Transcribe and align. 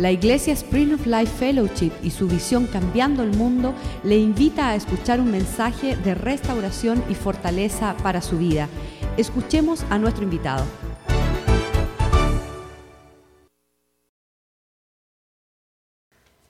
La 0.00 0.10
Iglesia 0.10 0.54
Spring 0.54 0.94
of 0.94 1.04
Life 1.04 1.36
Fellowship 1.36 1.92
y 2.02 2.10
su 2.10 2.26
visión 2.26 2.66
Cambiando 2.66 3.22
el 3.22 3.36
Mundo 3.36 3.74
le 4.02 4.16
invita 4.16 4.70
a 4.70 4.74
escuchar 4.74 5.20
un 5.20 5.30
mensaje 5.30 5.94
de 5.94 6.14
restauración 6.14 7.04
y 7.10 7.14
fortaleza 7.14 7.94
para 8.02 8.22
su 8.22 8.38
vida. 8.38 8.66
Escuchemos 9.18 9.84
a 9.90 9.98
nuestro 9.98 10.24
invitado. 10.24 10.64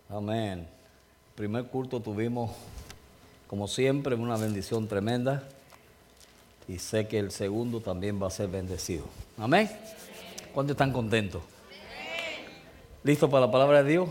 Amén. 0.09 0.69
Primer 1.35 1.65
culto 1.65 1.99
tuvimos, 1.99 2.53
como 3.49 3.67
siempre, 3.67 4.15
una 4.15 4.37
bendición 4.37 4.87
tremenda. 4.87 5.43
Y 6.69 6.79
sé 6.79 7.09
que 7.09 7.19
el 7.19 7.33
segundo 7.33 7.81
también 7.81 8.23
va 8.23 8.29
a 8.29 8.31
ser 8.31 8.47
bendecido. 8.47 9.07
Amén. 9.37 9.69
¿Cuántos 10.55 10.75
están 10.75 10.93
contentos? 10.93 11.43
¿Listo 13.03 13.31
para 13.31 13.47
la 13.47 13.53
palabra 13.53 13.83
de 13.83 13.93
Dios? 13.93 14.11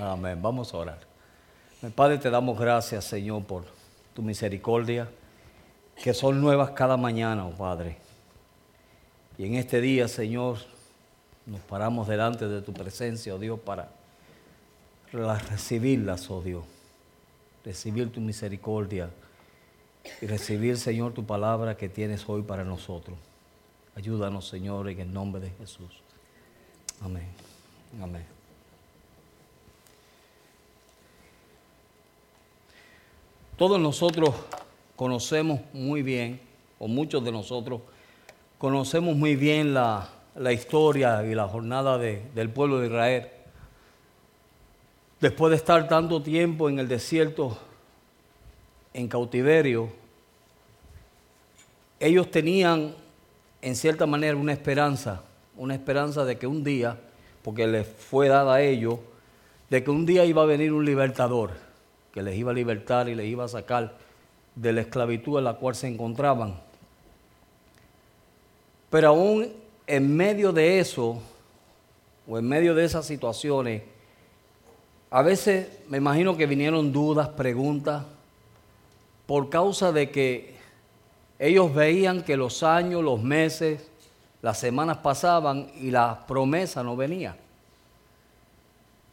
Amén. 0.00 0.40
Vamos 0.40 0.72
a 0.72 0.78
orar. 0.78 0.98
Padre, 1.94 2.16
te 2.16 2.30
damos 2.30 2.58
gracias, 2.58 3.04
Señor, 3.04 3.44
por 3.44 3.64
tu 4.14 4.22
misericordia, 4.22 5.08
que 6.02 6.14
son 6.14 6.40
nuevas 6.40 6.70
cada 6.70 6.96
mañana, 6.96 7.46
oh 7.46 7.50
Padre. 7.50 7.98
Y 9.36 9.44
en 9.44 9.56
este 9.56 9.82
día, 9.82 10.08
Señor, 10.08 10.56
nos 11.44 11.60
paramos 11.60 12.08
delante 12.08 12.48
de 12.48 12.62
tu 12.62 12.72
presencia, 12.72 13.34
oh 13.34 13.38
Dios, 13.38 13.60
para 13.60 13.90
recibirlas, 15.12 16.30
oh 16.30 16.40
Dios. 16.40 16.64
Recibir 17.62 18.10
tu 18.10 18.22
misericordia 18.22 19.10
y 20.22 20.26
recibir, 20.26 20.78
Señor, 20.78 21.12
tu 21.12 21.26
palabra 21.26 21.76
que 21.76 21.90
tienes 21.90 22.26
hoy 22.26 22.40
para 22.40 22.64
nosotros. 22.64 23.18
Ayúdanos, 23.94 24.48
Señor, 24.48 24.88
en 24.88 25.00
el 25.00 25.12
nombre 25.12 25.42
de 25.42 25.50
Jesús. 25.50 26.02
Amén. 27.02 27.47
Amén. 28.02 28.24
Todos 33.56 33.80
nosotros 33.80 34.34
conocemos 34.94 35.60
muy 35.72 36.02
bien, 36.02 36.40
o 36.78 36.86
muchos 36.86 37.24
de 37.24 37.32
nosotros 37.32 37.80
conocemos 38.58 39.16
muy 39.16 39.36
bien 39.36 39.74
la, 39.74 40.08
historia 40.52 41.24
y 41.24 41.34
la 41.34 41.48
jornada 41.48 41.98
del 41.98 42.50
pueblo 42.50 42.78
de 42.78 42.86
Israel. 42.86 43.28
Después 45.20 45.50
de 45.50 45.56
estar 45.56 45.88
tanto 45.88 46.22
tiempo 46.22 46.68
en 46.68 46.78
el 46.78 46.86
desierto, 46.86 47.58
en 48.94 49.08
cautiverio, 49.08 49.90
ellos 51.98 52.30
tenían 52.30 52.94
en 53.60 53.74
cierta 53.74 54.06
manera 54.06 54.36
una 54.36 54.52
esperanza, 54.52 55.22
una 55.56 55.74
esperanza 55.74 56.24
de 56.24 56.38
que 56.38 56.46
un 56.46 56.62
día, 56.62 57.00
porque 57.48 57.66
les 57.66 57.86
fue 57.86 58.28
dada 58.28 58.56
a 58.56 58.60
ellos, 58.60 58.98
de 59.70 59.82
que 59.82 59.90
un 59.90 60.04
día 60.04 60.26
iba 60.26 60.42
a 60.42 60.44
venir 60.44 60.70
un 60.70 60.84
libertador, 60.84 61.52
que 62.12 62.22
les 62.22 62.36
iba 62.36 62.50
a 62.50 62.54
libertar 62.54 63.08
y 63.08 63.14
les 63.14 63.24
iba 63.24 63.44
a 63.44 63.48
sacar 63.48 63.96
de 64.54 64.74
la 64.74 64.82
esclavitud 64.82 65.38
en 65.38 65.44
la 65.44 65.54
cual 65.54 65.74
se 65.74 65.88
encontraban. 65.88 66.60
Pero 68.90 69.08
aún 69.08 69.50
en 69.86 70.14
medio 70.14 70.52
de 70.52 70.78
eso, 70.78 71.22
o 72.28 72.38
en 72.38 72.46
medio 72.46 72.74
de 72.74 72.84
esas 72.84 73.06
situaciones, 73.06 73.82
a 75.08 75.22
veces 75.22 75.68
me 75.88 75.96
imagino 75.96 76.36
que 76.36 76.44
vinieron 76.44 76.92
dudas, 76.92 77.30
preguntas, 77.30 78.04
por 79.24 79.48
causa 79.48 79.90
de 79.90 80.10
que 80.10 80.54
ellos 81.38 81.74
veían 81.74 82.24
que 82.24 82.36
los 82.36 82.62
años, 82.62 83.02
los 83.02 83.22
meses, 83.22 83.87
las 84.40 84.58
semanas 84.58 84.98
pasaban 84.98 85.70
y 85.80 85.90
la 85.90 86.26
promesa 86.26 86.82
no 86.82 86.96
venía. 86.96 87.36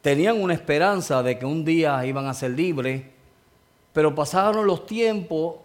Tenían 0.01 0.39
una 0.39 0.53
esperanza 0.53 1.23
de 1.23 1.39
que 1.39 1.45
un 1.45 1.65
día 1.65 2.05
iban 2.05 2.27
a 2.27 2.33
ser 2.33 2.51
libres, 2.51 3.03
pero 3.91 4.13
pasaron 4.13 4.67
los 4.67 4.85
tiempos 4.85 5.55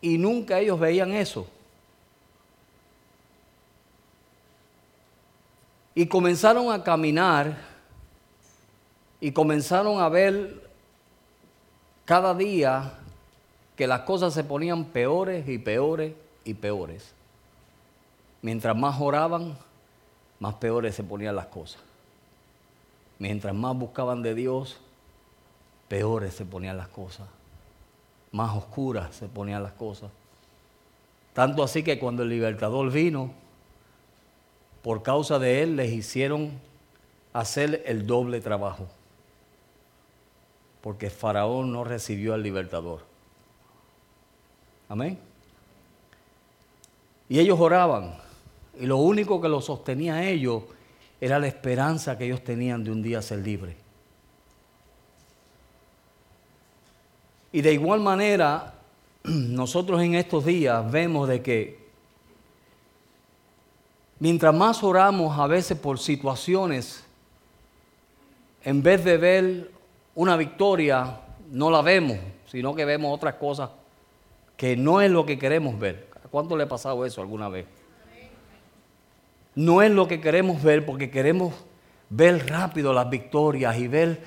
y 0.00 0.16
nunca 0.16 0.60
ellos 0.60 0.78
veían 0.78 1.12
eso. 1.12 1.48
Y 5.94 6.06
comenzaron 6.06 6.70
a 6.70 6.84
caminar 6.84 7.56
y 9.20 9.32
comenzaron 9.32 10.00
a 10.00 10.08
ver 10.08 10.70
cada 12.04 12.34
día 12.34 12.92
que 13.74 13.86
las 13.86 14.02
cosas 14.02 14.32
se 14.32 14.44
ponían 14.44 14.84
peores 14.84 15.48
y 15.48 15.58
peores 15.58 16.12
y 16.44 16.54
peores. 16.54 17.15
Mientras 18.46 18.76
más 18.76 19.00
oraban, 19.00 19.58
más 20.38 20.54
peores 20.54 20.94
se 20.94 21.02
ponían 21.02 21.34
las 21.34 21.46
cosas. 21.46 21.82
Mientras 23.18 23.52
más 23.52 23.76
buscaban 23.76 24.22
de 24.22 24.36
Dios, 24.36 24.76
peores 25.88 26.34
se 26.34 26.44
ponían 26.44 26.76
las 26.76 26.86
cosas. 26.86 27.26
Más 28.30 28.56
oscuras 28.56 29.16
se 29.16 29.26
ponían 29.26 29.64
las 29.64 29.72
cosas. 29.72 30.12
Tanto 31.32 31.64
así 31.64 31.82
que 31.82 31.98
cuando 31.98 32.22
el 32.22 32.28
libertador 32.28 32.92
vino, 32.92 33.32
por 34.80 35.02
causa 35.02 35.40
de 35.40 35.64
él 35.64 35.74
les 35.74 35.90
hicieron 35.90 36.52
hacer 37.32 37.82
el 37.84 38.06
doble 38.06 38.40
trabajo. 38.40 38.86
Porque 40.82 41.10
Faraón 41.10 41.72
no 41.72 41.82
recibió 41.82 42.32
al 42.32 42.44
libertador. 42.44 43.00
Amén. 44.88 45.18
Y 47.28 47.40
ellos 47.40 47.58
oraban. 47.58 48.24
Y 48.78 48.86
lo 48.86 48.98
único 48.98 49.40
que 49.40 49.48
los 49.48 49.64
sostenía 49.64 50.16
a 50.16 50.28
ellos 50.28 50.62
era 51.20 51.38
la 51.38 51.46
esperanza 51.46 52.18
que 52.18 52.26
ellos 52.26 52.44
tenían 52.44 52.84
de 52.84 52.90
un 52.90 53.02
día 53.02 53.22
ser 53.22 53.38
libres. 53.38 53.76
Y 57.52 57.62
de 57.62 57.72
igual 57.72 58.00
manera, 58.00 58.74
nosotros 59.24 60.02
en 60.02 60.14
estos 60.14 60.44
días 60.44 60.90
vemos 60.90 61.28
de 61.28 61.42
que 61.42 61.86
mientras 64.18 64.54
más 64.54 64.82
oramos 64.82 65.38
a 65.38 65.46
veces 65.46 65.78
por 65.78 65.98
situaciones, 65.98 67.04
en 68.62 68.82
vez 68.82 69.04
de 69.04 69.16
ver 69.16 69.70
una 70.14 70.36
victoria, 70.36 71.20
no 71.50 71.70
la 71.70 71.80
vemos, 71.82 72.18
sino 72.46 72.74
que 72.74 72.84
vemos 72.84 73.14
otras 73.14 73.34
cosas 73.34 73.70
que 74.56 74.76
no 74.76 75.00
es 75.00 75.10
lo 75.10 75.24
que 75.24 75.38
queremos 75.38 75.78
ver. 75.78 76.08
¿A 76.24 76.28
cuánto 76.28 76.56
le 76.56 76.64
ha 76.64 76.68
pasado 76.68 77.04
eso 77.04 77.20
alguna 77.20 77.48
vez? 77.48 77.66
No 79.56 79.82
es 79.82 79.90
lo 79.90 80.06
que 80.06 80.20
queremos 80.20 80.62
ver 80.62 80.86
porque 80.86 81.10
queremos 81.10 81.52
ver 82.08 82.48
rápido 82.48 82.92
las 82.92 83.10
victorias 83.10 83.76
y 83.76 83.88
ver 83.88 84.22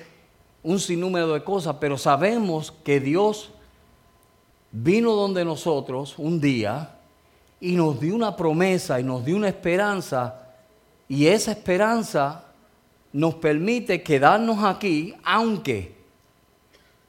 un 0.62 0.78
sinnúmero 0.78 1.32
de 1.32 1.42
cosas, 1.42 1.76
pero 1.80 1.96
sabemos 1.96 2.70
que 2.84 3.00
Dios 3.00 3.50
vino 4.70 5.14
donde 5.14 5.42
nosotros 5.42 6.18
un 6.18 6.38
día 6.38 6.96
y 7.60 7.72
nos 7.72 7.98
dio 7.98 8.14
una 8.14 8.36
promesa 8.36 9.00
y 9.00 9.04
nos 9.04 9.24
dio 9.24 9.36
una 9.36 9.48
esperanza 9.48 10.48
y 11.08 11.26
esa 11.26 11.52
esperanza 11.52 12.44
nos 13.10 13.36
permite 13.36 14.02
quedarnos 14.02 14.62
aquí 14.62 15.14
aunque 15.24 15.94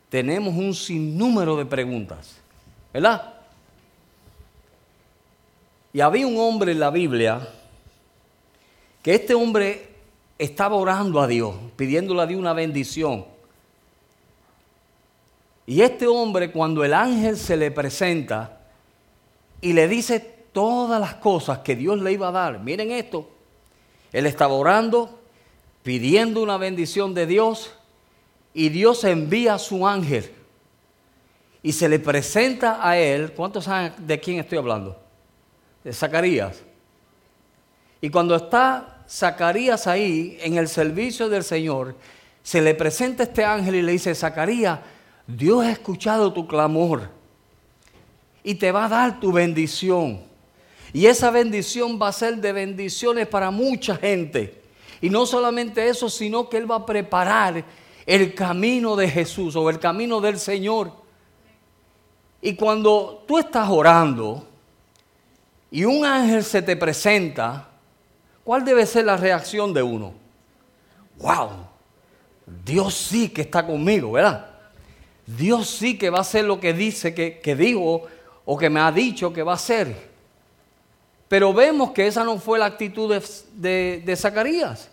tenemos 0.09 0.55
un 0.55 0.73
sinnúmero 0.73 1.57
de 1.57 1.65
preguntas. 1.65 2.41
¿verdad? 2.93 3.33
Y 5.93 6.01
había 6.01 6.27
un 6.27 6.37
hombre 6.37 6.71
en 6.71 6.79
la 6.79 6.89
Biblia 6.89 7.47
que 9.01 9.15
este 9.15 9.33
hombre 9.33 9.89
estaba 10.37 10.75
orando 10.75 11.19
a 11.19 11.27
Dios, 11.27 11.55
pidiéndole 11.75 12.21
a 12.21 12.25
Dios 12.25 12.39
una 12.39 12.53
bendición. 12.53 13.25
Y 15.65 15.81
este 15.81 16.07
hombre, 16.07 16.51
cuando 16.51 16.83
el 16.83 16.93
ángel 16.93 17.37
se 17.37 17.55
le 17.57 17.71
presenta 17.71 18.59
y 19.61 19.73
le 19.73 19.87
dice 19.87 20.19
todas 20.51 20.99
las 20.99 21.15
cosas 21.15 21.59
que 21.59 21.75
Dios 21.75 21.99
le 22.01 22.11
iba 22.11 22.27
a 22.27 22.31
dar, 22.31 22.59
miren 22.59 22.91
esto, 22.91 23.29
él 24.11 24.25
estaba 24.25 24.53
orando, 24.53 25.19
pidiendo 25.83 26.41
una 26.41 26.57
bendición 26.57 27.13
de 27.13 27.25
Dios, 27.25 27.71
y 28.53 28.69
Dios 28.69 29.03
envía 29.03 29.55
a 29.55 29.59
su 29.59 29.87
ángel 29.87 30.29
y 31.63 31.71
se 31.71 31.87
le 31.87 31.99
presenta 31.99 32.85
a 32.85 32.97
él, 32.97 33.33
¿cuántos 33.33 33.65
saben 33.65 33.93
de 33.99 34.19
quién 34.19 34.39
estoy 34.39 34.57
hablando? 34.57 34.99
De 35.83 35.93
Zacarías. 35.93 36.63
Y 38.01 38.09
cuando 38.09 38.35
está 38.35 39.03
Zacarías 39.07 39.87
ahí 39.87 40.37
en 40.41 40.57
el 40.57 40.67
servicio 40.67 41.29
del 41.29 41.43
Señor, 41.43 41.95
se 42.43 42.61
le 42.61 42.73
presenta 42.73 43.23
este 43.23 43.45
ángel 43.45 43.75
y 43.75 43.81
le 43.81 43.91
dice, 43.91 44.15
Zacarías, 44.15 44.79
Dios 45.27 45.63
ha 45.63 45.71
escuchado 45.71 46.33
tu 46.33 46.47
clamor 46.47 47.09
y 48.43 48.55
te 48.55 48.71
va 48.71 48.85
a 48.85 48.89
dar 48.89 49.19
tu 49.19 49.31
bendición. 49.31 50.21
Y 50.93 51.05
esa 51.05 51.29
bendición 51.29 51.99
va 52.01 52.07
a 52.07 52.13
ser 52.13 52.37
de 52.37 52.51
bendiciones 52.51 53.27
para 53.27 53.51
mucha 53.51 53.95
gente. 53.95 54.61
Y 54.99 55.09
no 55.09 55.25
solamente 55.25 55.87
eso, 55.87 56.09
sino 56.09 56.49
que 56.49 56.57
Él 56.57 56.69
va 56.69 56.77
a 56.77 56.85
preparar 56.85 57.63
el 58.05 58.33
camino 58.33 58.95
de 58.95 59.09
Jesús 59.09 59.55
o 59.55 59.69
el 59.69 59.79
camino 59.79 60.19
del 60.19 60.39
Señor. 60.39 60.91
Y 62.41 62.55
cuando 62.55 63.23
tú 63.27 63.37
estás 63.37 63.69
orando 63.69 64.47
y 65.69 65.85
un 65.85 66.03
ángel 66.05 66.43
se 66.43 66.61
te 66.61 66.75
presenta, 66.75 67.70
¿cuál 68.43 68.65
debe 68.65 68.85
ser 68.85 69.05
la 69.05 69.17
reacción 69.17 69.73
de 69.73 69.83
uno? 69.83 70.21
wow, 71.21 71.49
Dios 72.65 72.93
sí 72.93 73.29
que 73.29 73.41
está 73.41 73.65
conmigo, 73.65 74.13
¿verdad? 74.13 74.47
Dios 75.25 75.69
sí 75.69 75.97
que 75.97 76.09
va 76.09 76.19
a 76.19 76.21
hacer 76.21 76.45
lo 76.45 76.59
que 76.59 76.73
dice 76.73 77.13
que, 77.13 77.39
que 77.39 77.55
dijo 77.55 78.03
o 78.43 78.57
que 78.57 78.69
me 78.69 78.79
ha 78.79 78.91
dicho 78.91 79.31
que 79.31 79.43
va 79.43 79.53
a 79.53 79.55
hacer. 79.55 80.09
Pero 81.27 81.53
vemos 81.53 81.91
que 81.91 82.07
esa 82.07 82.23
no 82.23 82.37
fue 82.39 82.59
la 82.59 82.65
actitud 82.65 83.13
de, 83.53 84.01
de, 84.03 84.15
Zacarías, 84.17 84.89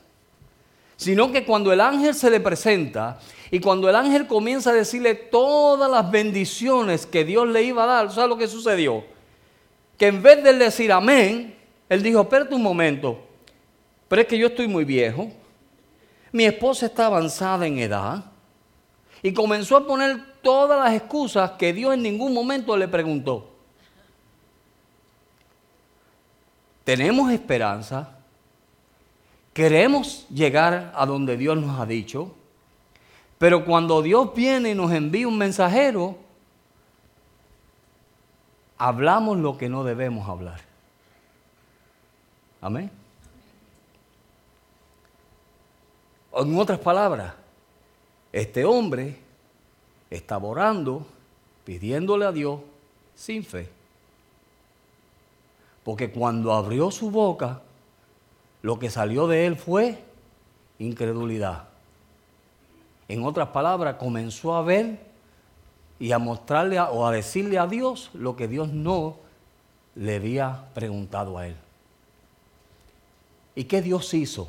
sino 0.96 1.32
que 1.32 1.44
cuando 1.44 1.72
el 1.72 1.80
ángel 1.80 2.14
se 2.14 2.30
le 2.30 2.38
presenta 2.38 3.18
y 3.50 3.58
cuando 3.58 3.88
el 3.88 3.96
ángel 3.96 4.28
comienza 4.28 4.70
a 4.70 4.74
decirle 4.74 5.14
todas 5.14 5.90
las 5.90 6.08
bendiciones 6.08 7.06
que 7.06 7.24
Dios 7.24 7.48
le 7.48 7.64
iba 7.64 7.82
a 7.82 7.86
dar, 7.86 8.12
¿sabes 8.12 8.28
lo 8.28 8.38
que 8.38 8.46
sucedió? 8.46 9.02
Que 9.96 10.08
en 10.08 10.22
vez 10.22 10.44
de 10.44 10.52
decir 10.52 10.92
amén, 10.92 11.56
él 11.88 12.02
dijo, 12.02 12.20
espérate 12.20 12.54
un 12.54 12.62
momento, 12.62 13.27
pero 14.08 14.22
es 14.22 14.28
que 14.28 14.38
yo 14.38 14.48
estoy 14.48 14.66
muy 14.66 14.84
viejo, 14.84 15.30
mi 16.32 16.44
esposa 16.44 16.86
está 16.86 17.06
avanzada 17.06 17.66
en 17.66 17.78
edad, 17.78 18.24
y 19.22 19.32
comenzó 19.32 19.76
a 19.76 19.86
poner 19.86 20.40
todas 20.42 20.78
las 20.84 20.94
excusas 20.94 21.52
que 21.52 21.72
Dios 21.72 21.94
en 21.94 22.02
ningún 22.02 22.32
momento 22.32 22.76
le 22.76 22.88
preguntó. 22.88 23.50
Tenemos 26.84 27.30
esperanza, 27.32 28.16
queremos 29.52 30.26
llegar 30.30 30.92
a 30.94 31.04
donde 31.04 31.36
Dios 31.36 31.58
nos 31.58 31.78
ha 31.78 31.84
dicho, 31.84 32.34
pero 33.38 33.64
cuando 33.64 34.02
Dios 34.02 34.34
viene 34.34 34.70
y 34.70 34.74
nos 34.74 34.92
envía 34.92 35.28
un 35.28 35.36
mensajero, 35.36 36.16
hablamos 38.78 39.38
lo 39.38 39.58
que 39.58 39.68
no 39.68 39.84
debemos 39.84 40.28
hablar. 40.28 40.60
Amén. 42.60 42.90
En 46.38 46.56
otras 46.56 46.78
palabras, 46.78 47.34
este 48.32 48.64
hombre 48.64 49.18
estaba 50.08 50.46
orando, 50.46 51.04
pidiéndole 51.64 52.26
a 52.26 52.30
Dios 52.30 52.60
sin 53.16 53.42
fe. 53.42 53.68
Porque 55.82 56.12
cuando 56.12 56.52
abrió 56.52 56.92
su 56.92 57.10
boca, 57.10 57.60
lo 58.62 58.78
que 58.78 58.88
salió 58.88 59.26
de 59.26 59.46
él 59.46 59.56
fue 59.56 59.98
incredulidad. 60.78 61.64
En 63.08 63.24
otras 63.24 63.48
palabras, 63.48 63.96
comenzó 63.96 64.54
a 64.54 64.62
ver 64.62 65.00
y 65.98 66.12
a 66.12 66.20
mostrarle 66.20 66.78
o 66.78 67.04
a 67.04 67.10
decirle 67.10 67.58
a 67.58 67.66
Dios 67.66 68.10
lo 68.14 68.36
que 68.36 68.46
Dios 68.46 68.68
no 68.68 69.16
le 69.96 70.14
había 70.14 70.68
preguntado 70.72 71.36
a 71.36 71.48
él. 71.48 71.56
¿Y 73.56 73.64
qué 73.64 73.82
Dios 73.82 74.14
hizo? 74.14 74.48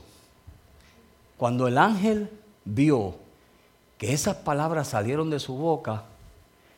Cuando 1.39 1.69
el 1.69 1.77
ángel 1.77 2.29
vio 2.65 3.15
que 3.97 4.11
esas 4.11 4.35
palabras 4.35 4.89
salieron 4.89 5.29
de 5.29 5.39
su 5.39 5.55
boca, 5.55 6.03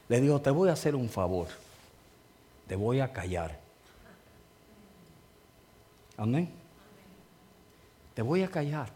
le 0.08 0.22
dijo, 0.22 0.40
te 0.40 0.52
voy 0.52 0.70
a 0.70 0.74
hacer 0.74 0.96
un 0.96 1.10
favor, 1.10 1.48
te 2.68 2.76
voy 2.76 3.00
a 3.00 3.12
callar. 3.12 3.60
Amén. 6.16 6.48
Te 8.14 8.22
voy 8.22 8.44
a 8.44 8.50
callar. 8.50 8.90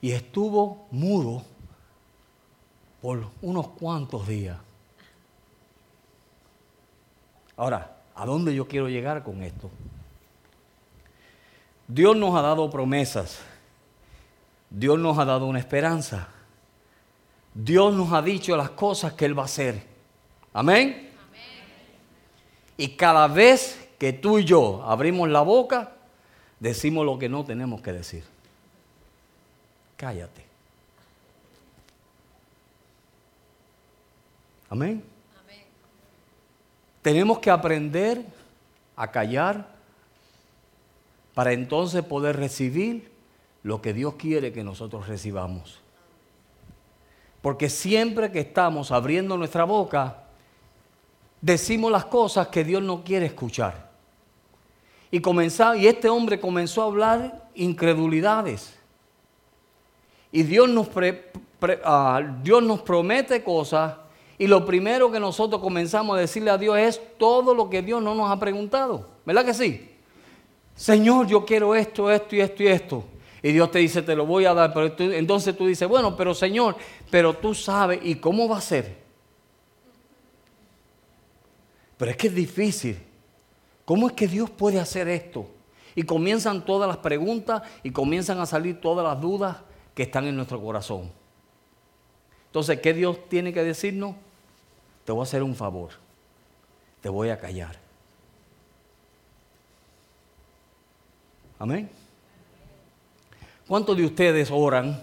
Y 0.00 0.12
estuvo 0.12 0.86
mudo 0.92 1.42
por 3.02 3.30
unos 3.42 3.66
cuantos 3.70 4.28
días. 4.28 4.58
Ahora, 7.56 7.96
¿a 8.14 8.24
dónde 8.24 8.54
yo 8.54 8.68
quiero 8.68 8.88
llegar 8.88 9.24
con 9.24 9.42
esto? 9.42 9.68
Dios 11.88 12.16
nos 12.16 12.32
ha 12.36 12.42
dado 12.42 12.70
promesas. 12.70 13.40
Dios 14.74 14.98
nos 14.98 15.16
ha 15.18 15.24
dado 15.24 15.46
una 15.46 15.60
esperanza. 15.60 16.26
Dios 17.54 17.94
nos 17.94 18.12
ha 18.12 18.20
dicho 18.20 18.56
las 18.56 18.70
cosas 18.70 19.12
que 19.12 19.24
Él 19.24 19.38
va 19.38 19.42
a 19.42 19.44
hacer. 19.44 19.80
Amén. 20.52 21.10
Y 22.76 22.88
cada 22.96 23.28
vez 23.28 23.88
que 24.00 24.12
tú 24.12 24.40
y 24.40 24.44
yo 24.44 24.82
abrimos 24.84 25.28
la 25.28 25.42
boca, 25.42 25.92
decimos 26.58 27.06
lo 27.06 27.16
que 27.20 27.28
no 27.28 27.44
tenemos 27.44 27.80
que 27.82 27.92
decir. 27.92 28.24
Cállate. 29.96 30.44
Amén. 34.68 35.04
Amén. 35.40 35.62
Tenemos 37.00 37.38
que 37.38 37.50
aprender 37.50 38.24
a 38.96 39.08
callar 39.12 39.68
para 41.32 41.52
entonces 41.52 42.02
poder 42.02 42.36
recibir 42.36 43.13
lo 43.64 43.82
que 43.82 43.92
Dios 43.92 44.14
quiere 44.14 44.52
que 44.52 44.62
nosotros 44.62 45.08
recibamos. 45.08 45.80
Porque 47.42 47.68
siempre 47.68 48.30
que 48.30 48.40
estamos 48.40 48.92
abriendo 48.92 49.36
nuestra 49.36 49.64
boca, 49.64 50.22
decimos 51.40 51.90
las 51.90 52.04
cosas 52.04 52.48
que 52.48 52.62
Dios 52.62 52.82
no 52.82 53.02
quiere 53.02 53.26
escuchar. 53.26 53.90
Y, 55.10 55.20
comenzó, 55.20 55.74
y 55.74 55.86
este 55.86 56.08
hombre 56.08 56.38
comenzó 56.38 56.82
a 56.82 56.86
hablar 56.86 57.48
incredulidades. 57.54 58.78
Y 60.30 60.42
Dios 60.42 60.68
nos, 60.68 60.88
ah, 61.84 62.22
Dios 62.42 62.62
nos 62.62 62.82
promete 62.82 63.42
cosas 63.42 63.94
y 64.36 64.46
lo 64.46 64.66
primero 64.66 65.10
que 65.10 65.20
nosotros 65.20 65.62
comenzamos 65.62 66.16
a 66.16 66.20
decirle 66.20 66.50
a 66.50 66.58
Dios 66.58 66.76
es 66.76 67.00
todo 67.16 67.54
lo 67.54 67.70
que 67.70 67.82
Dios 67.82 68.02
no 68.02 68.14
nos 68.14 68.30
ha 68.30 68.38
preguntado. 68.38 69.08
¿Verdad 69.24 69.44
que 69.44 69.54
sí? 69.54 69.90
Señor, 70.74 71.28
yo 71.28 71.44
quiero 71.46 71.74
esto, 71.74 72.10
esto 72.10 72.34
y 72.34 72.40
esto 72.40 72.62
y 72.62 72.66
esto. 72.66 73.04
Y 73.44 73.52
Dios 73.52 73.70
te 73.70 73.80
dice, 73.80 74.00
te 74.00 74.16
lo 74.16 74.24
voy 74.24 74.46
a 74.46 74.54
dar. 74.54 74.72
Pero 74.72 74.94
entonces 75.12 75.54
tú 75.54 75.66
dices, 75.66 75.86
bueno, 75.86 76.16
pero 76.16 76.32
Señor, 76.32 76.76
pero 77.10 77.34
tú 77.34 77.54
sabes, 77.54 78.00
¿y 78.02 78.14
cómo 78.14 78.48
va 78.48 78.56
a 78.56 78.62
ser? 78.62 78.96
Pero 81.98 82.10
es 82.10 82.16
que 82.16 82.28
es 82.28 82.34
difícil. 82.34 82.98
¿Cómo 83.84 84.06
es 84.06 84.14
que 84.14 84.26
Dios 84.26 84.48
puede 84.48 84.80
hacer 84.80 85.08
esto? 85.08 85.46
Y 85.94 86.04
comienzan 86.04 86.64
todas 86.64 86.88
las 86.88 86.96
preguntas 86.96 87.60
y 87.82 87.90
comienzan 87.90 88.40
a 88.40 88.46
salir 88.46 88.80
todas 88.80 89.04
las 89.04 89.20
dudas 89.20 89.58
que 89.94 90.04
están 90.04 90.24
en 90.24 90.36
nuestro 90.36 90.58
corazón. 90.62 91.12
Entonces, 92.46 92.80
¿qué 92.80 92.94
Dios 92.94 93.28
tiene 93.28 93.52
que 93.52 93.62
decirnos? 93.62 94.16
Te 95.04 95.12
voy 95.12 95.20
a 95.20 95.24
hacer 95.24 95.42
un 95.42 95.54
favor. 95.54 95.90
Te 97.02 97.10
voy 97.10 97.28
a 97.28 97.38
callar. 97.38 97.76
Amén. 101.58 102.03
¿Cuántos 103.66 103.96
de 103.96 104.04
ustedes 104.04 104.50
oran 104.50 105.02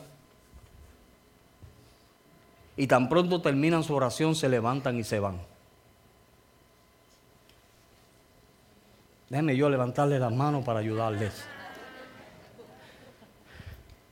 y 2.77 2.86
tan 2.86 3.10
pronto 3.10 3.41
terminan 3.41 3.84
su 3.84 3.96
oración 3.96 4.36
se 4.36 4.48
levantan 4.50 5.00
y 5.00 5.03
se 5.03 5.20
van? 5.20 5.41
Déjenme 9.30 9.56
yo 9.56 9.70
levantarle 9.70 10.20
las 10.20 10.32
manos 10.32 10.63
para 10.63 10.80
ayudarles. 10.80 11.44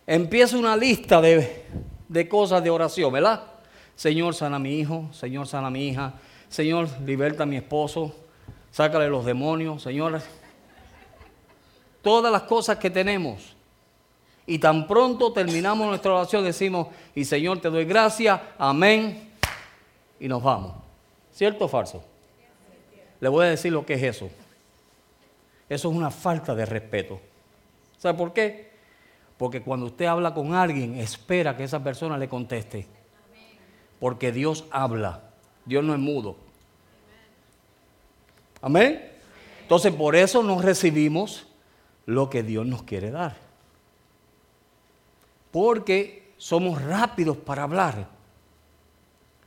Empieza 0.07 0.57
una 0.57 0.75
lista 0.75 1.21
de, 1.21 1.65
de 2.07 2.27
cosas 2.27 2.63
de 2.63 2.71
oración, 2.71 3.13
¿verdad? 3.13 3.43
Señor, 3.95 4.33
sana 4.33 4.55
a 4.55 4.59
mi 4.59 4.79
hijo, 4.79 5.09
Señor, 5.11 5.45
sana 5.45 5.67
a 5.67 5.71
mi 5.71 5.89
hija, 5.89 6.13
Señor, 6.47 6.87
liberta 7.05 7.43
a 7.43 7.45
mi 7.45 7.57
esposo, 7.57 8.15
sácale 8.71 9.09
los 9.09 9.25
demonios, 9.25 9.83
Señor. 9.83 10.19
Todas 12.01 12.31
las 12.31 12.43
cosas 12.43 12.77
que 12.77 12.89
tenemos 12.89 13.58
y 14.49 14.57
tan 14.57 14.87
pronto 14.87 15.31
terminamos 15.31 15.85
nuestra 15.85 16.11
oración 16.11 16.43
decimos, 16.43 16.87
y 17.13 17.23
Señor 17.23 17.61
te 17.61 17.69
doy 17.69 17.85
gracias, 17.85 18.41
amén, 18.57 19.29
y 20.19 20.27
nos 20.27 20.41
vamos. 20.41 20.73
¿Cierto 21.31 21.65
o 21.65 21.67
falso? 21.67 22.03
Le 23.19 23.29
voy 23.29 23.45
a 23.45 23.49
decir 23.49 23.71
lo 23.71 23.85
que 23.85 23.93
es 23.93 24.01
eso. 24.01 24.27
Eso 25.69 25.91
es 25.91 25.95
una 25.95 26.09
falta 26.09 26.55
de 26.55 26.65
respeto. 26.65 27.21
¿Sabe 27.99 28.17
por 28.17 28.33
qué? 28.33 28.71
Porque 29.37 29.61
cuando 29.61 29.85
usted 29.85 30.05
habla 30.05 30.33
con 30.33 30.55
alguien, 30.55 30.95
espera 30.97 31.55
que 31.55 31.65
esa 31.65 31.83
persona 31.83 32.17
le 32.17 32.27
conteste. 32.27 32.87
Porque 33.99 34.31
Dios 34.31 34.65
habla. 34.71 35.29
Dios 35.63 35.83
no 35.83 35.93
es 35.93 35.99
mudo. 35.99 36.37
Amén. 38.63 39.11
Entonces 39.61 39.93
por 39.93 40.15
eso 40.15 40.41
nos 40.41 40.65
recibimos 40.65 41.45
lo 42.07 42.31
que 42.31 42.41
Dios 42.41 42.65
nos 42.65 42.81
quiere 42.81 43.11
dar 43.11 43.48
porque 45.51 46.33
somos 46.37 46.81
rápidos 46.81 47.37
para 47.37 47.63
hablar, 47.63 48.07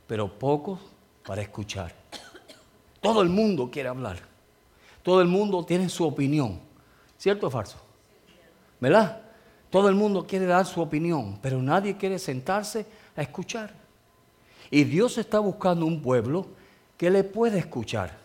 pero 0.07 0.37
pocos 0.37 0.79
para 1.25 1.41
escuchar. 1.41 1.93
Todo 3.01 3.21
el 3.21 3.29
mundo 3.29 3.69
quiere 3.71 3.89
hablar. 3.89 4.19
Todo 5.01 5.21
el 5.21 5.27
mundo 5.27 5.65
tiene 5.65 5.89
su 5.89 6.05
opinión. 6.05 6.59
¿Cierto 7.17 7.47
o 7.47 7.49
falso? 7.49 7.77
¿Verdad? 8.79 9.21
Todo 9.69 9.89
el 9.89 9.95
mundo 9.95 10.25
quiere 10.25 10.45
dar 10.45 10.65
su 10.65 10.81
opinión, 10.81 11.39
pero 11.41 11.61
nadie 11.61 11.97
quiere 11.97 12.19
sentarse 12.19 12.85
a 13.15 13.21
escuchar. 13.21 13.73
Y 14.69 14.83
Dios 14.83 15.17
está 15.17 15.39
buscando 15.39 15.85
un 15.85 16.01
pueblo 16.01 16.47
que 16.97 17.09
le 17.09 17.23
pueda 17.23 17.57
escuchar. 17.57 18.17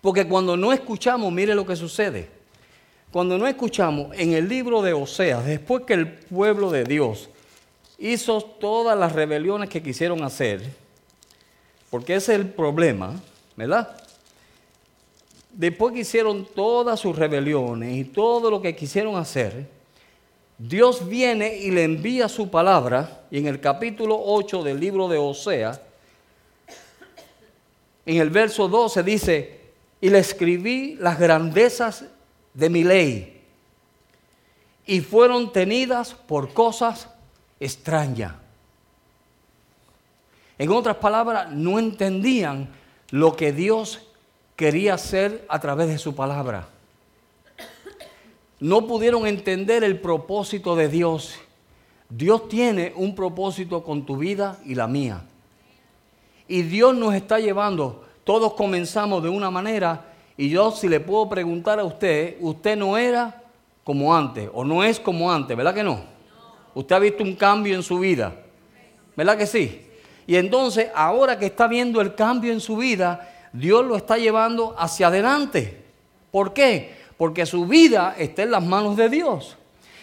Porque 0.00 0.26
cuando 0.28 0.56
no 0.56 0.72
escuchamos, 0.72 1.32
mire 1.32 1.54
lo 1.54 1.66
que 1.66 1.76
sucede. 1.76 2.35
Cuando 3.12 3.38
no 3.38 3.46
escuchamos 3.46 4.16
en 4.16 4.32
el 4.32 4.48
libro 4.48 4.82
de 4.82 4.92
Oseas, 4.92 5.44
después 5.44 5.84
que 5.84 5.94
el 5.94 6.12
pueblo 6.12 6.70
de 6.70 6.84
Dios 6.84 7.28
hizo 7.98 8.42
todas 8.42 8.98
las 8.98 9.12
rebeliones 9.12 9.70
que 9.70 9.82
quisieron 9.82 10.22
hacer, 10.22 10.62
porque 11.90 12.16
ese 12.16 12.34
es 12.34 12.40
el 12.40 12.48
problema, 12.48 13.14
¿verdad? 13.56 13.96
Después 15.52 15.94
que 15.94 16.00
hicieron 16.00 16.46
todas 16.54 17.00
sus 17.00 17.16
rebeliones 17.16 17.96
y 17.96 18.04
todo 18.04 18.50
lo 18.50 18.60
que 18.60 18.76
quisieron 18.76 19.16
hacer, 19.16 19.66
Dios 20.58 21.08
viene 21.08 21.56
y 21.56 21.70
le 21.70 21.84
envía 21.84 22.28
su 22.28 22.50
palabra, 22.50 23.22
y 23.30 23.38
en 23.38 23.46
el 23.46 23.60
capítulo 23.60 24.18
8 24.22 24.62
del 24.62 24.80
libro 24.80 25.08
de 25.08 25.18
Oseas, 25.18 25.80
en 28.04 28.16
el 28.18 28.30
verso 28.30 28.68
12 28.68 29.02
dice, 29.02 29.60
y 30.00 30.10
le 30.10 30.18
escribí 30.18 30.96
las 30.96 31.18
grandezas 31.18 32.04
de 32.56 32.70
mi 32.70 32.82
ley, 32.82 33.42
y 34.86 35.00
fueron 35.00 35.52
tenidas 35.52 36.14
por 36.14 36.54
cosas 36.54 37.08
extrañas. 37.60 38.32
En 40.58 40.70
otras 40.70 40.96
palabras, 40.96 41.52
no 41.52 41.78
entendían 41.78 42.70
lo 43.10 43.36
que 43.36 43.52
Dios 43.52 44.08
quería 44.56 44.94
hacer 44.94 45.44
a 45.50 45.60
través 45.60 45.88
de 45.88 45.98
su 45.98 46.14
palabra. 46.14 46.68
No 48.58 48.86
pudieron 48.86 49.26
entender 49.26 49.84
el 49.84 50.00
propósito 50.00 50.76
de 50.76 50.88
Dios. 50.88 51.34
Dios 52.08 52.48
tiene 52.48 52.94
un 52.96 53.14
propósito 53.14 53.84
con 53.84 54.06
tu 54.06 54.16
vida 54.16 54.58
y 54.64 54.74
la 54.74 54.86
mía. 54.86 55.24
Y 56.48 56.62
Dios 56.62 56.96
nos 56.96 57.14
está 57.14 57.38
llevando. 57.38 58.06
Todos 58.24 58.54
comenzamos 58.54 59.22
de 59.22 59.28
una 59.28 59.50
manera 59.50 60.15
y 60.36 60.50
yo 60.50 60.70
si 60.70 60.88
le 60.88 61.00
puedo 61.00 61.28
preguntar 61.28 61.80
a 61.80 61.84
usted, 61.84 62.36
usted 62.40 62.76
no 62.76 62.98
era 62.98 63.42
como 63.84 64.14
antes 64.14 64.50
o 64.52 64.64
no 64.64 64.84
es 64.84 65.00
como 65.00 65.32
antes, 65.32 65.56
¿verdad 65.56 65.74
que 65.74 65.84
no? 65.84 66.00
Usted 66.74 66.96
ha 66.96 66.98
visto 66.98 67.22
un 67.22 67.34
cambio 67.34 67.74
en 67.74 67.82
su 67.82 67.98
vida, 67.98 68.34
¿verdad 69.16 69.38
que 69.38 69.46
sí? 69.46 69.86
Y 70.26 70.36
entonces 70.36 70.88
ahora 70.94 71.38
que 71.38 71.46
está 71.46 71.68
viendo 71.68 72.00
el 72.00 72.14
cambio 72.14 72.52
en 72.52 72.60
su 72.60 72.76
vida, 72.76 73.32
Dios 73.52 73.84
lo 73.84 73.96
está 73.96 74.18
llevando 74.18 74.74
hacia 74.76 75.06
adelante. 75.06 75.84
¿Por 76.30 76.52
qué? 76.52 76.96
Porque 77.16 77.46
su 77.46 77.66
vida 77.66 78.14
está 78.18 78.42
en 78.42 78.50
las 78.50 78.62
manos 78.62 78.96
de 78.96 79.08
Dios. 79.08 79.56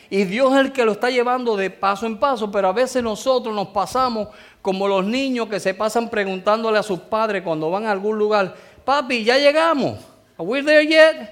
Y 0.09 0.25
Dios 0.25 0.53
es 0.53 0.59
el 0.59 0.71
que 0.71 0.85
lo 0.85 0.93
está 0.93 1.09
llevando 1.09 1.55
de 1.55 1.69
paso 1.69 2.05
en 2.05 2.17
paso, 2.17 2.49
pero 2.51 2.69
a 2.69 2.71
veces 2.71 3.03
nosotros 3.03 3.53
nos 3.53 3.67
pasamos 3.69 4.29
como 4.61 4.87
los 4.87 5.03
niños 5.03 5.47
que 5.47 5.59
se 5.59 5.73
pasan 5.73 6.09
preguntándole 6.09 6.77
a 6.77 6.83
sus 6.83 6.99
padres 6.99 7.43
cuando 7.43 7.69
van 7.69 7.85
a 7.85 7.91
algún 7.91 8.17
lugar, 8.17 8.55
papi, 8.85 9.23
ya 9.23 9.37
llegamos. 9.37 10.12
Are 10.37 10.47
we 10.47 10.61
there 10.63 10.85
yet? 10.85 11.29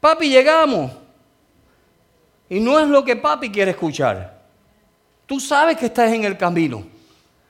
Papi, 0.00 0.28
llegamos. 0.28 0.90
Y 2.48 2.60
no 2.60 2.78
es 2.78 2.86
lo 2.86 3.04
que 3.04 3.16
papi 3.16 3.50
quiere 3.50 3.70
escuchar. 3.70 4.42
Tú 5.26 5.40
sabes 5.40 5.76
que 5.76 5.86
estás 5.86 6.12
en 6.12 6.24
el 6.24 6.36
camino. 6.36 6.84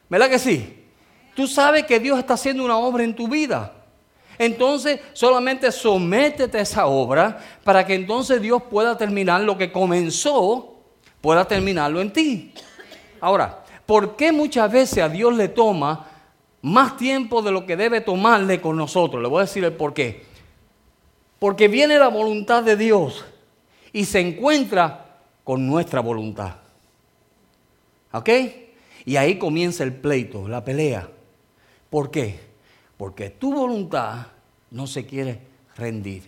¿Verdad 0.09 0.31
que 0.31 0.39
sí? 0.39 0.85
Tú 1.35 1.49
sabes 1.49 1.85
que 1.85 1.99
Dios 1.99 2.19
está 2.19 2.35
haciendo 2.35 2.65
una 2.65 2.77
obra 2.79 3.03
en 3.03 3.15
tu 3.15 3.27
vida. 3.27 3.73
Entonces 4.39 5.01
solamente 5.13 5.71
sométete 5.73 6.59
a 6.59 6.63
esa 6.63 6.87
obra 6.87 7.39
para 7.63 7.85
que 7.85 7.95
entonces 7.95 8.41
Dios 8.41 8.63
pueda 8.71 8.97
terminar 8.97 9.41
lo 9.41 9.59
que 9.59 9.73
comenzó, 9.73 10.77
pueda 11.21 11.45
terminarlo 11.47 12.01
en 12.01 12.13
ti. 12.13 12.55
Ahora, 13.21 13.65
¿por 13.87 14.17
qué 14.17 14.33
muchas 14.33 14.71
veces 14.71 15.03
a 15.03 15.09
Dios 15.09 15.35
le 15.35 15.49
toma 15.49 16.14
más 16.65 16.97
tiempo 16.97 17.43
de 17.43 17.53
lo 17.53 17.67
que 17.67 17.77
debe 17.77 18.01
tomarle 18.01 18.59
con 18.59 18.77
nosotros? 18.77 19.23
Le 19.23 19.29
voy 19.29 19.41
a 19.41 19.45
decir 19.45 19.65
el 19.65 19.75
por 19.75 19.93
qué. 19.93 20.25
Porque 21.39 21.69
viene 21.69 21.99
la 21.99 22.09
voluntad 22.09 22.63
de 22.63 22.75
Dios 22.75 23.23
y 23.93 24.07
se 24.07 24.21
encuentra 24.21 25.21
con 25.45 25.67
nuestra 25.67 26.01
voluntad. 26.01 26.57
¿Ok? 28.13 28.31
Y 29.05 29.17
ahí 29.17 29.39
comienza 29.39 29.85
el 29.85 29.93
pleito, 29.93 30.49
la 30.49 30.65
pelea. 30.65 31.07
¿Por 31.91 32.11
qué? 32.11 32.41
Porque 32.97 33.29
tu 33.29 33.53
voluntad 33.53 34.27
no 34.71 34.87
se 34.87 35.05
quiere 35.05 35.39
rendir. 35.77 36.23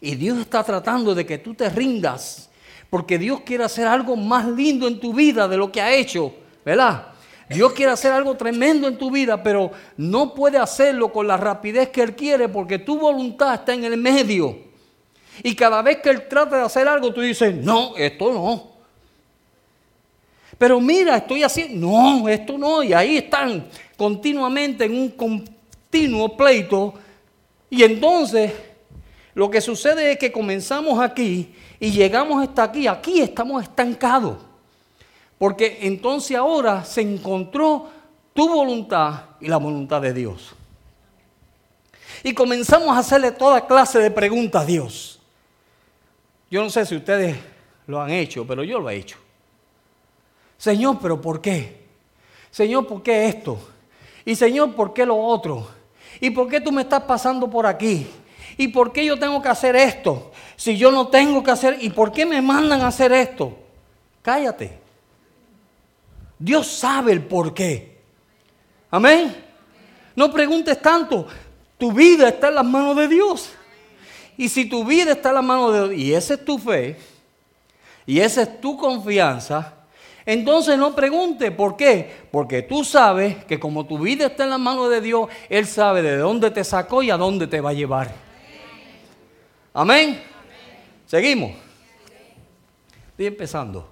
Y 0.00 0.14
Dios 0.14 0.38
está 0.38 0.62
tratando 0.62 1.16
de 1.16 1.26
que 1.26 1.38
tú 1.38 1.54
te 1.54 1.68
rindas, 1.68 2.48
porque 2.88 3.18
Dios 3.18 3.40
quiere 3.40 3.64
hacer 3.64 3.88
algo 3.88 4.14
más 4.14 4.46
lindo 4.46 4.86
en 4.86 5.00
tu 5.00 5.12
vida 5.12 5.48
de 5.48 5.56
lo 5.56 5.72
que 5.72 5.80
ha 5.80 5.92
hecho, 5.92 6.32
¿verdad? 6.64 7.11
Dios 7.48 7.72
quiere 7.72 7.92
hacer 7.92 8.12
algo 8.12 8.34
tremendo 8.36 8.88
en 8.88 8.96
tu 8.96 9.10
vida, 9.10 9.42
pero 9.42 9.72
no 9.96 10.34
puede 10.34 10.58
hacerlo 10.58 11.12
con 11.12 11.26
la 11.26 11.36
rapidez 11.36 11.90
que 11.90 12.02
Él 12.02 12.14
quiere, 12.14 12.48
porque 12.48 12.78
tu 12.78 12.98
voluntad 12.98 13.54
está 13.54 13.74
en 13.74 13.84
el 13.84 13.96
medio. 13.96 14.56
Y 15.42 15.54
cada 15.54 15.82
vez 15.82 15.98
que 15.98 16.10
Él 16.10 16.28
trata 16.28 16.58
de 16.58 16.62
hacer 16.64 16.88
algo, 16.88 17.12
tú 17.12 17.20
dices, 17.20 17.54
no, 17.54 17.96
esto 17.96 18.32
no. 18.32 18.72
Pero 20.58 20.80
mira, 20.80 21.16
estoy 21.16 21.42
haciendo, 21.42 21.88
no, 21.88 22.28
esto 22.28 22.56
no, 22.56 22.82
y 22.82 22.92
ahí 22.92 23.16
están 23.16 23.66
continuamente 23.96 24.84
en 24.84 24.94
un 24.94 25.08
continuo 25.10 26.36
pleito. 26.36 26.94
Y 27.68 27.82
entonces 27.82 28.52
lo 29.34 29.50
que 29.50 29.60
sucede 29.60 30.12
es 30.12 30.18
que 30.18 30.30
comenzamos 30.30 31.00
aquí 31.00 31.54
y 31.80 31.90
llegamos 31.90 32.46
hasta 32.46 32.64
aquí, 32.64 32.86
aquí 32.86 33.20
estamos 33.20 33.62
estancados. 33.62 34.36
Porque 35.42 35.78
entonces 35.80 36.36
ahora 36.36 36.84
se 36.84 37.00
encontró 37.00 37.90
tu 38.32 38.48
voluntad 38.48 39.24
y 39.40 39.48
la 39.48 39.56
voluntad 39.56 40.00
de 40.00 40.12
Dios. 40.12 40.54
Y 42.22 42.32
comenzamos 42.32 42.90
a 42.90 43.00
hacerle 43.00 43.32
toda 43.32 43.66
clase 43.66 43.98
de 43.98 44.12
preguntas 44.12 44.62
a 44.62 44.64
Dios. 44.64 45.18
Yo 46.48 46.62
no 46.62 46.70
sé 46.70 46.86
si 46.86 46.94
ustedes 46.94 47.36
lo 47.88 48.00
han 48.00 48.10
hecho, 48.10 48.46
pero 48.46 48.62
yo 48.62 48.78
lo 48.78 48.88
he 48.88 48.94
hecho. 48.94 49.16
Señor, 50.58 50.98
pero 51.02 51.20
¿por 51.20 51.40
qué? 51.40 51.86
Señor, 52.52 52.86
¿por 52.86 53.02
qué 53.02 53.26
esto? 53.26 53.58
Y 54.24 54.36
Señor, 54.36 54.76
¿por 54.76 54.94
qué 54.94 55.04
lo 55.04 55.16
otro? 55.16 55.66
¿Y 56.20 56.30
por 56.30 56.48
qué 56.48 56.60
tú 56.60 56.70
me 56.70 56.82
estás 56.82 57.02
pasando 57.02 57.50
por 57.50 57.66
aquí? 57.66 58.06
¿Y 58.56 58.68
por 58.68 58.92
qué 58.92 59.04
yo 59.04 59.18
tengo 59.18 59.42
que 59.42 59.48
hacer 59.48 59.74
esto? 59.74 60.30
Si 60.54 60.76
yo 60.76 60.92
no 60.92 61.08
tengo 61.08 61.42
que 61.42 61.50
hacer, 61.50 61.78
¿y 61.80 61.90
por 61.90 62.12
qué 62.12 62.24
me 62.26 62.40
mandan 62.40 62.82
a 62.82 62.86
hacer 62.86 63.12
esto? 63.12 63.58
Cállate. 64.22 64.81
Dios 66.42 66.66
sabe 66.66 67.12
el 67.12 67.22
por 67.22 67.54
qué. 67.54 67.98
Amén. 68.90 69.32
No 70.16 70.32
preguntes 70.32 70.82
tanto. 70.82 71.28
Tu 71.78 71.92
vida 71.92 72.30
está 72.30 72.48
en 72.48 72.56
las 72.56 72.64
manos 72.64 72.96
de 72.96 73.06
Dios. 73.06 73.50
Y 74.36 74.48
si 74.48 74.64
tu 74.64 74.84
vida 74.84 75.12
está 75.12 75.28
en 75.28 75.36
las 75.36 75.44
manos 75.44 75.72
de 75.72 75.78
Dios, 75.88 76.00
y 76.00 76.12
esa 76.12 76.34
es 76.34 76.44
tu 76.44 76.58
fe, 76.58 76.96
y 78.06 78.18
esa 78.18 78.42
es 78.42 78.60
tu 78.60 78.76
confianza, 78.76 79.72
entonces 80.26 80.76
no 80.76 80.96
pregunte 80.96 81.52
por 81.52 81.76
qué, 81.76 82.10
porque 82.32 82.62
tú 82.62 82.82
sabes 82.82 83.44
que 83.44 83.60
como 83.60 83.86
tu 83.86 84.00
vida 84.00 84.26
está 84.26 84.42
en 84.42 84.50
las 84.50 84.60
manos 84.60 84.90
de 84.90 85.00
Dios, 85.00 85.28
Él 85.48 85.64
sabe 85.66 86.02
de 86.02 86.16
dónde 86.16 86.50
te 86.50 86.64
sacó 86.64 87.04
y 87.04 87.10
a 87.10 87.16
dónde 87.16 87.46
te 87.46 87.60
va 87.60 87.70
a 87.70 87.74
llevar. 87.74 88.10
Amén. 89.72 90.20
Seguimos. 91.06 91.52
Estoy 93.10 93.26
empezando. 93.26 93.91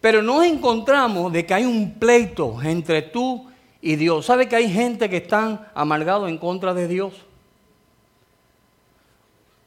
Pero 0.00 0.22
nos 0.22 0.44
encontramos 0.44 1.32
de 1.32 1.44
que 1.44 1.54
hay 1.54 1.64
un 1.64 1.94
pleito 1.94 2.62
entre 2.62 3.02
tú 3.02 3.46
y 3.80 3.96
Dios. 3.96 4.26
¿Sabe 4.26 4.48
que 4.48 4.56
hay 4.56 4.70
gente 4.70 5.10
que 5.10 5.18
están 5.18 5.66
amargados 5.74 6.28
en 6.28 6.38
contra 6.38 6.74
de 6.74 6.86
Dios? 6.86 7.14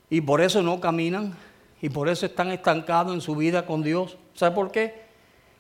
Y 0.10 0.22
por 0.22 0.42
eso 0.42 0.62
no 0.62 0.80
caminan 0.80 1.36
y 1.82 1.90
por 1.90 2.10
eso 2.10 2.26
están 2.26 2.52
estancados 2.52 3.14
en 3.14 3.22
su 3.22 3.36
vida 3.36 3.66
con 3.66 3.82
Dios. 3.82 4.18
¿Sabe 4.34 4.56
por 4.56 4.72
qué? 4.72 5.02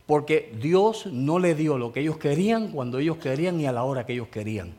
Porque 0.06 0.54
Dios 0.62 1.06
no 1.06 1.40
le 1.40 1.56
dio 1.56 1.78
lo 1.78 1.92
que 1.92 2.02
ellos 2.02 2.18
querían 2.18 2.72
cuando 2.72 3.00
ellos 3.00 3.18
querían 3.18 3.60
y 3.60 3.66
a 3.66 3.72
la 3.72 3.84
hora 3.84 4.06
que 4.06 4.14
ellos 4.14 4.28
querían. 4.28 4.74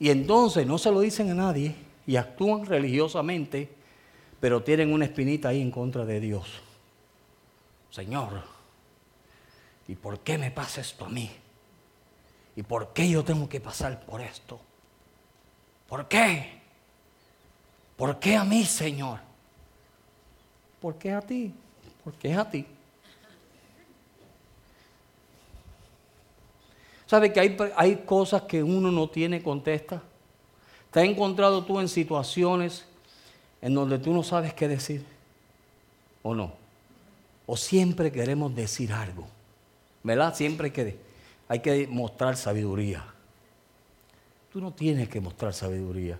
Y 0.00 0.10
entonces 0.10 0.66
no 0.66 0.78
se 0.78 0.92
lo 0.92 1.00
dicen 1.00 1.30
a 1.30 1.34
nadie 1.34 1.74
y 2.06 2.16
actúan 2.16 2.64
religiosamente, 2.64 3.68
pero 4.40 4.62
tienen 4.62 4.92
una 4.92 5.04
espinita 5.04 5.48
ahí 5.48 5.60
en 5.60 5.70
contra 5.70 6.04
de 6.04 6.20
Dios. 6.20 6.62
Señor, 7.98 8.42
¿y 9.88 9.96
por 9.96 10.20
qué 10.20 10.38
me 10.38 10.52
pasa 10.52 10.80
esto 10.80 11.06
a 11.06 11.08
mí? 11.08 11.28
¿Y 12.54 12.62
por 12.62 12.92
qué 12.92 13.10
yo 13.10 13.24
tengo 13.24 13.48
que 13.48 13.58
pasar 13.58 14.06
por 14.06 14.20
esto? 14.20 14.60
¿Por 15.88 16.06
qué? 16.06 16.60
¿Por 17.96 18.20
qué 18.20 18.36
a 18.36 18.44
mí, 18.44 18.64
Señor? 18.64 19.18
¿Por 20.80 20.94
qué 20.94 21.10
a 21.10 21.20
ti? 21.20 21.52
Porque 22.04 22.30
es 22.30 22.38
a 22.38 22.48
ti. 22.48 22.64
¿Sabe 27.04 27.32
que 27.32 27.40
hay, 27.40 27.56
hay 27.74 27.96
cosas 27.96 28.42
que 28.42 28.62
uno 28.62 28.92
no 28.92 29.10
tiene 29.10 29.42
contesta? 29.42 30.00
¿Te 30.92 31.00
has 31.00 31.06
encontrado 31.06 31.64
tú 31.64 31.80
en 31.80 31.88
situaciones 31.88 32.84
en 33.60 33.74
donde 33.74 33.98
tú 33.98 34.14
no 34.14 34.22
sabes 34.22 34.54
qué 34.54 34.68
decir? 34.68 35.04
¿O 36.22 36.32
no? 36.32 36.57
¿O 37.50 37.56
siempre 37.56 38.12
queremos 38.12 38.54
decir 38.54 38.92
algo? 38.92 39.26
¿Verdad? 40.02 40.34
Siempre 40.34 40.66
hay 40.66 40.70
que, 40.70 40.98
hay 41.48 41.60
que 41.60 41.86
mostrar 41.86 42.36
sabiduría. 42.36 43.02
Tú 44.52 44.60
no 44.60 44.70
tienes 44.70 45.08
que 45.08 45.18
mostrar 45.18 45.54
sabiduría. 45.54 46.18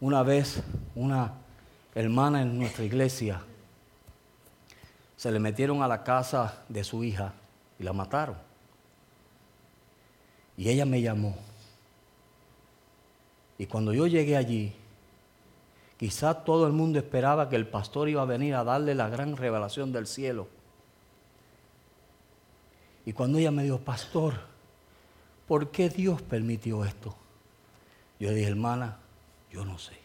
Una 0.00 0.22
vez 0.22 0.62
una 0.94 1.34
hermana 1.94 2.40
en 2.40 2.58
nuestra 2.58 2.82
iglesia 2.82 3.42
se 5.18 5.30
le 5.30 5.38
metieron 5.38 5.82
a 5.82 5.88
la 5.88 6.02
casa 6.02 6.64
de 6.70 6.82
su 6.82 7.04
hija 7.04 7.34
y 7.78 7.82
la 7.82 7.92
mataron. 7.92 8.38
Y 10.56 10.70
ella 10.70 10.86
me 10.86 11.02
llamó. 11.02 11.36
Y 13.58 13.66
cuando 13.66 13.92
yo 13.92 14.06
llegué 14.06 14.34
allí, 14.34 14.74
quizás 15.98 16.44
todo 16.44 16.66
el 16.66 16.72
mundo 16.72 16.98
esperaba 16.98 17.48
que 17.48 17.56
el 17.56 17.66
pastor 17.66 18.08
iba 18.08 18.22
a 18.22 18.26
venir 18.26 18.54
a 18.54 18.64
darle 18.64 18.94
la 18.94 19.08
gran 19.08 19.36
revelación 19.36 19.92
del 19.92 20.06
cielo. 20.06 20.48
Y 23.04 23.12
cuando 23.12 23.38
ella 23.38 23.50
me 23.50 23.64
dijo, 23.64 23.78
pastor, 23.78 24.34
¿por 25.46 25.70
qué 25.70 25.88
Dios 25.88 26.22
permitió 26.22 26.84
esto? 26.84 27.14
Yo 28.20 28.30
dije, 28.30 28.48
hermana, 28.48 28.98
yo 29.50 29.64
no 29.64 29.78
sé. 29.78 29.98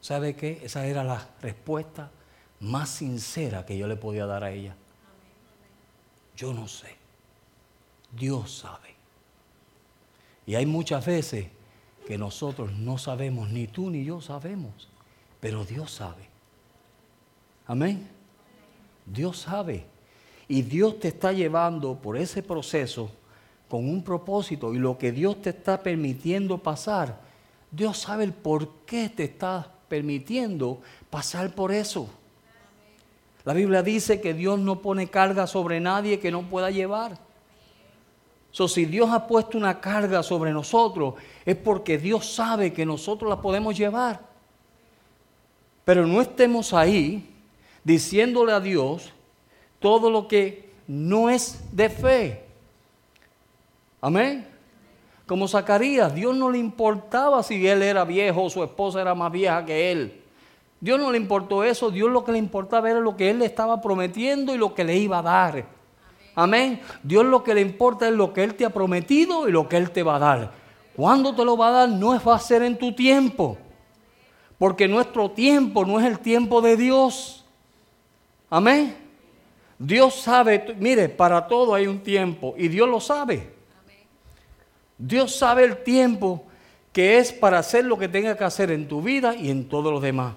¿Sabe 0.00 0.34
qué? 0.34 0.60
Esa 0.62 0.86
era 0.86 1.04
la 1.04 1.28
respuesta 1.42 2.10
más 2.60 2.88
sincera 2.88 3.66
que 3.66 3.76
yo 3.76 3.86
le 3.86 3.96
podía 3.96 4.26
dar 4.26 4.44
a 4.44 4.50
ella. 4.50 4.74
Yo 6.36 6.54
no 6.54 6.68
sé. 6.68 6.96
Dios 8.12 8.50
sabe. 8.50 8.94
Y 10.46 10.54
hay 10.54 10.66
muchas 10.66 11.04
veces 11.04 11.48
que 12.10 12.18
nosotros 12.18 12.72
no 12.72 12.98
sabemos, 12.98 13.50
ni 13.50 13.68
tú 13.68 13.88
ni 13.88 14.04
yo 14.04 14.20
sabemos, 14.20 14.88
pero 15.38 15.64
Dios 15.64 15.92
sabe. 15.92 16.24
Amén. 17.68 18.04
Dios 19.06 19.38
sabe. 19.38 19.86
Y 20.48 20.62
Dios 20.62 20.98
te 20.98 21.06
está 21.06 21.32
llevando 21.32 21.94
por 21.94 22.16
ese 22.16 22.42
proceso 22.42 23.12
con 23.68 23.88
un 23.88 24.02
propósito 24.02 24.74
y 24.74 24.78
lo 24.80 24.98
que 24.98 25.12
Dios 25.12 25.40
te 25.40 25.50
está 25.50 25.84
permitiendo 25.84 26.58
pasar, 26.58 27.20
Dios 27.70 27.98
sabe 27.98 28.24
el 28.24 28.32
por 28.32 28.68
qué 28.86 29.08
te 29.08 29.22
está 29.22 29.72
permitiendo 29.86 30.80
pasar 31.10 31.54
por 31.54 31.70
eso. 31.70 32.10
La 33.44 33.52
Biblia 33.52 33.84
dice 33.84 34.20
que 34.20 34.34
Dios 34.34 34.58
no 34.58 34.82
pone 34.82 35.06
carga 35.06 35.46
sobre 35.46 35.78
nadie 35.78 36.18
que 36.18 36.32
no 36.32 36.42
pueda 36.42 36.72
llevar. 36.72 37.29
Si 38.52 38.84
Dios 38.84 39.10
ha 39.10 39.26
puesto 39.26 39.56
una 39.56 39.80
carga 39.80 40.22
sobre 40.22 40.52
nosotros, 40.52 41.14
es 41.44 41.56
porque 41.56 41.98
Dios 41.98 42.34
sabe 42.34 42.72
que 42.72 42.84
nosotros 42.84 43.28
la 43.30 43.40
podemos 43.40 43.76
llevar. 43.76 44.20
Pero 45.84 46.06
no 46.06 46.20
estemos 46.20 46.74
ahí 46.74 47.28
diciéndole 47.84 48.52
a 48.52 48.60
Dios 48.60 49.12
todo 49.78 50.10
lo 50.10 50.28
que 50.28 50.70
no 50.86 51.30
es 51.30 51.64
de 51.72 51.88
fe. 51.88 52.44
Amén. 54.00 54.46
Como 55.26 55.46
Zacarías, 55.46 56.12
Dios 56.12 56.34
no 56.36 56.50
le 56.50 56.58
importaba 56.58 57.42
si 57.42 57.64
él 57.66 57.82
era 57.82 58.04
viejo 58.04 58.42
o 58.42 58.50
su 58.50 58.64
esposa 58.64 59.00
era 59.00 59.14
más 59.14 59.30
vieja 59.30 59.64
que 59.64 59.92
él. 59.92 60.20
Dios 60.80 60.98
no 60.98 61.12
le 61.12 61.18
importó 61.18 61.62
eso, 61.62 61.90
Dios 61.90 62.10
lo 62.10 62.24
que 62.24 62.32
le 62.32 62.38
importaba 62.38 62.90
era 62.90 63.00
lo 63.00 63.16
que 63.16 63.30
él 63.30 63.38
le 63.38 63.44
estaba 63.44 63.80
prometiendo 63.80 64.54
y 64.54 64.58
lo 64.58 64.74
que 64.74 64.82
le 64.82 64.96
iba 64.96 65.18
a 65.18 65.22
dar. 65.22 65.79
Amén. 66.40 66.80
Dios 67.02 67.26
lo 67.26 67.44
que 67.44 67.52
le 67.52 67.60
importa 67.60 68.08
es 68.08 68.14
lo 68.14 68.32
que 68.32 68.42
Él 68.42 68.54
te 68.54 68.64
ha 68.64 68.70
prometido 68.70 69.46
y 69.46 69.52
lo 69.52 69.68
que 69.68 69.76
Él 69.76 69.90
te 69.90 70.02
va 70.02 70.16
a 70.16 70.18
dar. 70.18 70.52
Cuando 70.96 71.34
te 71.34 71.44
lo 71.44 71.54
va 71.54 71.68
a 71.68 71.70
dar 71.70 71.88
no 71.90 72.18
va 72.18 72.34
a 72.34 72.38
ser 72.38 72.62
en 72.62 72.78
tu 72.78 72.94
tiempo. 72.94 73.58
Porque 74.58 74.88
nuestro 74.88 75.30
tiempo 75.30 75.84
no 75.84 76.00
es 76.00 76.06
el 76.06 76.18
tiempo 76.18 76.62
de 76.62 76.78
Dios. 76.78 77.44
Amén. 78.48 78.96
Dios 79.78 80.14
sabe, 80.14 80.74
mire, 80.78 81.10
para 81.10 81.46
todo 81.46 81.74
hay 81.74 81.86
un 81.86 82.00
tiempo 82.00 82.54
y 82.56 82.68
Dios 82.68 82.88
lo 82.88 83.00
sabe. 83.00 83.52
Dios 84.96 85.36
sabe 85.36 85.64
el 85.64 85.82
tiempo 85.82 86.46
que 86.90 87.18
es 87.18 87.34
para 87.34 87.58
hacer 87.58 87.84
lo 87.84 87.98
que 87.98 88.08
tenga 88.08 88.34
que 88.34 88.44
hacer 88.44 88.70
en 88.70 88.88
tu 88.88 89.02
vida 89.02 89.36
y 89.36 89.50
en 89.50 89.68
todos 89.68 89.92
los 89.92 90.00
demás. 90.00 90.34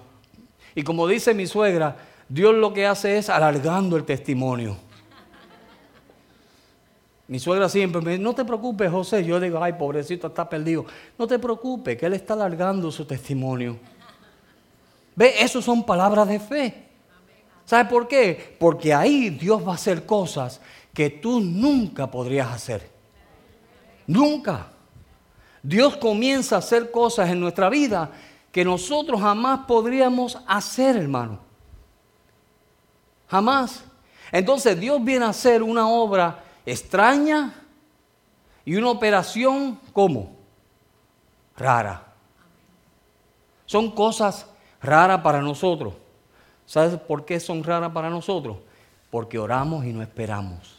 Y 0.74 0.82
como 0.82 1.08
dice 1.08 1.32
mi 1.32 1.46
suegra, 1.46 1.96
Dios 2.28 2.54
lo 2.54 2.74
que 2.74 2.86
hace 2.86 3.16
es 3.16 3.30
alargando 3.30 3.96
el 3.96 4.04
testimonio. 4.04 4.76
Mi 7.26 7.38
suegra 7.38 7.68
siempre 7.68 8.00
me 8.02 8.12
dice, 8.12 8.22
no 8.22 8.34
te 8.34 8.44
preocupes, 8.44 8.90
José. 8.90 9.24
Yo 9.24 9.40
digo, 9.40 9.62
ay, 9.62 9.72
pobrecito, 9.74 10.26
está 10.26 10.48
perdido. 10.48 10.84
No 11.18 11.26
te 11.26 11.38
preocupes, 11.38 11.96
que 11.96 12.06
él 12.06 12.12
está 12.12 12.34
alargando 12.34 12.90
su 12.92 13.04
testimonio. 13.06 13.78
Ve, 15.16 15.34
eso 15.38 15.62
son 15.62 15.84
palabras 15.84 16.28
de 16.28 16.38
fe. 16.38 16.84
¿Sabe 17.64 17.88
por 17.88 18.06
qué? 18.06 18.56
Porque 18.58 18.92
ahí 18.92 19.30
Dios 19.30 19.66
va 19.66 19.72
a 19.72 19.76
hacer 19.76 20.04
cosas 20.04 20.60
que 20.92 21.08
tú 21.08 21.40
nunca 21.40 22.10
podrías 22.10 22.50
hacer. 22.50 22.90
Nunca. 24.06 24.68
Dios 25.62 25.96
comienza 25.96 26.56
a 26.56 26.58
hacer 26.58 26.90
cosas 26.90 27.30
en 27.30 27.40
nuestra 27.40 27.70
vida 27.70 28.10
que 28.52 28.64
nosotros 28.64 29.20
jamás 29.20 29.60
podríamos 29.66 30.38
hacer, 30.46 30.96
hermano. 30.96 31.40
Jamás. 33.28 33.82
Entonces 34.30 34.78
Dios 34.78 35.02
viene 35.02 35.24
a 35.24 35.30
hacer 35.30 35.62
una 35.62 35.88
obra 35.88 36.43
extraña 36.66 37.54
y 38.64 38.76
una 38.76 38.90
operación 38.90 39.78
como 39.92 40.36
rara. 41.56 42.12
Son 43.66 43.90
cosas 43.90 44.46
raras 44.82 45.20
para 45.20 45.40
nosotros. 45.40 45.94
¿Sabes 46.66 46.98
por 46.98 47.24
qué 47.24 47.40
son 47.40 47.62
raras 47.62 47.92
para 47.92 48.10
nosotros? 48.10 48.58
Porque 49.10 49.38
oramos 49.38 49.84
y 49.84 49.92
no 49.92 50.02
esperamos. 50.02 50.76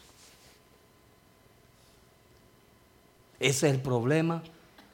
Ese 3.40 3.68
es 3.68 3.76
el 3.76 3.82
problema 3.82 4.42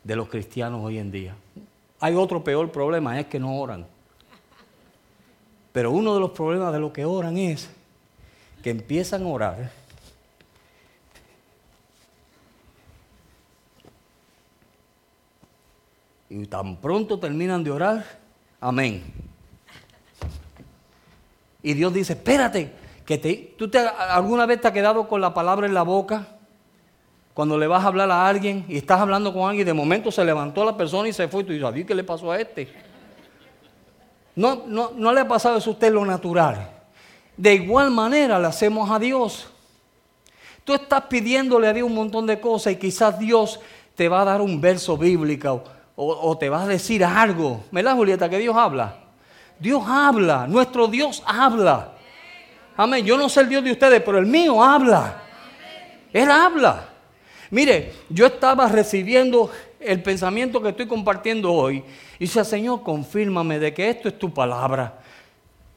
de 0.04 0.16
los 0.16 0.28
cristianos 0.28 0.82
hoy 0.84 0.98
en 0.98 1.12
día. 1.12 1.36
Hay 2.00 2.16
otro 2.16 2.44
peor 2.44 2.72
problema, 2.72 3.20
es 3.20 3.28
que 3.28 3.40
no 3.40 3.60
oran. 3.60 3.86
Pero 5.72 5.92
uno 5.92 6.14
de 6.14 6.20
los 6.20 6.32
problemas 6.32 6.74
de 6.74 6.80
los 6.80 6.92
que 6.92 7.06
oran 7.06 7.38
es 7.38 7.70
que 8.64 8.72
empiezan 8.72 9.24
a 9.24 9.28
orar. 9.28 9.72
Y 16.32 16.46
tan 16.46 16.78
pronto 16.78 17.20
terminan 17.20 17.62
de 17.62 17.72
orar, 17.72 18.06
amén. 18.62 19.04
Y 21.62 21.74
Dios 21.74 21.94
dice, 21.94 22.14
espérate, 22.14 22.72
que 23.06 23.18
te, 23.18 23.54
tú 23.58 23.70
te, 23.70 23.80
alguna 23.80 24.46
vez 24.46 24.62
te 24.62 24.70
has 24.70 24.74
quedado 24.74 25.10
con 25.10 25.20
la 25.20 25.34
palabra 25.34 25.68
en 25.68 25.74
la 25.74 25.82
boca 25.82 26.26
cuando 27.34 27.58
le 27.58 27.68
vas 27.68 27.84
a 27.84 27.88
hablar 27.88 28.10
a 28.10 28.26
alguien 28.26 28.64
y 28.70 28.78
estás 28.78 29.02
hablando 29.02 29.34
con 29.34 29.50
alguien 29.50 29.66
y 29.66 29.66
de 29.66 29.74
momento 29.74 30.10
se 30.10 30.24
levantó 30.24 30.64
la 30.64 30.78
persona 30.78 31.10
y 31.10 31.12
se 31.12 31.28
fue 31.28 31.42
y 31.42 31.44
tú 31.44 31.52
dices, 31.52 31.86
qué 31.86 31.94
le 31.94 32.04
pasó 32.06 32.32
a 32.32 32.40
este? 32.40 32.70
No, 34.34 34.64
no, 34.68 34.92
no 34.96 35.12
le 35.12 35.20
ha 35.20 35.28
pasado 35.28 35.58
eso 35.58 35.72
a 35.72 35.74
usted 35.74 35.92
lo 35.92 36.06
natural. 36.06 36.66
De 37.36 37.56
igual 37.56 37.92
manera 37.92 38.40
le 38.40 38.48
hacemos 38.48 38.90
a 38.90 38.98
Dios. 38.98 39.50
Tú 40.64 40.76
estás 40.76 41.02
pidiéndole 41.10 41.68
a 41.68 41.74
Dios 41.74 41.86
un 41.86 41.96
montón 41.96 42.26
de 42.26 42.40
cosas 42.40 42.72
y 42.72 42.78
quizás 42.78 43.20
Dios 43.20 43.60
te 43.96 44.08
va 44.08 44.22
a 44.22 44.26
dar 44.26 44.40
un 44.40 44.62
verso 44.62 44.98
bíblico 44.98 45.66
o, 46.04 46.38
te 46.38 46.50
va 46.50 46.64
a 46.64 46.68
decir 46.68 47.06
algo. 47.06 47.64
¿Verdad, 47.72 47.96
Julieta, 47.96 48.30
que 48.30 48.40
Dios 48.40 48.56
habla? 48.56 48.96
Dios 49.60 49.84
habla, 49.86 50.48
nuestro 50.48 50.88
Dios 50.88 51.22
habla. 51.26 51.92
Amén. 52.76 53.06
Yo 53.06 53.18
no 53.18 53.30
sé 53.30 53.42
el 53.42 53.50
Dios 53.50 53.64
de 53.64 53.72
ustedes, 53.72 54.02
pero 54.02 54.18
el 54.18 54.26
mío 54.26 54.64
habla. 54.64 55.22
Él 56.12 56.32
habla. 56.32 56.88
Mire, 57.52 57.94
yo 58.10 58.26
estaba 58.26 58.68
recibiendo 58.68 59.52
el 59.80 60.02
pensamiento 60.02 60.62
que 60.62 60.70
estoy 60.70 60.88
compartiendo 60.88 61.54
hoy 61.54 61.84
y 62.18 62.26
decía, 62.26 62.44
Señor, 62.44 62.82
confírmame 62.82 63.60
de 63.60 63.74
que 63.74 63.90
esto 63.90 64.08
es 64.08 64.18
tu 64.18 64.34
palabra. 64.34 65.00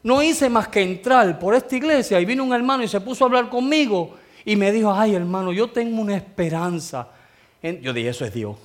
No 0.03 0.23
hice 0.23 0.49
más 0.49 0.69
que 0.69 0.81
entrar 0.81 1.39
por 1.39 1.55
esta 1.55 1.77
iglesia 1.77 2.21
y 2.21 2.25
vino 2.25 2.45
un 2.45 2.55
hermano 2.55 2.83
y 2.83 2.89
se 2.89 3.01
puso 3.01 3.25
a 3.25 3.27
hablar 3.27 3.51
conmigo 3.51 4.15
y 4.45 4.57
me 4.57 4.73
dijo, 4.73 4.93
ay 4.93 5.15
hermano, 5.15 5.53
yo 5.53 5.69
tengo 5.69 6.01
una 6.01 6.17
esperanza. 6.17 7.09
Yo 7.63 7.93
dije, 7.93 8.11
eso 8.11 8.25
es 8.25 8.33
Dios. 8.33 8.57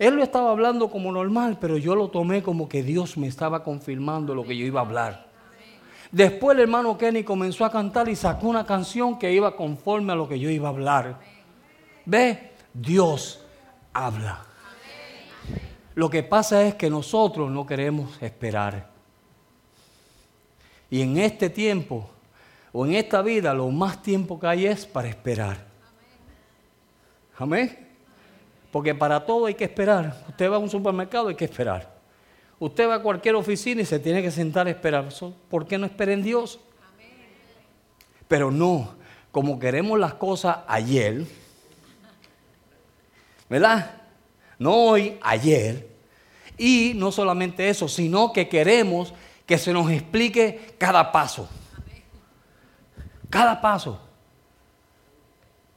Él 0.00 0.14
lo 0.14 0.22
estaba 0.22 0.50
hablando 0.50 0.90
como 0.90 1.12
normal, 1.12 1.58
pero 1.60 1.76
yo 1.76 1.94
lo 1.94 2.08
tomé 2.08 2.42
como 2.42 2.70
que 2.70 2.82
Dios 2.82 3.18
me 3.18 3.26
estaba 3.26 3.62
confirmando 3.62 4.34
lo 4.34 4.44
que 4.44 4.56
yo 4.56 4.64
iba 4.64 4.80
a 4.80 4.84
hablar. 4.84 5.26
Después 6.10 6.56
el 6.56 6.62
hermano 6.62 6.96
Kenny 6.96 7.22
comenzó 7.22 7.66
a 7.66 7.70
cantar 7.70 8.08
y 8.08 8.16
sacó 8.16 8.48
una 8.48 8.64
canción 8.64 9.18
que 9.18 9.30
iba 9.30 9.54
conforme 9.54 10.14
a 10.14 10.16
lo 10.16 10.26
que 10.26 10.40
yo 10.40 10.48
iba 10.48 10.68
a 10.68 10.70
hablar. 10.70 11.20
Ve, 12.06 12.52
Dios 12.72 13.44
habla. 13.92 14.42
Lo 15.94 16.08
que 16.08 16.22
pasa 16.22 16.62
es 16.62 16.76
que 16.76 16.88
nosotros 16.88 17.50
no 17.50 17.66
queremos 17.66 18.22
esperar. 18.22 18.88
Y 20.88 21.02
en 21.02 21.18
este 21.18 21.50
tiempo, 21.50 22.08
o 22.72 22.86
en 22.86 22.94
esta 22.94 23.20
vida, 23.20 23.52
lo 23.52 23.68
más 23.68 24.02
tiempo 24.02 24.40
que 24.40 24.46
hay 24.46 24.66
es 24.66 24.86
para 24.86 25.08
esperar. 25.08 25.58
Amén. 27.36 27.89
Porque 28.70 28.94
para 28.94 29.24
todo 29.26 29.46
hay 29.46 29.54
que 29.54 29.64
esperar. 29.64 30.24
Usted 30.28 30.50
va 30.50 30.56
a 30.56 30.58
un 30.58 30.70
supermercado, 30.70 31.28
hay 31.28 31.34
que 31.34 31.44
esperar. 31.44 31.92
Usted 32.58 32.88
va 32.88 32.96
a 32.96 33.02
cualquier 33.02 33.34
oficina 33.34 33.80
y 33.82 33.86
se 33.86 33.98
tiene 33.98 34.22
que 34.22 34.30
sentar 34.30 34.66
a 34.66 34.70
esperar. 34.70 35.08
¿Por 35.48 35.66
qué 35.66 35.78
no 35.78 35.86
espera 35.86 36.12
en 36.12 36.22
Dios? 36.22 36.60
Pero 38.28 38.50
no, 38.50 38.94
como 39.32 39.58
queremos 39.58 39.98
las 39.98 40.14
cosas 40.14 40.58
ayer, 40.68 41.24
¿verdad? 43.48 43.90
No 44.58 44.74
hoy, 44.74 45.18
ayer. 45.22 45.88
Y 46.56 46.92
no 46.94 47.10
solamente 47.10 47.68
eso, 47.68 47.88
sino 47.88 48.32
que 48.32 48.48
queremos 48.48 49.14
que 49.46 49.58
se 49.58 49.72
nos 49.72 49.90
explique 49.90 50.74
cada 50.78 51.10
paso. 51.10 51.48
Cada 53.30 53.60
paso. 53.60 54.09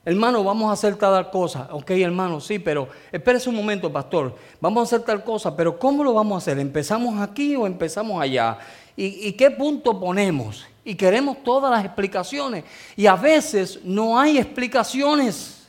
Hermano, 0.06 0.44
vamos 0.44 0.70
a 0.70 0.74
hacer 0.74 0.98
tal 0.98 1.32
cosa. 1.32 1.70
Ok, 1.72 1.92
hermano, 1.92 2.42
sí, 2.42 2.60
pero 2.60 2.90
espérese 3.12 3.50
un 3.50 3.56
momento, 3.56 3.92
pastor. 3.92 4.36
Vamos 4.60 4.82
a 4.82 4.84
hacer 4.84 5.06
tal 5.06 5.24
cosa, 5.24 5.56
pero 5.56 5.80
¿cómo 5.80 6.04
lo 6.04 6.14
vamos 6.14 6.36
a 6.36 6.38
hacer? 6.40 6.60
¿Empezamos 6.60 7.22
aquí 7.22 7.56
o 7.56 7.66
empezamos 7.66 8.22
allá? 8.22 8.60
¿Y, 8.98 9.32
qué 9.34 9.50
punto 9.50 9.98
ponemos? 10.00 10.66
Y 10.84 10.96
queremos 10.96 11.42
todas 11.42 11.72
las 11.72 11.86
explicaciones. 11.86 12.66
Y 12.98 13.08
a 13.08 13.16
veces 13.16 13.80
no 13.84 14.20
hay 14.20 14.38
explicaciones. 14.38 15.68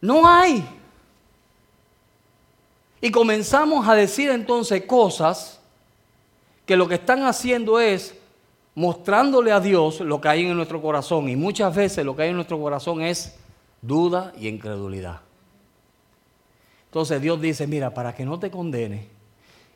No 0.00 0.26
hay. 0.26 0.66
Y 3.02 3.10
comenzamos 3.10 3.86
a 3.86 3.94
decir 3.94 4.30
entonces 4.30 4.82
cosas 4.86 5.60
que 6.64 6.74
lo 6.74 6.88
que 6.88 6.94
están 6.94 7.22
haciendo 7.24 7.78
es 7.78 8.14
mostrándole 8.80 9.52
a 9.52 9.60
Dios 9.60 10.00
lo 10.00 10.22
que 10.22 10.28
hay 10.28 10.46
en 10.46 10.56
nuestro 10.56 10.80
corazón. 10.80 11.28
Y 11.28 11.36
muchas 11.36 11.76
veces 11.76 12.02
lo 12.02 12.16
que 12.16 12.22
hay 12.22 12.30
en 12.30 12.36
nuestro 12.36 12.58
corazón 12.58 13.02
es 13.02 13.36
duda 13.82 14.32
y 14.38 14.48
incredulidad. 14.48 15.20
Entonces 16.86 17.20
Dios 17.20 17.38
dice, 17.42 17.66
mira, 17.66 17.92
para 17.92 18.14
que 18.14 18.24
no 18.24 18.38
te 18.38 18.50
condene 18.50 19.06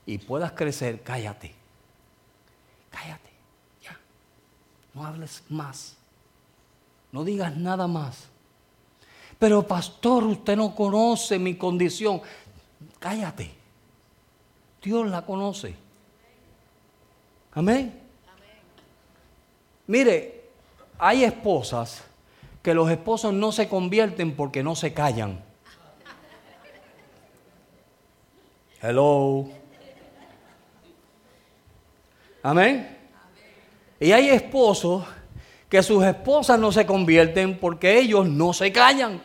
y 0.07 0.17
puedas 0.17 0.53
crecer, 0.53 1.03
cállate. 1.03 1.55
Cállate. 2.91 3.31
Ya. 3.83 4.01
No 4.95 5.05
hables 5.05 5.43
más. 5.51 5.99
No 7.13 7.25
digas 7.25 7.55
nada 7.55 7.87
más. 7.87 8.29
Pero 9.39 9.67
pastor, 9.67 10.25
usted 10.25 10.57
no 10.57 10.75
conoce 10.75 11.39
mi 11.39 11.57
condición. 11.57 12.23
Cállate. 12.99 13.51
Dios 14.83 15.07
la 15.09 15.21
conoce. 15.27 15.75
Amén. 17.53 18.04
Mire, 19.87 20.45
hay 20.99 21.25
esposas 21.25 22.05
que 22.63 22.73
los 22.73 22.91
esposos 22.91 23.35
no 23.35 23.53
se 23.53 23.69
convierten 23.69 24.35
porque 24.35 24.63
no 24.63 24.75
se 24.75 24.95
callan. 24.95 25.43
Hello. 28.81 29.49
Amén. 32.43 32.99
Y 34.01 34.13
hay 34.13 34.29
esposos 34.29 35.05
que 35.69 35.83
sus 35.83 36.05
esposas 36.05 36.59
no 36.59 36.71
se 36.73 36.87
convierten 36.87 37.59
porque 37.59 37.99
ellos 37.99 38.27
no 38.29 38.53
se 38.53 38.73
callan. 38.73 39.21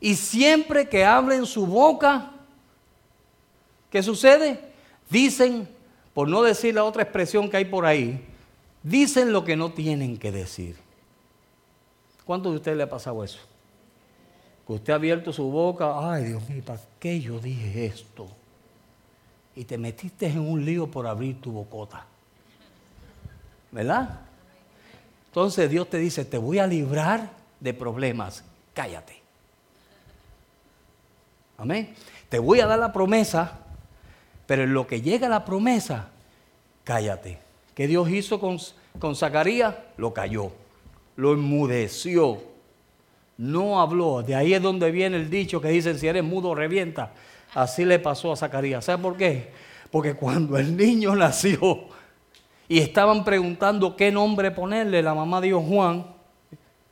Y 0.00 0.14
siempre 0.14 0.88
que 0.88 1.04
abren 1.04 1.44
su 1.44 1.66
boca, 1.66 2.32
¿qué 3.90 4.02
sucede? 4.02 4.72
Dicen 5.08 5.68
por 6.14 6.28
no 6.28 6.42
decir 6.42 6.74
la 6.74 6.84
otra 6.84 7.02
expresión 7.02 7.48
que 7.48 7.56
hay 7.56 7.64
por 7.64 7.86
ahí, 7.86 8.24
dicen 8.82 9.32
lo 9.32 9.44
que 9.44 9.56
no 9.56 9.72
tienen 9.72 10.18
que 10.18 10.32
decir. 10.32 10.76
¿Cuántos 12.24 12.52
de 12.52 12.56
ustedes 12.56 12.76
le 12.76 12.84
ha 12.84 12.88
pasado 12.88 13.22
eso? 13.24 13.40
Que 14.66 14.72
usted 14.74 14.92
ha 14.92 14.96
abierto 14.96 15.32
su 15.32 15.50
boca, 15.50 16.12
ay 16.12 16.24
Dios 16.24 16.48
mío, 16.48 16.62
¿para 16.64 16.80
qué 16.98 17.20
yo 17.20 17.38
dije 17.38 17.86
esto? 17.86 18.28
Y 19.54 19.64
te 19.64 19.78
metiste 19.78 20.26
en 20.26 20.38
un 20.38 20.64
lío 20.64 20.86
por 20.86 21.06
abrir 21.06 21.40
tu 21.40 21.52
bocota. 21.52 22.06
¿Verdad? 23.72 24.20
Entonces 25.26 25.70
Dios 25.70 25.88
te 25.88 25.98
dice, 25.98 26.24
te 26.24 26.38
voy 26.38 26.58
a 26.58 26.66
librar 26.66 27.30
de 27.60 27.74
problemas, 27.74 28.44
cállate. 28.74 29.20
Amén. 31.56 31.94
Te 32.28 32.38
voy 32.38 32.60
a 32.60 32.66
dar 32.66 32.78
la 32.78 32.92
promesa 32.92 33.58
pero 34.50 34.64
en 34.64 34.74
lo 34.74 34.84
que 34.84 35.00
llega 35.00 35.28
la 35.28 35.44
promesa, 35.44 36.08
cállate. 36.82 37.38
¿Qué 37.72 37.86
Dios 37.86 38.10
hizo 38.10 38.40
con, 38.40 38.58
con 38.98 39.14
Zacarías? 39.14 39.76
Lo 39.96 40.12
cayó, 40.12 40.50
lo 41.14 41.34
enmudeció, 41.34 42.42
no 43.38 43.80
habló. 43.80 44.22
De 44.22 44.34
ahí 44.34 44.52
es 44.52 44.60
donde 44.60 44.90
viene 44.90 45.18
el 45.18 45.30
dicho 45.30 45.60
que 45.60 45.68
dicen, 45.68 45.96
si 46.00 46.08
eres 46.08 46.24
mudo, 46.24 46.52
revienta. 46.56 47.12
Así 47.54 47.84
le 47.84 48.00
pasó 48.00 48.32
a 48.32 48.36
Zacarías. 48.36 48.86
¿Sabe 48.86 49.00
por 49.00 49.16
qué? 49.16 49.52
Porque 49.88 50.14
cuando 50.14 50.58
el 50.58 50.76
niño 50.76 51.14
nació 51.14 51.84
y 52.66 52.80
estaban 52.80 53.22
preguntando 53.22 53.94
qué 53.94 54.10
nombre 54.10 54.50
ponerle, 54.50 55.00
la 55.00 55.14
mamá 55.14 55.40
dijo 55.40 55.62
Juan. 55.62 56.06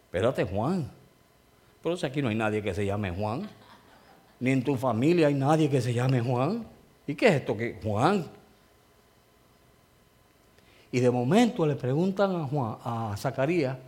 Espérate, 0.04 0.44
Juan. 0.44 0.88
Pero 1.82 1.96
si 1.96 2.06
aquí 2.06 2.22
no 2.22 2.28
hay 2.28 2.36
nadie 2.36 2.62
que 2.62 2.72
se 2.72 2.86
llame 2.86 3.10
Juan. 3.10 3.50
Ni 4.38 4.52
en 4.52 4.62
tu 4.62 4.76
familia 4.76 5.26
hay 5.26 5.34
nadie 5.34 5.68
que 5.68 5.80
se 5.80 5.92
llame 5.92 6.20
Juan. 6.20 6.77
¿Y 7.08 7.16
qué 7.16 7.26
es 7.28 7.34
esto? 7.36 7.56
que 7.56 7.80
Juan. 7.82 8.26
Y 10.92 11.00
de 11.00 11.10
momento 11.10 11.66
le 11.66 11.74
preguntan 11.74 12.36
a 12.36 12.44
Juan, 12.44 12.76
a 12.84 13.16
Zacarías, 13.16 13.78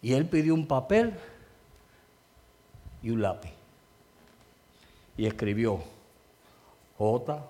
y 0.00 0.12
él 0.12 0.26
pidió 0.26 0.54
un 0.54 0.66
papel 0.66 1.12
y 3.02 3.10
un 3.10 3.20
lápiz. 3.20 3.50
Y 5.16 5.26
escribió 5.26 5.82
J-U-A-N. 6.98 7.44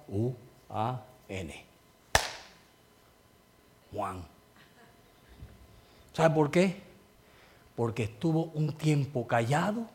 Juan. 3.92 4.22
¿Sabe 6.14 6.34
por 6.34 6.50
qué? 6.50 6.80
Porque 7.76 8.04
estuvo 8.04 8.44
un 8.54 8.72
tiempo 8.72 9.26
callado 9.26 9.86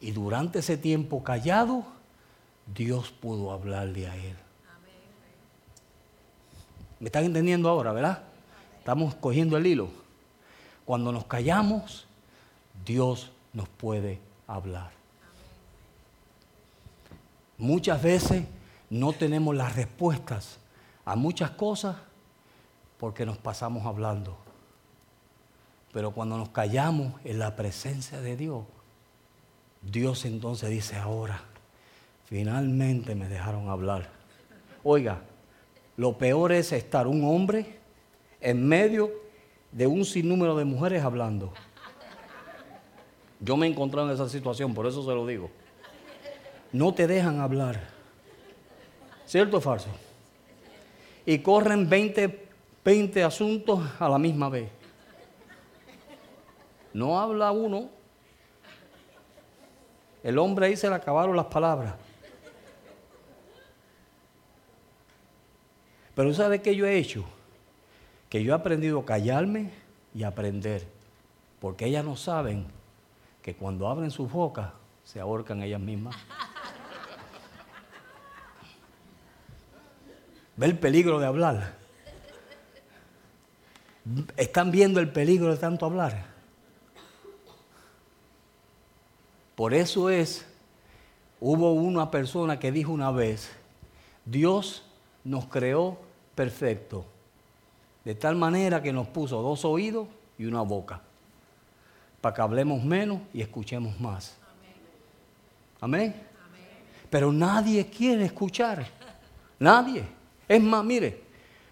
y 0.00 0.10
durante 0.10 0.58
ese 0.58 0.76
tiempo 0.76 1.22
callado 1.22 1.84
Dios 2.74 3.10
pudo 3.10 3.52
hablarle 3.52 4.08
a 4.08 4.16
él. 4.16 4.36
¿Me 6.98 7.06
están 7.06 7.24
entendiendo 7.24 7.68
ahora, 7.68 7.92
verdad? 7.92 8.22
Estamos 8.78 9.14
cogiendo 9.14 9.56
el 9.56 9.66
hilo. 9.66 9.88
Cuando 10.84 11.12
nos 11.12 11.26
callamos, 11.26 12.06
Dios 12.84 13.32
nos 13.52 13.68
puede 13.68 14.20
hablar. 14.46 14.90
Muchas 17.58 18.02
veces 18.02 18.44
no 18.90 19.12
tenemos 19.12 19.54
las 19.54 19.74
respuestas 19.74 20.58
a 21.04 21.16
muchas 21.16 21.50
cosas 21.52 21.96
porque 22.98 23.26
nos 23.26 23.38
pasamos 23.38 23.86
hablando. 23.86 24.36
Pero 25.92 26.10
cuando 26.12 26.36
nos 26.36 26.50
callamos 26.50 27.14
en 27.24 27.38
la 27.38 27.56
presencia 27.56 28.20
de 28.20 28.36
Dios, 28.36 28.64
Dios 29.82 30.24
entonces 30.24 30.70
dice 30.70 30.96
ahora, 30.96 31.42
Finalmente 32.26 33.14
me 33.14 33.28
dejaron 33.28 33.68
hablar. 33.68 34.08
Oiga, 34.82 35.22
lo 35.96 36.18
peor 36.18 36.52
es 36.52 36.72
estar 36.72 37.06
un 37.06 37.24
hombre 37.24 37.78
en 38.40 38.66
medio 38.66 39.12
de 39.70 39.86
un 39.86 40.04
sinnúmero 40.04 40.56
de 40.56 40.64
mujeres 40.64 41.02
hablando. 41.04 41.52
Yo 43.38 43.56
me 43.56 43.66
he 43.66 43.70
encontrado 43.70 44.08
en 44.08 44.14
esa 44.14 44.28
situación, 44.28 44.74
por 44.74 44.86
eso 44.86 45.02
se 45.02 45.10
lo 45.10 45.26
digo. 45.26 45.50
No 46.72 46.92
te 46.92 47.06
dejan 47.06 47.40
hablar. 47.40 47.80
¿Cierto 49.24 49.58
o 49.58 49.60
falso? 49.60 49.88
Y 51.24 51.38
corren 51.38 51.88
20, 51.88 52.48
20 52.84 53.24
asuntos 53.24 53.80
a 54.00 54.08
la 54.08 54.18
misma 54.18 54.48
vez. 54.48 54.68
No 56.92 57.20
habla 57.20 57.52
uno. 57.52 57.88
El 60.22 60.38
hombre 60.38 60.66
ahí 60.66 60.76
se 60.76 60.88
le 60.88 60.94
acabaron 60.94 61.36
las 61.36 61.46
palabras. 61.46 61.94
Pero 66.16 66.32
¿sabe 66.32 66.62
qué 66.62 66.74
yo 66.74 66.86
he 66.86 66.96
hecho? 66.96 67.26
Que 68.30 68.42
yo 68.42 68.52
he 68.52 68.56
aprendido 68.56 68.98
a 68.98 69.04
callarme 69.04 69.70
y 70.14 70.22
aprender. 70.22 70.88
Porque 71.60 71.84
ellas 71.84 72.06
no 72.06 72.16
saben 72.16 72.66
que 73.42 73.54
cuando 73.54 73.86
abren 73.86 74.10
sus 74.10 74.32
bocas 74.32 74.70
se 75.04 75.20
ahorcan 75.20 75.62
ellas 75.62 75.80
mismas. 75.80 76.16
¿Ve 80.56 80.66
el 80.66 80.78
peligro 80.78 81.20
de 81.20 81.26
hablar? 81.26 81.74
¿Están 84.38 84.70
viendo 84.70 85.00
el 85.00 85.12
peligro 85.12 85.50
de 85.50 85.58
tanto 85.58 85.84
hablar? 85.84 86.24
Por 89.54 89.74
eso 89.74 90.08
es, 90.08 90.46
hubo 91.40 91.74
una 91.74 92.10
persona 92.10 92.58
que 92.58 92.72
dijo 92.72 92.90
una 92.90 93.10
vez, 93.10 93.50
Dios 94.24 94.82
nos 95.24 95.46
creó 95.46 96.05
perfecto, 96.36 97.04
de 98.04 98.14
tal 98.14 98.36
manera 98.36 98.80
que 98.80 98.92
nos 98.92 99.08
puso 99.08 99.42
dos 99.42 99.64
oídos 99.64 100.06
y 100.38 100.44
una 100.44 100.60
boca, 100.60 101.00
para 102.20 102.34
que 102.34 102.42
hablemos 102.42 102.84
menos 102.84 103.20
y 103.34 103.40
escuchemos 103.40 103.98
más. 103.98 104.36
Amén. 105.80 106.14
Pero 107.10 107.32
nadie 107.32 107.86
quiere 107.86 108.26
escuchar, 108.26 108.86
nadie. 109.58 110.04
Es 110.46 110.62
más, 110.62 110.84
mire, 110.84 111.22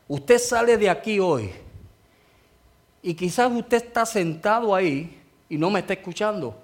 usted 0.08 0.38
sale 0.38 0.76
de 0.76 0.90
aquí 0.90 1.20
hoy 1.20 1.52
Y 3.06 3.14
quizás 3.14 3.52
usted 3.52 3.84
está 3.84 4.06
sentado 4.06 4.74
ahí 4.74 5.20
y 5.48 5.58
no 5.58 5.68
me 5.68 5.80
está 5.80 5.92
escuchando. 5.92 6.56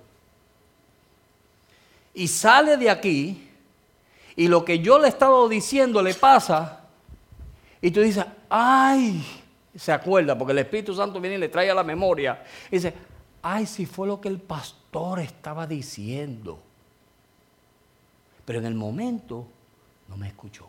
Y 2.15 2.27
sale 2.27 2.79
de 2.79 2.89
aquí 2.89 3.47
y 4.35 4.49
lo 4.49 4.65
que 4.65 4.79
yo 4.79 4.99
le 4.99 5.05
he 5.05 5.09
estado 5.11 5.47
diciendo 5.51 6.03
le 6.03 6.15
pasa 6.15 6.80
y 7.83 7.91
tú 7.91 8.01
dices, 8.01 8.25
ay, 8.49 9.25
se 9.75 9.93
acuerda, 9.93 10.37
porque 10.37 10.53
el 10.53 10.59
Espíritu 10.59 10.95
Santo 10.95 11.21
viene 11.21 11.37
y 11.37 11.41
le 11.41 11.49
trae 11.49 11.71
a 11.71 11.75
la 11.75 11.85
memoria. 11.85 12.45
Y 12.71 12.77
dice, 12.77 12.93
ay, 13.43 13.67
si 13.67 13.87
fue 13.87 14.07
lo 14.07 14.21
que 14.21 14.29
el 14.29 14.39
pastor 14.39 15.21
estaba 15.21 15.67
diciendo. 15.67 16.61
Pero 18.45 18.59
en 18.59 18.67
el 18.67 18.75
momento 18.75 19.47
no 20.09 20.17
me 20.17 20.29
escuchó. 20.29 20.67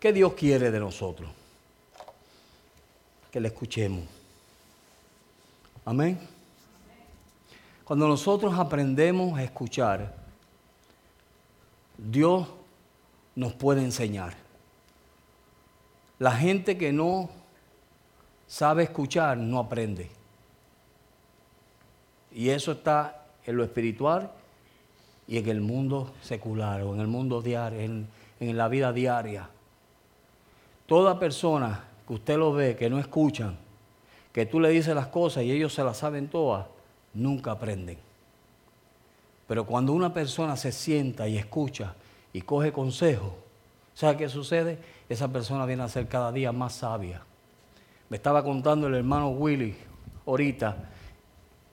¿Qué 0.00 0.12
Dios 0.12 0.34
quiere 0.34 0.70
de 0.70 0.80
nosotros? 0.80 1.30
Que 3.30 3.40
le 3.40 3.48
escuchemos. 3.48 4.04
Amén. 5.84 6.18
Cuando 7.84 8.08
nosotros 8.08 8.54
aprendemos 8.58 9.38
a 9.38 9.42
escuchar, 9.42 10.14
Dios 11.98 12.48
nos 13.36 13.52
puede 13.52 13.82
enseñar. 13.82 14.34
La 16.18 16.32
gente 16.32 16.78
que 16.78 16.92
no 16.92 17.28
sabe 18.46 18.84
escuchar 18.84 19.36
no 19.36 19.58
aprende. 19.58 20.10
Y 22.32 22.50
eso 22.50 22.72
está 22.72 23.26
en 23.44 23.56
lo 23.56 23.64
espiritual 23.64 24.30
y 25.26 25.38
en 25.38 25.48
el 25.48 25.60
mundo 25.60 26.12
secular 26.22 26.82
o 26.82 26.94
en 26.94 27.00
el 27.00 27.06
mundo 27.06 27.40
diario, 27.40 27.80
en, 27.80 28.08
la 28.56 28.68
vida 28.68 28.92
diaria. 28.92 29.48
Toda 30.86 31.18
persona 31.18 31.84
que 32.06 32.12
usted 32.12 32.36
lo 32.36 32.52
ve 32.52 32.76
que 32.76 32.90
no 32.90 32.98
escuchan, 32.98 33.56
que 34.32 34.44
tú 34.44 34.60
le 34.60 34.68
dices 34.68 34.94
las 34.94 35.06
cosas 35.06 35.44
y 35.44 35.52
ellos 35.52 35.72
se 35.72 35.82
las 35.82 35.96
saben 35.96 36.28
todas, 36.28 36.66
nunca 37.14 37.52
aprenden. 37.52 37.96
Pero 39.46 39.64
cuando 39.64 39.92
una 39.92 40.12
persona 40.12 40.56
se 40.56 40.72
sienta 40.72 41.26
y 41.26 41.38
escucha 41.38 41.94
y 42.34 42.42
coge 42.42 42.72
consejo, 42.72 43.36
¿sabe 43.94 44.18
qué 44.18 44.28
sucede? 44.28 44.78
Esa 45.08 45.28
persona 45.28 45.64
viene 45.64 45.84
a 45.84 45.88
ser 45.88 46.08
cada 46.08 46.32
día 46.32 46.50
más 46.50 46.74
sabia. 46.74 47.22
Me 48.10 48.16
estaba 48.16 48.42
contando 48.42 48.88
el 48.88 48.96
hermano 48.96 49.30
Willy 49.30 49.76
ahorita 50.26 50.76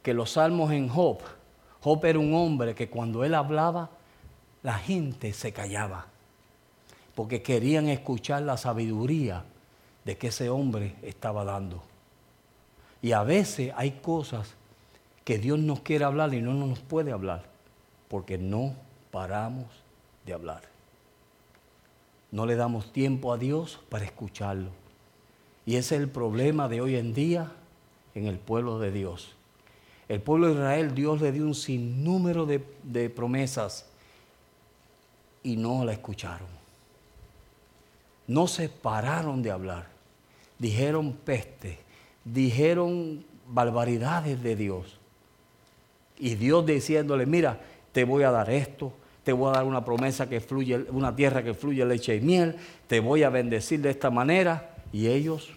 que 0.03 0.13
los 0.13 0.31
salmos 0.31 0.71
en 0.71 0.87
Job, 0.87 1.17
Job 1.81 2.05
era 2.05 2.19
un 2.19 2.35
hombre 2.35 2.75
que 2.75 2.89
cuando 2.89 3.23
él 3.23 3.33
hablaba, 3.33 3.89
la 4.61 4.75
gente 4.75 5.33
se 5.33 5.51
callaba, 5.51 6.05
porque 7.15 7.41
querían 7.41 7.89
escuchar 7.89 8.43
la 8.43 8.55
sabiduría 8.55 9.43
de 10.05 10.17
que 10.17 10.27
ese 10.27 10.51
hombre 10.51 10.95
estaba 11.01 11.43
dando. 11.43 11.81
Y 13.01 13.13
a 13.13 13.23
veces 13.23 13.73
hay 13.75 13.93
cosas 13.93 14.53
que 15.25 15.39
Dios 15.39 15.57
nos 15.57 15.79
quiere 15.79 16.05
hablar 16.05 16.35
y 16.35 16.41
no 16.41 16.53
nos 16.53 16.79
puede 16.81 17.11
hablar, 17.11 17.45
porque 18.09 18.37
no 18.37 18.75
paramos 19.09 19.65
de 20.25 20.33
hablar. 20.33 20.63
No 22.31 22.45
le 22.45 22.55
damos 22.55 22.93
tiempo 22.93 23.33
a 23.33 23.37
Dios 23.37 23.79
para 23.89 24.05
escucharlo. 24.05 24.69
Y 25.65 25.75
ese 25.75 25.95
es 25.95 26.01
el 26.01 26.09
problema 26.09 26.67
de 26.69 26.81
hoy 26.81 26.95
en 26.95 27.13
día 27.13 27.51
en 28.15 28.27
el 28.27 28.39
pueblo 28.39 28.79
de 28.79 28.91
Dios. 28.91 29.35
El 30.09 30.21
pueblo 30.21 30.47
de 30.47 30.53
Israel, 30.53 30.95
Dios 30.95 31.21
le 31.21 31.31
dio 31.31 31.45
un 31.45 31.55
sinnúmero 31.55 32.45
de, 32.45 32.63
de 32.83 33.09
promesas 33.09 33.85
y 35.43 35.55
no 35.55 35.85
la 35.85 35.93
escucharon. 35.93 36.47
No 38.27 38.47
se 38.47 38.69
pararon 38.69 39.41
de 39.41 39.51
hablar. 39.51 39.87
Dijeron 40.59 41.13
peste, 41.13 41.79
dijeron 42.23 43.25
barbaridades 43.47 44.41
de 44.41 44.55
Dios. 44.55 44.97
Y 46.17 46.35
Dios 46.35 46.65
diciéndole, 46.65 47.25
mira, 47.25 47.59
te 47.91 48.03
voy 48.03 48.23
a 48.23 48.31
dar 48.31 48.49
esto, 48.49 48.93
te 49.31 49.37
voy 49.37 49.49
a 49.49 49.53
dar 49.53 49.63
una 49.63 49.85
promesa 49.85 50.27
que 50.27 50.41
fluye, 50.41 50.75
una 50.89 51.15
tierra 51.15 51.41
que 51.41 51.53
fluye 51.53 51.85
leche 51.85 52.17
y 52.17 52.19
miel, 52.19 52.57
te 52.87 52.99
voy 52.99 53.23
a 53.23 53.29
bendecir 53.29 53.79
de 53.79 53.89
esta 53.89 54.09
manera. 54.09 54.75
Y 54.91 55.07
ellos 55.07 55.49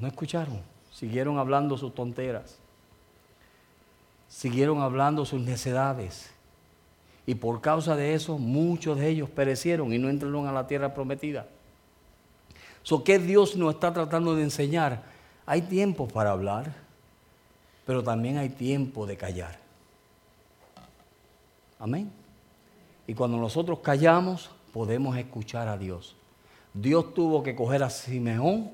no 0.00 0.08
escucharon, 0.08 0.62
siguieron 0.90 1.36
hablando 1.36 1.76
sus 1.76 1.94
tonteras, 1.94 2.56
siguieron 4.28 4.80
hablando 4.80 5.26
sus 5.26 5.42
necedades. 5.42 6.30
Y 7.26 7.34
por 7.34 7.60
causa 7.60 7.94
de 7.94 8.14
eso, 8.14 8.38
muchos 8.38 8.98
de 8.98 9.10
ellos 9.10 9.28
perecieron 9.28 9.92
y 9.92 9.98
no 9.98 10.08
entraron 10.08 10.46
a 10.46 10.52
la 10.52 10.66
tierra 10.66 10.94
prometida. 10.94 11.46
So, 12.82 13.04
¿Qué 13.04 13.18
Dios 13.18 13.56
nos 13.56 13.74
está 13.74 13.92
tratando 13.92 14.34
de 14.34 14.42
enseñar? 14.42 15.02
Hay 15.44 15.60
tiempo 15.60 16.08
para 16.08 16.30
hablar 16.30 16.84
pero 17.86 18.02
también 18.02 18.38
hay 18.38 18.48
tiempo 18.48 19.06
de 19.06 19.16
callar. 19.16 19.63
Amén. 21.84 22.10
Y 23.06 23.12
cuando 23.12 23.36
nosotros 23.36 23.80
callamos, 23.80 24.50
podemos 24.72 25.18
escuchar 25.18 25.68
a 25.68 25.76
Dios. 25.76 26.16
Dios 26.72 27.12
tuvo 27.12 27.42
que 27.42 27.54
coger 27.54 27.82
a 27.82 27.90
Simeón, 27.90 28.70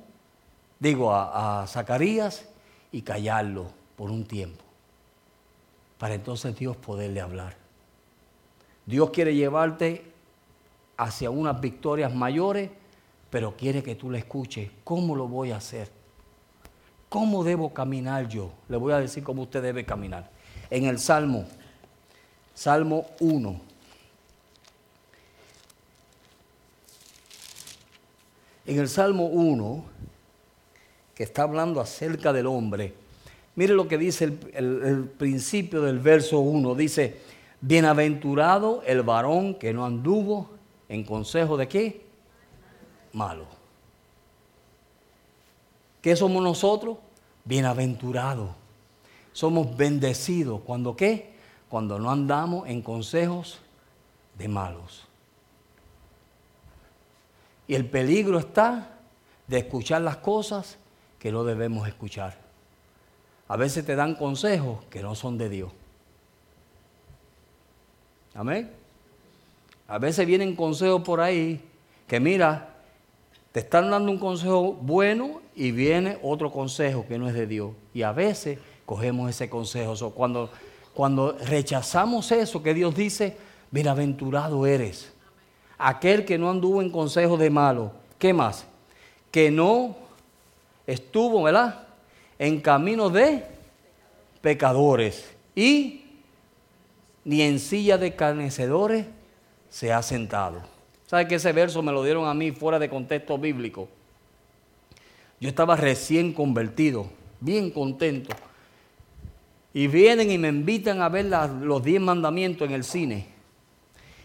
digo, 0.79 1.12
a, 1.12 1.66
Zacarías 1.66 2.49
y 2.92 3.03
callarlo 3.03 3.66
por 3.96 4.12
un 4.12 4.25
tiempo, 4.25 4.62
para 5.99 6.14
entonces 6.14 6.55
Dios 6.55 6.77
poderle 6.77 7.20
hablar. 7.20 7.57
Dios 8.87 9.11
quiere 9.11 9.35
llevarte 9.35 10.05
hacia 10.96 11.31
unas 11.31 11.61
victorias 11.61 12.14
mayores, 12.14 12.70
pero 13.29 13.57
quiere 13.57 13.83
que 13.83 13.96
tú 13.96 14.09
le 14.09 14.18
escuches. 14.18 14.70
¿Cómo 14.85 15.16
lo 15.16 15.27
voy 15.27 15.51
a 15.51 15.57
hacer? 15.57 15.90
¿Cómo 17.09 17.42
debo 17.42 17.75
caminar 17.75 18.29
yo? 18.29 18.53
Le 18.68 18.77
voy 18.77 18.92
a 18.92 19.01
decir 19.01 19.25
cómo 19.25 19.42
usted 19.42 19.62
debe 19.64 19.85
caminar. 19.85 20.31
En 20.70 20.85
el 20.85 21.01
Salmo, 21.01 21.46
Salmo 22.61 23.07
1. 23.20 23.61
En 28.66 28.79
el 28.79 28.87
Salmo 28.87 29.29
1, 29.29 29.85
que 31.14 31.23
está 31.23 31.44
hablando 31.44 31.81
acerca 31.81 32.35
del 32.35 32.46
hombre, 32.46 32.92
mire 33.55 33.73
lo 33.73 33.88
que 33.88 33.96
dice 33.96 34.25
el, 34.53 35.11
principio 35.16 35.81
del 35.81 36.01
verso 36.01 36.40
1. 36.40 36.75
Dice, 36.75 37.23
bienaventurado 37.62 38.83
el 38.85 39.01
varón 39.05 39.55
que 39.55 39.73
no 39.73 39.87
anduvo 39.87 40.51
en 40.90 41.03
consejo 41.05 41.57
de 41.57 41.66
qué? 41.66 42.05
Malo. 43.14 43.46
¿Qué 46.03 46.14
somos 46.14 46.42
nosotros? 46.42 46.99
Bienaventurados. 47.42 48.51
Somos 49.33 49.75
bendecidos. 49.75 50.61
¿Cuando 50.61 50.94
qué? 50.94 51.30
Cuando 51.70 51.98
no 51.98 52.11
andamos 52.11 52.68
en 52.68 52.83
consejos 52.83 53.61
de 54.37 54.48
malos. 54.48 55.06
Y 57.66 57.74
el 57.74 57.87
peligro 57.87 58.38
está 58.38 58.98
de 59.46 59.59
escuchar 59.59 60.02
las 60.02 60.18
cosas 60.18 60.76
que 61.18 61.33
no 61.33 61.44
debemos 61.44 61.88
escuchar. 61.88 62.37
A 63.48 63.56
veces 63.56 63.87
te 63.87 63.96
dan 63.96 64.14
consejos 64.14 64.85
que 64.90 65.02
no 65.02 65.14
son 65.14 65.38
de 65.38 65.48
Dios. 65.48 65.72
Amén. 68.35 68.70
A 69.88 69.98
veces 69.98 70.26
vienen 70.26 70.54
consejos 70.54 71.02
por 71.02 71.20
ahí 71.20 71.64
que 72.06 72.20
mira, 72.20 72.70
te 73.52 73.61
están 73.61 73.90
dando 73.90 74.11
un 74.11 74.18
consejo 74.18 74.72
bueno 74.72 75.42
y 75.54 75.72
viene 75.72 76.18
otro 76.22 76.50
consejo 76.52 77.06
que 77.06 77.18
no 77.18 77.28
es 77.28 77.35
de 77.35 77.46
Dios. 77.46 77.72
Y 77.92 78.02
a 78.02 78.12
veces 78.12 78.59
cogemos 78.87 79.30
ese 79.30 79.50
consejo. 79.50 80.11
cuando, 80.11 80.50
cuando 80.94 81.37
rechazamos 81.46 82.31
eso 82.33 82.62
que 82.62 82.74
Dios 82.74 82.94
dice, 82.94 83.37
bienaventurado 83.70 84.66
eres. 84.66 85.12
Aquel 85.79 86.24
que 86.24 86.38
no 86.38 86.50
anduvo 86.50 86.83
en 86.83 86.90
consejo 86.90 87.37
de 87.37 87.50
malo. 87.50 87.92
¿Qué 88.18 88.33
más? 88.33 88.66
Que 89.31 89.50
no 89.50 89.96
estuvo, 90.87 91.42
¿verdad? 91.42 91.87
En 92.38 92.61
camino 92.61 93.09
de 93.09 93.44
pecadores. 94.40 95.31
Y 95.55 96.05
ni 97.24 97.42
en 97.42 97.59
silla 97.59 97.96
de 97.96 98.14
carnecedores 98.14 99.07
se 99.68 99.92
ha 99.92 100.03
sentado. 100.03 100.61
¿Sabe 101.07 101.26
que 101.29 101.37
ese 101.37 101.53
verso 101.53 101.83
me 101.83 101.92
lo 101.92 102.05
dieron 102.05 102.26
a 102.26 102.35
mí 102.35 102.50
fuera 102.53 102.79
de 102.79 102.88
contexto 102.88 103.38
bíblico? 103.38 103.88
Yo 105.40 105.48
estaba 105.48 105.76
recién 105.76 106.33
convertido, 106.33 107.09
bien 107.40 107.70
contento. 107.70 108.37
Y 109.72 109.87
vienen 109.87 110.30
y 110.30 110.38
me 110.38 110.48
invitan 110.48 111.00
a 111.00 111.09
ver 111.09 111.26
los 111.26 111.85
diez 111.85 112.00
mandamientos 112.00 112.68
en 112.68 112.74
el 112.74 112.85
cine. 112.85 113.26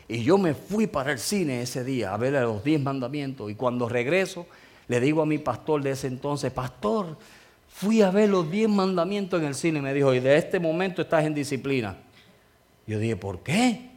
Y 0.08 0.24
yo 0.24 0.38
me 0.38 0.54
fui 0.54 0.88
para 0.88 1.12
el 1.12 1.20
cine 1.20 1.62
ese 1.62 1.84
día 1.84 2.14
a 2.14 2.18
ver 2.18 2.34
los 2.34 2.64
diez 2.64 2.82
mandamientos. 2.82 3.52
Y 3.52 3.56
cuando 3.56 3.88
regreso, 3.88 4.48
le 4.88 5.00
digo 5.00 5.22
a 5.22 5.26
mi 5.26 5.38
pastor 5.38 5.82
de 5.82 5.92
ese 5.92 6.08
entonces, 6.08 6.52
pastor, 6.52 7.18
fui 7.68 8.02
a 8.02 8.12
ver 8.12 8.30
los 8.30 8.50
diez 8.50 8.70
mandamientos 8.70 9.40
en 9.40 9.48
el 9.48 9.56
cine. 9.56 9.80
Y 9.80 9.82
me 9.82 9.94
dijo, 9.94 10.14
y 10.14 10.20
de 10.20 10.38
este 10.38 10.60
momento 10.60 11.02
estás 11.02 11.26
en 11.26 11.34
disciplina. 11.34 11.98
Yo 12.88 13.00
dije, 13.00 13.16
¿por 13.16 13.40
qué? 13.42 13.96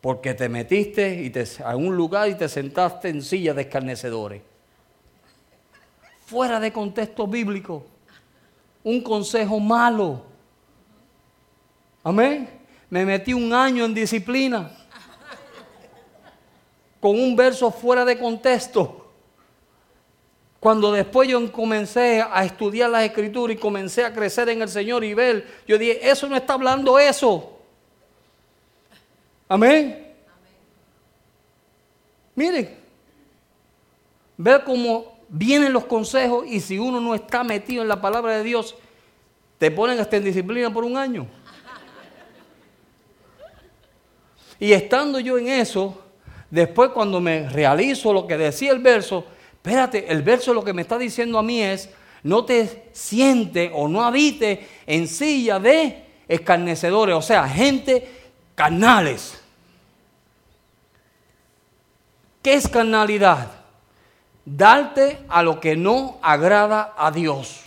porque 0.00 0.34
te 0.34 0.48
metiste 0.48 1.22
y 1.22 1.30
te, 1.30 1.44
a 1.64 1.76
un 1.76 1.94
lugar 1.94 2.28
y 2.28 2.34
te 2.34 2.48
sentaste 2.48 3.08
en 3.08 3.22
silla 3.22 3.54
de 3.54 3.62
escarnecedores. 3.62 4.42
fuera 6.24 6.60
de 6.60 6.72
contexto 6.72 7.26
bíblico, 7.26 7.84
un 8.84 9.02
consejo 9.02 9.58
malo. 9.58 10.29
Amén. 12.02 12.48
Me 12.88 13.04
metí 13.04 13.32
un 13.32 13.52
año 13.52 13.84
en 13.84 13.94
disciplina 13.94 14.70
con 17.00 17.18
un 17.18 17.34
verso 17.34 17.70
fuera 17.70 18.04
de 18.04 18.18
contexto. 18.18 18.96
Cuando 20.58 20.92
después 20.92 21.26
yo 21.28 21.50
comencé 21.50 22.20
a 22.20 22.44
estudiar 22.44 22.90
las 22.90 23.04
escrituras 23.04 23.56
y 23.56 23.58
comencé 23.58 24.04
a 24.04 24.12
crecer 24.12 24.50
en 24.50 24.60
el 24.60 24.68
Señor 24.68 25.02
y 25.04 25.14
ver, 25.14 25.62
yo 25.66 25.78
dije, 25.78 25.98
eso 26.08 26.28
no 26.28 26.36
está 26.36 26.52
hablando 26.52 26.98
eso. 26.98 27.58
Amén. 29.48 30.14
Miren, 32.34 32.76
ver 34.36 34.62
cómo 34.64 35.18
vienen 35.28 35.72
los 35.72 35.86
consejos 35.86 36.46
y 36.46 36.60
si 36.60 36.78
uno 36.78 37.00
no 37.00 37.14
está 37.14 37.42
metido 37.42 37.80
en 37.80 37.88
la 37.88 38.00
palabra 38.00 38.36
de 38.36 38.44
Dios, 38.44 38.74
te 39.58 39.70
ponen 39.70 39.98
hasta 39.98 40.18
en 40.18 40.24
disciplina 40.24 40.72
por 40.72 40.84
un 40.84 40.96
año. 40.96 41.26
Y 44.60 44.72
estando 44.74 45.18
yo 45.18 45.38
en 45.38 45.48
eso, 45.48 45.98
después 46.50 46.90
cuando 46.90 47.18
me 47.18 47.48
realizo 47.48 48.12
lo 48.12 48.26
que 48.26 48.36
decía 48.36 48.72
el 48.72 48.80
verso, 48.80 49.24
espérate, 49.54 50.12
el 50.12 50.22
verso 50.22 50.52
lo 50.52 50.62
que 50.62 50.74
me 50.74 50.82
está 50.82 50.98
diciendo 50.98 51.38
a 51.38 51.42
mí 51.42 51.62
es, 51.62 51.88
no 52.22 52.44
te 52.44 52.90
siente 52.92 53.70
o 53.74 53.88
no 53.88 54.04
habite 54.04 54.68
en 54.86 55.08
silla 55.08 55.58
de 55.58 56.04
escarnecedores, 56.28 57.16
o 57.16 57.22
sea, 57.22 57.48
gente 57.48 58.06
carnales. 58.54 59.40
¿Qué 62.42 62.54
es 62.54 62.68
carnalidad? 62.68 63.50
Darte 64.44 65.20
a 65.28 65.42
lo 65.42 65.58
que 65.58 65.74
no 65.76 66.18
agrada 66.20 66.94
a 66.98 67.10
Dios. 67.10 67.62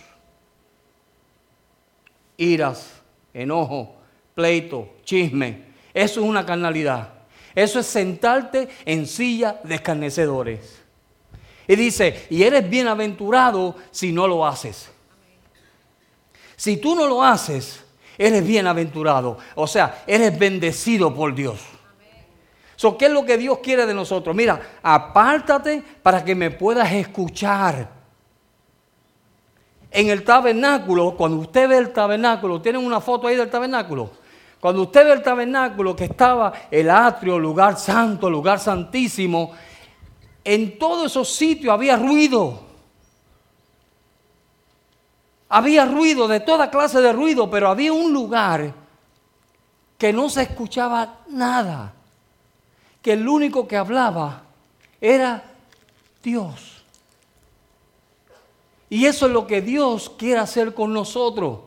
Iras, 2.38 3.01
enojo, 3.34 3.95
pleito, 4.36 4.89
chisme. 5.03 5.72
Eso 5.93 6.21
es 6.21 6.25
una 6.25 6.45
carnalidad. 6.45 7.10
Eso 7.56 7.79
es 7.79 7.86
sentarte 7.86 8.67
en 8.86 9.06
silla 9.06 9.60
de 9.63 9.75
escarnecedores. 9.75 10.82
Y 11.67 11.75
dice, 11.75 12.27
y 12.29 12.43
eres 12.43 12.69
bienaventurado 12.69 13.75
si 13.91 14.12
no 14.12 14.27
lo 14.27 14.45
haces. 14.45 14.89
Si 16.56 16.77
tú 16.77 16.95
no 16.95 17.08
lo 17.08 17.23
haces, 17.23 17.84
eres 18.17 18.45
bienaventurado. 18.45 19.38
O 19.56 19.67
sea, 19.67 20.03
eres 20.08 20.38
bendecido 20.38 21.13
por 21.13 21.34
Dios. 21.34 21.60
¿Qué 22.97 23.06
es 23.06 23.12
lo 23.12 23.25
que 23.25 23.38
Dios 23.38 23.60
quiere 23.60 23.86
de 23.86 23.93
nosotros? 23.93 24.36
Mira, 24.36 24.60
apártate 24.82 25.82
para 26.01 26.23
que 26.23 26.36
me 26.36 26.51
puedas 26.51 26.91
escuchar. 26.91 27.88
En 29.89 30.10
el 30.10 30.23
tabernáculo, 30.23 31.15
cuando 31.15 31.38
usted 31.38 31.69
ve 31.69 31.77
el 31.77 31.93
tabernáculo, 31.93 32.62
¿tienen 32.62 32.84
una 32.84 32.99
foto 32.99 33.27
ahí 33.27 33.36
del 33.36 33.49
tabernáculo? 33.49 34.12
Cuando 34.63 34.84
usted 34.84 35.04
ve 35.04 35.12
el 35.12 35.21
tabernáculo 35.21 35.93
que 35.93 36.06
estaba 36.06 36.54
el 36.71 36.89
atrio, 36.89 37.38
lugar 37.38 37.78
santo, 37.78 38.30
lugar 38.30 38.62
santísimo, 38.62 39.52
en 40.41 40.80
todos 40.80 41.12
esos 41.12 41.36
sitios 41.36 41.73
había 41.73 41.97
ruido. 41.97 42.62
Había 45.49 45.84
ruido, 45.84 46.30
de 46.30 46.39
toda 46.39 46.71
clase 46.71 47.02
de 47.02 47.12
ruido, 47.12 47.49
pero 47.49 47.67
había 47.67 47.91
un 47.91 48.13
lugar 48.13 48.73
que 49.97 50.13
no 50.13 50.30
se 50.30 50.43
escuchaba 50.43 51.17
nada 51.28 51.93
que 53.02 53.12
el 53.12 53.28
único 53.28 53.67
que 53.67 53.76
hablaba 53.76 54.43
era 55.02 55.43
Dios. 56.23 56.86
Y 58.89 59.08
eso 59.08 59.26
es 59.26 59.34
lo 59.34 59.45
que 59.45 59.62
Dios 59.62 60.10
quiere 60.17 60.39
hacer 60.39 60.73
con 60.73 60.93
nosotros. 60.93 61.60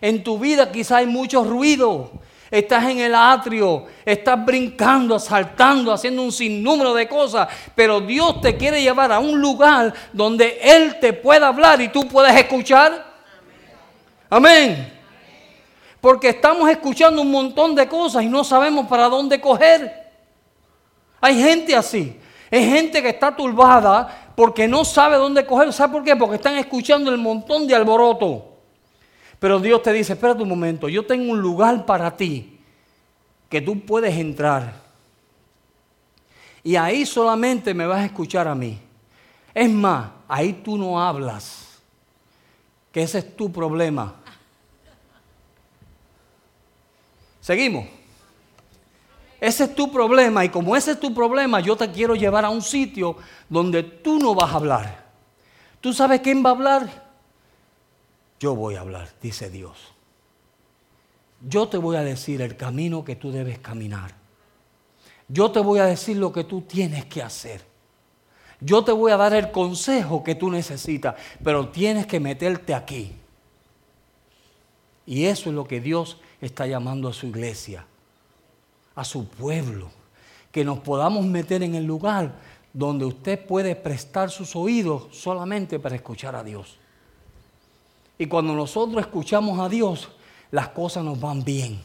En 0.00 0.24
tu 0.24 0.36
vida 0.36 0.72
quizá 0.72 0.96
hay 0.96 1.06
mucho 1.06 1.44
ruido. 1.44 2.10
Estás 2.50 2.84
en 2.86 2.98
el 2.98 3.14
atrio, 3.14 3.86
estás 4.04 4.44
brincando, 4.44 5.20
saltando, 5.20 5.92
haciendo 5.92 6.22
un 6.22 6.32
sinnúmero 6.32 6.92
de 6.94 7.06
cosas, 7.06 7.46
pero 7.76 8.00
Dios 8.00 8.40
te 8.40 8.56
quiere 8.56 8.82
llevar 8.82 9.12
a 9.12 9.20
un 9.20 9.40
lugar 9.40 9.94
donde 10.12 10.58
Él 10.60 10.98
te 10.98 11.12
pueda 11.12 11.46
hablar 11.46 11.80
y 11.80 11.88
tú 11.88 12.08
puedes 12.08 12.34
escuchar. 12.34 13.06
Amén. 14.28 14.92
Porque 16.00 16.30
estamos 16.30 16.68
escuchando 16.68 17.22
un 17.22 17.30
montón 17.30 17.74
de 17.74 17.86
cosas 17.86 18.24
y 18.24 18.26
no 18.26 18.42
sabemos 18.42 18.86
para 18.88 19.08
dónde 19.08 19.40
coger. 19.40 20.10
Hay 21.20 21.40
gente 21.40 21.76
así. 21.76 22.18
Es 22.50 22.66
gente 22.66 23.00
que 23.00 23.10
está 23.10 23.36
turbada 23.36 24.32
porque 24.34 24.66
no 24.66 24.84
sabe 24.84 25.16
dónde 25.16 25.46
coger. 25.46 25.72
¿Sabe 25.72 25.92
por 25.92 26.02
qué? 26.02 26.16
Porque 26.16 26.36
están 26.36 26.56
escuchando 26.56 27.12
el 27.12 27.18
montón 27.18 27.66
de 27.66 27.76
alboroto. 27.76 28.49
Pero 29.40 29.58
Dios 29.58 29.82
te 29.82 29.92
dice, 29.92 30.12
espérate 30.12 30.42
un 30.42 30.48
momento, 30.50 30.88
yo 30.88 31.04
tengo 31.04 31.32
un 31.32 31.40
lugar 31.40 31.86
para 31.86 32.14
ti 32.14 32.60
que 33.48 33.60
tú 33.60 33.80
puedes 33.80 34.14
entrar. 34.14 34.74
Y 36.62 36.76
ahí 36.76 37.06
solamente 37.06 37.72
me 37.72 37.86
vas 37.86 38.00
a 38.00 38.04
escuchar 38.04 38.46
a 38.46 38.54
mí. 38.54 38.78
Es 39.54 39.70
más, 39.70 40.10
ahí 40.28 40.52
tú 40.52 40.76
no 40.76 41.02
hablas. 41.02 41.80
Que 42.92 43.02
ese 43.02 43.18
es 43.18 43.36
tu 43.36 43.50
problema. 43.50 44.14
Seguimos. 47.40 47.86
Ese 49.40 49.64
es 49.64 49.74
tu 49.74 49.90
problema 49.90 50.44
y 50.44 50.50
como 50.50 50.76
ese 50.76 50.90
es 50.92 51.00
tu 51.00 51.14
problema, 51.14 51.60
yo 51.60 51.74
te 51.74 51.90
quiero 51.90 52.14
llevar 52.14 52.44
a 52.44 52.50
un 52.50 52.60
sitio 52.60 53.16
donde 53.48 53.82
tú 53.82 54.18
no 54.18 54.34
vas 54.34 54.52
a 54.52 54.56
hablar. 54.56 55.10
¿Tú 55.80 55.94
sabes 55.94 56.20
quién 56.20 56.44
va 56.44 56.50
a 56.50 56.52
hablar? 56.52 57.09
Yo 58.40 58.56
voy 58.56 58.74
a 58.74 58.80
hablar, 58.80 59.08
dice 59.22 59.50
Dios. 59.50 59.76
Yo 61.46 61.68
te 61.68 61.78
voy 61.78 61.96
a 61.96 62.02
decir 62.02 62.42
el 62.42 62.56
camino 62.56 63.04
que 63.04 63.14
tú 63.14 63.30
debes 63.30 63.58
caminar. 63.58 64.14
Yo 65.28 65.52
te 65.52 65.60
voy 65.60 65.78
a 65.78 65.84
decir 65.84 66.16
lo 66.16 66.32
que 66.32 66.42
tú 66.42 66.62
tienes 66.62 67.04
que 67.04 67.22
hacer. 67.22 67.64
Yo 68.60 68.82
te 68.82 68.90
voy 68.90 69.12
a 69.12 69.16
dar 69.16 69.32
el 69.34 69.52
consejo 69.52 70.24
que 70.24 70.34
tú 70.34 70.50
necesitas, 70.50 71.14
pero 71.44 71.68
tienes 71.68 72.06
que 72.06 72.18
meterte 72.18 72.74
aquí. 72.74 73.12
Y 75.06 75.26
eso 75.26 75.50
es 75.50 75.54
lo 75.54 75.64
que 75.66 75.80
Dios 75.80 76.18
está 76.40 76.66
llamando 76.66 77.08
a 77.08 77.12
su 77.12 77.26
iglesia 77.26 77.86
a 78.94 79.04
su 79.04 79.26
pueblo, 79.26 79.90
que 80.52 80.64
nos 80.64 80.80
podamos 80.80 81.24
meter 81.24 81.62
en 81.62 81.74
el 81.74 81.84
lugar 81.84 82.34
donde 82.72 83.04
usted 83.04 83.46
puede 83.46 83.74
prestar 83.74 84.30
sus 84.30 84.54
oídos 84.54 85.06
solamente 85.10 85.78
para 85.78 85.96
escuchar 85.96 86.36
a 86.36 86.44
Dios. 86.44 86.76
Y 88.20 88.26
cuando 88.26 88.52
nosotros 88.52 89.00
escuchamos 89.00 89.58
a 89.58 89.70
Dios, 89.70 90.10
las 90.50 90.68
cosas 90.68 91.02
nos 91.02 91.18
van 91.18 91.42
bien. 91.42 91.80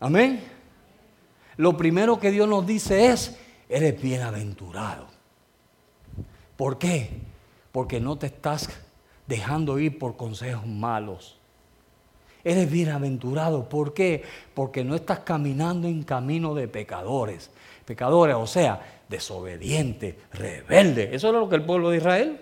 Amén. 0.00 0.42
Lo 1.58 1.76
primero 1.76 2.18
que 2.18 2.30
Dios 2.30 2.48
nos 2.48 2.66
dice 2.66 3.08
es, 3.08 3.38
eres 3.68 4.00
bienaventurado. 4.00 5.08
¿Por 6.56 6.78
qué? 6.78 7.10
Porque 7.70 8.00
no 8.00 8.16
te 8.16 8.28
estás 8.28 8.70
dejando 9.26 9.78
ir 9.78 9.98
por 9.98 10.16
consejos 10.16 10.66
malos. 10.66 11.36
Eres 12.42 12.70
bienaventurado. 12.70 13.68
¿Por 13.68 13.92
qué? 13.92 14.24
Porque 14.54 14.84
no 14.84 14.94
estás 14.94 15.18
caminando 15.18 15.86
en 15.86 16.02
camino 16.02 16.54
de 16.54 16.66
pecadores. 16.66 17.50
Pecadores, 17.84 18.36
o 18.36 18.46
sea, 18.46 19.02
desobedientes, 19.06 20.14
rebeldes. 20.32 21.12
Eso 21.12 21.28
era 21.28 21.40
lo 21.40 21.48
que 21.50 21.56
el 21.56 21.66
pueblo 21.66 21.90
de 21.90 21.98
Israel. 21.98 22.40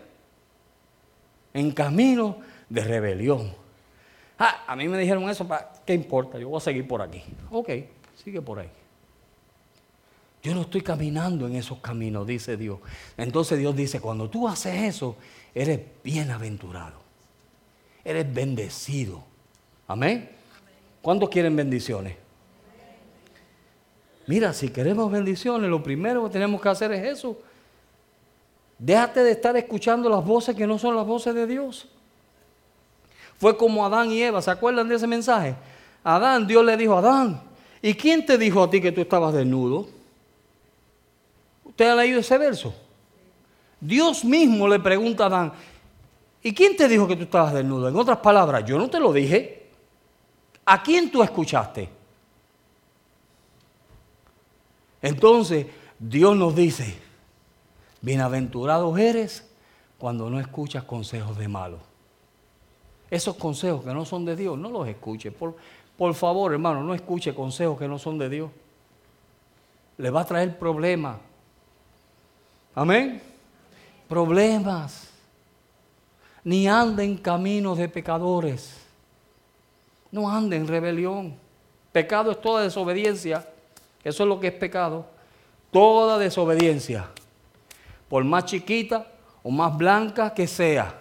En 1.55 1.71
camino 1.73 2.39
de 2.69 2.83
rebelión. 2.83 3.53
Ah, 4.39 4.65
a 4.67 4.77
mí 4.77 4.87
me 4.89 4.99
dijeron 4.99 5.29
eso, 5.29 5.49
¿qué 5.85 5.95
importa? 5.95 6.39
Yo 6.39 6.49
voy 6.49 6.59
a 6.59 6.61
seguir 6.61 6.87
por 6.87 7.03
aquí. 7.03 7.23
Ok, 7.51 7.71
sigue 8.15 8.40
por 8.40 8.61
ahí. 8.61 8.71
Yo 10.42 10.55
no 10.55 10.63
estoy 10.63 10.83
caminando 10.83 11.46
en 11.46 11.57
esos 11.57 11.79
caminos, 11.81 12.27
dice 12.27 12.57
Dios. 12.57 12.79
Entonces 13.17 13.59
Dios 13.59 13.75
dice, 13.75 14.01
cuando 14.01 14.31
tú 14.31 14.46
haces 14.46 14.83
eso, 14.83 15.17
eres 15.55 15.81
bienaventurado. 16.05 17.01
Eres 18.05 18.33
bendecido. 18.33 19.25
Amén. 19.88 20.31
¿Cuántos 21.03 21.29
quieren 21.29 21.57
bendiciones? 21.57 22.17
Mira, 24.29 24.53
si 24.53 24.69
queremos 24.69 25.11
bendiciones, 25.11 25.69
lo 25.69 25.83
primero 25.83 26.25
que 26.25 26.31
tenemos 26.31 26.61
que 26.61 26.69
hacer 26.69 26.92
es 26.92 27.19
eso. 27.19 27.40
Déjate 28.79 29.24
de 29.24 29.33
estar 29.33 29.56
escuchando 29.56 30.08
las 30.08 30.24
voces 30.24 30.54
que 30.54 30.66
no 30.66 30.79
son 30.79 30.94
las 30.94 31.06
voces 31.06 31.35
de 31.35 31.46
Dios. 31.46 31.88
Fue 33.38 33.56
como 33.56 33.85
Adán 33.85 34.10
y 34.10 34.22
Eva, 34.22 34.40
¿se 34.40 34.50
acuerdan 34.50 34.88
de 34.88 34.96
ese 34.96 35.06
mensaje? 35.06 35.54
Adán, 36.04 36.46
Dios 36.46 36.64
le 36.64 36.76
dijo, 36.76 36.96
Adán, 36.96 37.42
¿y 37.83 37.94
quién 37.94 38.24
te 38.24 38.38
dijo 38.38 38.62
a 38.62 38.70
ti 38.70 38.81
que 38.81 38.92
tú 38.92 39.00
estabas 39.00 39.35
desnudo? 39.35 39.88
¿Usted 41.64 41.88
ha 41.88 41.94
leído 41.96 42.20
ese 42.20 42.38
verso? 42.38 42.74
Dios 43.81 44.24
mismo 44.24 44.66
le 44.66 44.81
pregunta 44.81 45.24
a 45.24 45.26
Adán, 45.26 45.52
¿y 46.42 46.52
quién 46.52 46.76
te 46.76 46.88
dijo 46.88 47.06
que 47.06 47.16
tú 47.16 47.24
estabas 47.24 47.54
desnudo? 47.54 47.88
En 47.88 47.96
otras 47.96 48.18
palabras, 48.18 48.64
yo 48.64 48.79
no 48.79 48.88
te 48.88 48.98
lo 48.98 49.12
dije. 49.12 49.68
¿A 50.64 50.83
quién 50.83 51.10
tú 51.10 51.22
escuchaste? 51.22 51.88
Entonces 55.00 55.66
Dios 55.98 56.37
nos 56.37 56.54
dice, 56.54 57.08
bienaventurados 58.01 58.99
eres 58.99 59.49
cuando 59.99 60.31
no 60.31 60.38
escuchas 60.40 60.85
consejos 60.85 61.37
de 61.37 61.49
malos. 61.49 61.81
Esos 63.11 63.37
consejos 63.37 63.85
que 63.85 63.92
no 63.92 64.05
son 64.05 64.25
de 64.25 64.37
Dios, 64.37 64.59
no 64.59 64.71
los 64.71 64.87
escuche. 64.87 65.31
Por, 65.31 65.57
por 65.96 66.15
favor, 66.15 66.53
hermano, 66.53 66.83
no 66.83 66.94
escuche 66.94 67.35
consejos 67.35 67.79
que 67.79 67.88
no 67.88 67.99
son 67.99 68.19
de 68.19 68.29
Dios. 68.29 68.51
Le 69.96 70.11
va 70.11 70.21
a 70.21 70.25
traer 70.25 70.59
problemas. 70.59 71.19
Amén. 72.75 73.21
Problemas. 74.09 75.09
Ni 76.44 76.69
ande 76.69 77.05
en 77.05 77.17
caminos 77.17 77.79
de 77.79 77.88
pecadores. 77.88 78.77
No 80.13 80.31
ande 80.31 80.57
en 80.57 80.69
rebelión. 80.69 81.35
Pecado 81.92 82.31
es 82.31 82.40
toda 82.40 82.63
desobediencia. 82.63 83.46
Eso 84.05 84.23
es 84.23 84.29
lo 84.29 84.38
que 84.38 84.49
es 84.49 84.55
pecado. 84.55 85.07
Toda 85.73 86.19
desobediencia. 86.19 87.11
Por 88.09 88.25
más 88.25 88.44
chiquita 88.46 89.06
o 89.42 89.50
más 89.50 89.77
blanca 89.77 90.33
que 90.33 90.46
sea. 90.46 90.94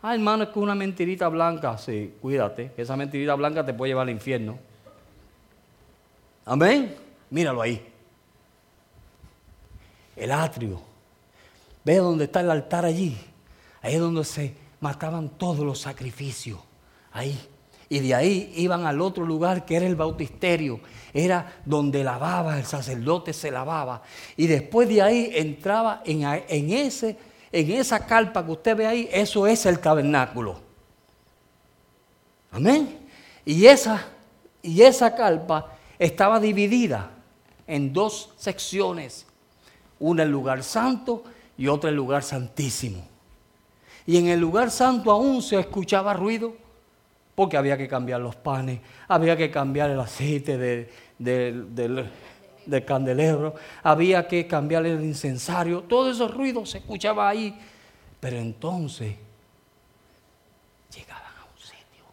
Ah, 0.00 0.14
hermano, 0.14 0.44
es 0.44 0.50
que 0.50 0.58
una 0.58 0.74
mentirita 0.74 1.28
blanca, 1.28 1.76
sí, 1.76 2.14
cuídate, 2.20 2.72
esa 2.76 2.96
mentirita 2.96 3.34
blanca 3.34 3.64
te 3.64 3.74
puede 3.74 3.90
llevar 3.90 4.04
al 4.04 4.10
infierno. 4.10 4.58
Amén. 6.44 6.96
Míralo 7.30 7.60
ahí. 7.60 7.84
El 10.16 10.32
atrio. 10.32 10.80
Ve 11.84 11.96
dónde 11.96 12.24
está 12.24 12.40
el 12.40 12.50
altar 12.50 12.84
allí. 12.84 13.16
Ahí 13.82 13.94
es 13.94 14.00
donde 14.00 14.24
se 14.24 14.54
mataban 14.80 15.28
todos 15.28 15.60
los 15.60 15.80
sacrificios. 15.80 16.58
Ahí. 17.12 17.38
Y 17.88 18.00
de 18.00 18.14
ahí 18.14 18.52
iban 18.56 18.86
al 18.86 19.00
otro 19.00 19.24
lugar 19.24 19.64
que 19.64 19.76
era 19.76 19.86
el 19.86 19.96
bautisterio. 19.96 20.80
Era 21.12 21.60
donde 21.64 22.04
lavaba, 22.04 22.58
el 22.58 22.66
sacerdote 22.66 23.32
se 23.32 23.50
lavaba. 23.50 24.02
Y 24.36 24.46
después 24.46 24.88
de 24.88 25.02
ahí 25.02 25.30
entraba 25.34 26.02
en, 26.04 26.22
en 26.24 26.70
ese 26.70 27.16
en 27.52 27.70
esa 27.72 28.04
carpa 28.04 28.44
que 28.44 28.52
usted 28.52 28.76
ve 28.76 28.86
ahí, 28.86 29.08
eso 29.10 29.46
es 29.46 29.64
el 29.66 29.78
tabernáculo. 29.78 30.60
Amén. 32.50 32.98
Y 33.44 33.66
esa, 33.66 34.06
y 34.62 34.82
esa 34.82 35.14
carpa 35.14 35.74
estaba 35.98 36.38
dividida 36.40 37.10
en 37.66 37.92
dos 37.92 38.30
secciones. 38.36 39.26
Una 39.98 40.22
el 40.22 40.30
lugar 40.30 40.62
santo 40.62 41.24
y 41.56 41.68
otra 41.68 41.90
el 41.90 41.96
lugar 41.96 42.22
santísimo. 42.22 43.06
Y 44.06 44.16
en 44.16 44.28
el 44.28 44.40
lugar 44.40 44.70
santo 44.70 45.10
aún 45.10 45.42
se 45.42 45.58
escuchaba 45.58 46.14
ruido 46.14 46.54
porque 47.38 47.56
había 47.56 47.78
que 47.78 47.86
cambiar 47.86 48.20
los 48.20 48.34
panes, 48.34 48.80
había 49.06 49.36
que 49.36 49.48
cambiar 49.48 49.90
el 49.90 50.00
aceite 50.00 50.58
de, 50.58 50.90
del 51.16 52.04
del 52.66 52.84
candelero, 52.84 53.54
había 53.84 54.26
que 54.26 54.48
cambiar 54.48 54.84
el 54.86 55.04
incensario, 55.04 55.82
todos 55.82 56.16
esos 56.16 56.34
ruidos 56.34 56.70
se 56.70 56.78
escuchaba 56.78 57.28
ahí. 57.28 57.56
Pero 58.18 58.38
entonces 58.38 59.14
llegaban 60.92 61.32
a 61.38 61.44
un 61.44 61.60
sitio 61.60 62.04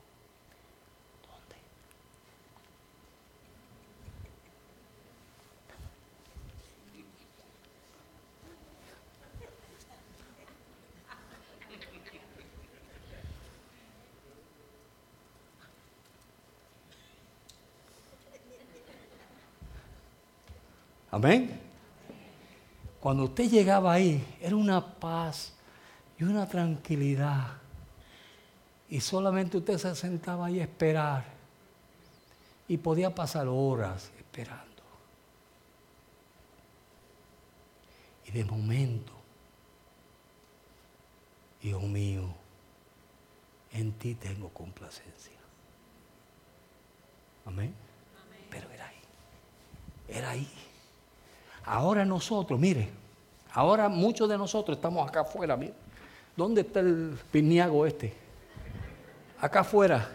donde 1.27 1.55
Amén. 21.15 21.61
Cuando 22.99 23.23
usted 23.23 23.49
llegaba 23.49 23.93
ahí, 23.93 24.21
era 24.41 24.53
una 24.53 24.85
paz 24.85 25.53
y 26.19 26.25
una 26.25 26.45
tranquilidad. 26.45 27.53
Y 28.89 28.99
solamente 28.99 29.55
usted 29.55 29.77
se 29.77 29.95
sentaba 29.95 30.47
ahí 30.47 30.59
a 30.59 30.63
esperar. 30.63 31.23
Y 32.67 32.75
podía 32.75 33.15
pasar 33.15 33.47
horas 33.47 34.11
esperando. 34.17 34.83
Y 38.25 38.31
de 38.31 38.43
momento, 38.43 39.13
Hijo 41.61 41.79
mío, 41.79 42.27
en 43.71 43.93
ti 43.93 44.15
tengo 44.15 44.49
complacencia. 44.49 45.31
Amén. 47.45 47.73
Pero 48.51 48.69
era 48.69 48.87
ahí. 48.87 48.99
Era 50.09 50.29
ahí. 50.31 50.74
Ahora 51.65 52.05
nosotros, 52.05 52.59
mire, 52.59 52.89
ahora 53.51 53.89
muchos 53.89 54.29
de 54.29 54.37
nosotros 54.37 54.77
estamos 54.77 55.07
acá 55.07 55.21
afuera, 55.21 55.57
mire. 55.57 55.73
¿Dónde 56.35 56.61
está 56.61 56.81
el 56.81 57.17
piniago 57.31 57.85
este? 57.85 58.13
Acá 59.39 59.61
afuera, 59.61 60.09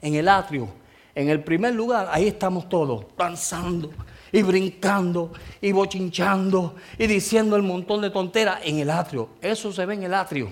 en 0.00 0.14
el 0.14 0.28
atrio, 0.28 0.68
en 1.14 1.28
el 1.28 1.44
primer 1.44 1.74
lugar, 1.74 2.08
ahí 2.10 2.26
estamos 2.26 2.68
todos, 2.68 3.04
danzando 3.16 3.90
y 4.32 4.42
brincando 4.42 5.32
y 5.60 5.72
bochinchando 5.72 6.74
y 6.98 7.06
diciendo 7.06 7.54
el 7.54 7.62
montón 7.62 8.00
de 8.00 8.10
tonteras 8.10 8.60
en 8.64 8.78
el 8.78 8.90
atrio. 8.90 9.28
Eso 9.40 9.72
se 9.72 9.84
ve 9.84 9.94
en 9.94 10.04
el 10.04 10.14
atrio, 10.14 10.50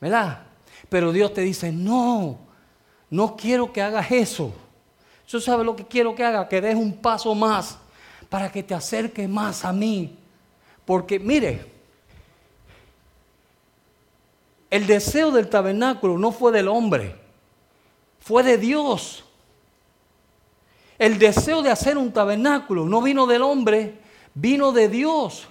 ¿verdad? 0.00 0.42
Pero 0.88 1.10
Dios 1.10 1.32
te 1.32 1.40
dice, 1.40 1.72
no, 1.72 2.38
no 3.08 3.36
quiero 3.36 3.72
que 3.72 3.80
hagas 3.80 4.12
eso. 4.12 4.52
Yo 5.26 5.40
sabe 5.40 5.64
lo 5.64 5.74
que 5.74 5.86
quiero 5.86 6.14
que 6.14 6.24
haga, 6.24 6.46
que 6.46 6.60
des 6.60 6.76
un 6.76 6.92
paso 6.92 7.34
más 7.34 7.78
para 8.34 8.50
que 8.50 8.64
te 8.64 8.74
acerque 8.74 9.28
más 9.28 9.64
a 9.64 9.72
mí. 9.72 10.18
Porque 10.84 11.20
mire, 11.20 11.64
el 14.68 14.88
deseo 14.88 15.30
del 15.30 15.48
tabernáculo 15.48 16.18
no 16.18 16.32
fue 16.32 16.50
del 16.50 16.66
hombre, 16.66 17.14
fue 18.18 18.42
de 18.42 18.58
Dios. 18.58 19.24
El 20.98 21.20
deseo 21.20 21.62
de 21.62 21.70
hacer 21.70 21.96
un 21.96 22.12
tabernáculo 22.12 22.86
no 22.86 23.00
vino 23.02 23.28
del 23.28 23.40
hombre, 23.40 24.00
vino 24.34 24.72
de 24.72 24.88
Dios. 24.88 25.46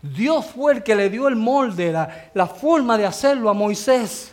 Dios 0.00 0.46
fue 0.46 0.74
el 0.74 0.82
que 0.84 0.94
le 0.94 1.10
dio 1.10 1.26
el 1.26 1.34
molde, 1.34 1.90
la, 1.90 2.30
la 2.34 2.46
forma 2.46 2.96
de 2.96 3.06
hacerlo 3.06 3.50
a 3.50 3.52
Moisés. 3.52 4.32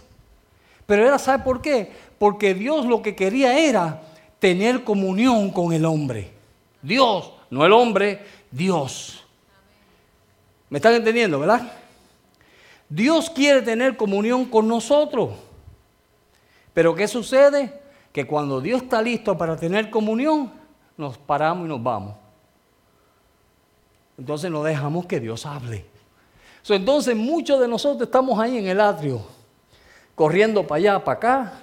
Pero 0.86 1.08
era, 1.08 1.18
¿sabe 1.18 1.44
por 1.44 1.60
qué? 1.60 1.92
Porque 2.20 2.54
Dios 2.54 2.86
lo 2.86 3.02
que 3.02 3.16
quería 3.16 3.58
era 3.58 4.04
tener 4.38 4.84
comunión 4.84 5.50
con 5.50 5.74
el 5.74 5.86
hombre. 5.86 6.32
Dios 6.84 7.39
no 7.50 7.66
el 7.66 7.74
hombre, 7.74 8.26
Dios. 8.52 9.24
¿Me 10.70 10.78
están 10.78 10.94
entendiendo, 10.94 11.40
verdad? 11.40 11.72
Dios 12.88 13.30
quiere 13.30 13.62
tener 13.62 13.98
comunión 13.98 14.46
con 14.46 14.68
nosotros. 14.68 15.32
Pero 16.74 16.96
¿qué 16.96 17.08
sucede? 17.08 17.82
Que 18.12 18.26
cuando 18.26 18.62
Dios 18.62 18.84
está 18.84 19.02
listo 19.02 19.38
para 19.38 19.56
tener 19.56 19.90
comunión, 19.90 20.52
nos 20.98 21.18
paramos 21.18 21.66
y 21.66 21.70
nos 21.70 21.82
vamos. 21.82 22.16
Entonces 24.18 24.52
no 24.52 24.64
dejamos 24.64 25.06
que 25.06 25.20
Dios 25.20 25.46
hable. 25.46 25.86
entonces 26.68 27.16
muchos 27.16 27.60
de 27.60 27.68
nosotros 27.68 28.04
estamos 28.04 28.40
ahí 28.40 28.58
en 28.58 28.68
el 28.68 28.82
atrio, 28.82 29.22
corriendo 30.14 30.68
para 30.68 30.78
allá, 30.78 31.04
para 31.04 31.18
acá, 31.18 31.54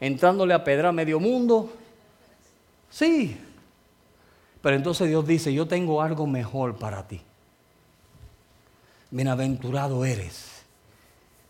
entrándole 0.00 0.52
a 0.52 0.64
pedra 0.64 0.90
medio 0.90 1.20
mundo. 1.20 1.70
Sí, 2.90 3.38
pero 4.66 4.78
entonces 4.78 5.08
Dios 5.08 5.24
dice, 5.24 5.54
yo 5.54 5.68
tengo 5.68 6.02
algo 6.02 6.26
mejor 6.26 6.74
para 6.74 7.06
ti. 7.06 7.20
Bienaventurado 9.12 10.04
eres 10.04 10.64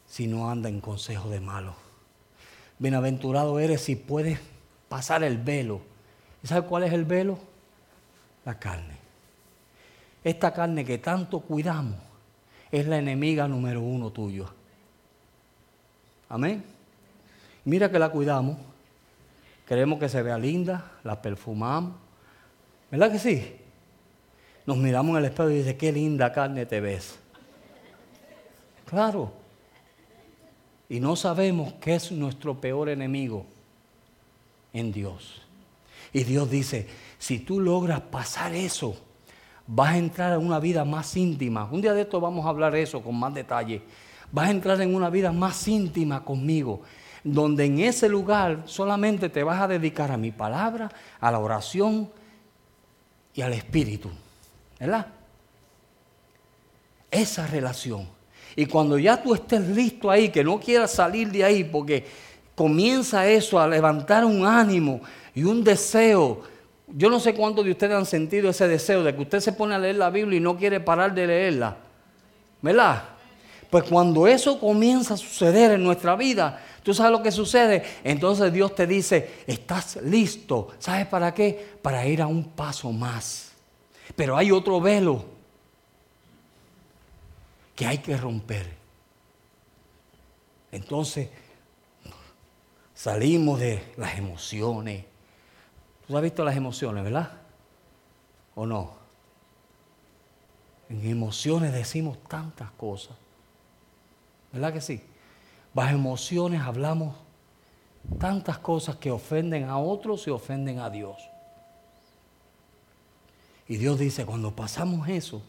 si 0.06 0.26
no 0.26 0.50
anda 0.50 0.68
en 0.68 0.82
consejo 0.82 1.30
de 1.30 1.40
malo. 1.40 1.74
Bienaventurado 2.78 3.58
eres 3.58 3.80
si 3.80 3.96
puedes 3.96 4.38
pasar 4.90 5.24
el 5.24 5.38
velo. 5.38 5.80
¿Y 6.42 6.46
sabes 6.46 6.68
cuál 6.68 6.82
es 6.82 6.92
el 6.92 7.06
velo? 7.06 7.38
La 8.44 8.58
carne. 8.58 8.98
Esta 10.22 10.52
carne 10.52 10.84
que 10.84 10.98
tanto 10.98 11.40
cuidamos 11.40 11.96
es 12.70 12.86
la 12.86 12.98
enemiga 12.98 13.48
número 13.48 13.80
uno 13.80 14.10
tuyo. 14.10 14.52
Amén. 16.28 16.62
Mira 17.64 17.90
que 17.90 17.98
la 17.98 18.10
cuidamos. 18.10 18.58
Queremos 19.66 19.98
que 19.98 20.10
se 20.10 20.20
vea 20.20 20.36
linda, 20.36 20.92
la 21.02 21.22
perfumamos, 21.22 21.94
¿Verdad 22.90 23.12
que 23.12 23.18
sí? 23.18 23.56
Nos 24.64 24.76
miramos 24.76 25.12
en 25.12 25.16
el 25.18 25.24
espejo 25.26 25.50
y 25.50 25.58
dice, 25.58 25.76
qué 25.76 25.92
linda 25.92 26.32
carne 26.32 26.66
te 26.66 26.80
ves. 26.80 27.18
Claro. 28.84 29.32
Y 30.88 31.00
no 31.00 31.16
sabemos 31.16 31.74
qué 31.80 31.96
es 31.96 32.12
nuestro 32.12 32.60
peor 32.60 32.88
enemigo 32.88 33.46
en 34.72 34.92
Dios. 34.92 35.42
Y 36.12 36.24
Dios 36.24 36.50
dice, 36.50 36.86
si 37.18 37.40
tú 37.40 37.60
logras 37.60 38.00
pasar 38.00 38.54
eso, 38.54 38.96
vas 39.66 39.94
a 39.94 39.98
entrar 39.98 40.32
en 40.32 40.46
una 40.46 40.60
vida 40.60 40.84
más 40.84 41.16
íntima. 41.16 41.68
Un 41.70 41.80
día 41.80 41.92
de 41.92 42.02
esto 42.02 42.20
vamos 42.20 42.46
a 42.46 42.50
hablar 42.50 42.74
eso 42.76 43.02
con 43.02 43.18
más 43.18 43.34
detalle. 43.34 43.82
Vas 44.30 44.48
a 44.48 44.52
entrar 44.52 44.80
en 44.80 44.94
una 44.94 45.10
vida 45.10 45.32
más 45.32 45.66
íntima 45.66 46.24
conmigo, 46.24 46.82
donde 47.24 47.64
en 47.64 47.80
ese 47.80 48.08
lugar 48.08 48.62
solamente 48.66 49.28
te 49.28 49.42
vas 49.42 49.60
a 49.60 49.68
dedicar 49.68 50.12
a 50.12 50.16
mi 50.16 50.30
palabra, 50.30 50.90
a 51.20 51.30
la 51.30 51.38
oración, 51.38 52.10
y 53.36 53.42
al 53.42 53.52
Espíritu. 53.52 54.10
¿Verdad? 54.80 55.06
Esa 57.10 57.46
relación. 57.46 58.08
Y 58.56 58.66
cuando 58.66 58.98
ya 58.98 59.22
tú 59.22 59.34
estés 59.34 59.60
listo 59.68 60.10
ahí, 60.10 60.30
que 60.30 60.42
no 60.42 60.58
quieras 60.58 60.90
salir 60.90 61.30
de 61.30 61.44
ahí, 61.44 61.62
porque 61.62 62.04
comienza 62.54 63.28
eso 63.28 63.60
a 63.60 63.68
levantar 63.68 64.24
un 64.24 64.44
ánimo 64.46 65.02
y 65.34 65.44
un 65.44 65.62
deseo. 65.62 66.42
Yo 66.88 67.10
no 67.10 67.20
sé 67.20 67.34
cuántos 67.34 67.64
de 67.64 67.72
ustedes 67.72 67.94
han 67.94 68.06
sentido 68.06 68.48
ese 68.48 68.66
deseo 68.66 69.04
de 69.04 69.14
que 69.14 69.22
usted 69.22 69.40
se 69.40 69.52
pone 69.52 69.74
a 69.74 69.78
leer 69.78 69.96
la 69.96 70.08
Biblia 70.08 70.38
y 70.38 70.40
no 70.40 70.56
quiere 70.56 70.80
parar 70.80 71.14
de 71.14 71.26
leerla. 71.26 71.76
¿Verdad? 72.62 73.02
Pues 73.68 73.84
cuando 73.84 74.26
eso 74.26 74.58
comienza 74.58 75.14
a 75.14 75.18
suceder 75.18 75.72
en 75.72 75.84
nuestra 75.84 76.16
vida, 76.16 76.62
¿tú 76.86 76.94
sabes 76.94 77.10
lo 77.10 77.20
que 77.20 77.32
sucede? 77.32 77.82
Entonces 78.04 78.52
Dios 78.52 78.72
te 78.72 78.86
dice, 78.86 79.42
estás 79.48 79.96
listo. 80.04 80.68
¿Sabes 80.78 81.08
para 81.08 81.34
qué? 81.34 81.76
Para 81.82 82.06
ir 82.06 82.22
a 82.22 82.28
un 82.28 82.44
paso 82.44 82.92
más. 82.92 83.50
Pero 84.14 84.36
hay 84.36 84.52
otro 84.52 84.80
velo 84.80 85.24
que 87.74 87.86
hay 87.86 87.98
que 87.98 88.16
romper. 88.16 88.72
Entonces, 90.70 91.28
salimos 92.94 93.58
de 93.58 93.92
las 93.96 94.16
emociones. 94.16 95.06
¿Tú 96.06 96.16
has 96.16 96.22
visto 96.22 96.44
las 96.44 96.56
emociones, 96.56 97.02
verdad? 97.02 97.32
¿O 98.54 98.64
no? 98.64 98.94
En 100.88 101.04
emociones 101.04 101.72
decimos 101.72 102.16
tantas 102.28 102.70
cosas. 102.70 103.16
¿Verdad 104.52 104.72
que 104.72 104.80
sí? 104.80 105.02
Bajo 105.76 105.94
emociones 105.94 106.62
hablamos 106.62 107.14
tantas 108.18 108.56
cosas 108.56 108.96
que 108.96 109.10
ofenden 109.10 109.64
a 109.64 109.76
otros 109.76 110.26
y 110.26 110.30
ofenden 110.30 110.78
a 110.78 110.88
Dios. 110.88 111.18
Y 113.68 113.76
Dios 113.76 113.98
dice, 113.98 114.24
cuando 114.24 114.56
pasamos 114.56 115.06
eso, 115.06 115.42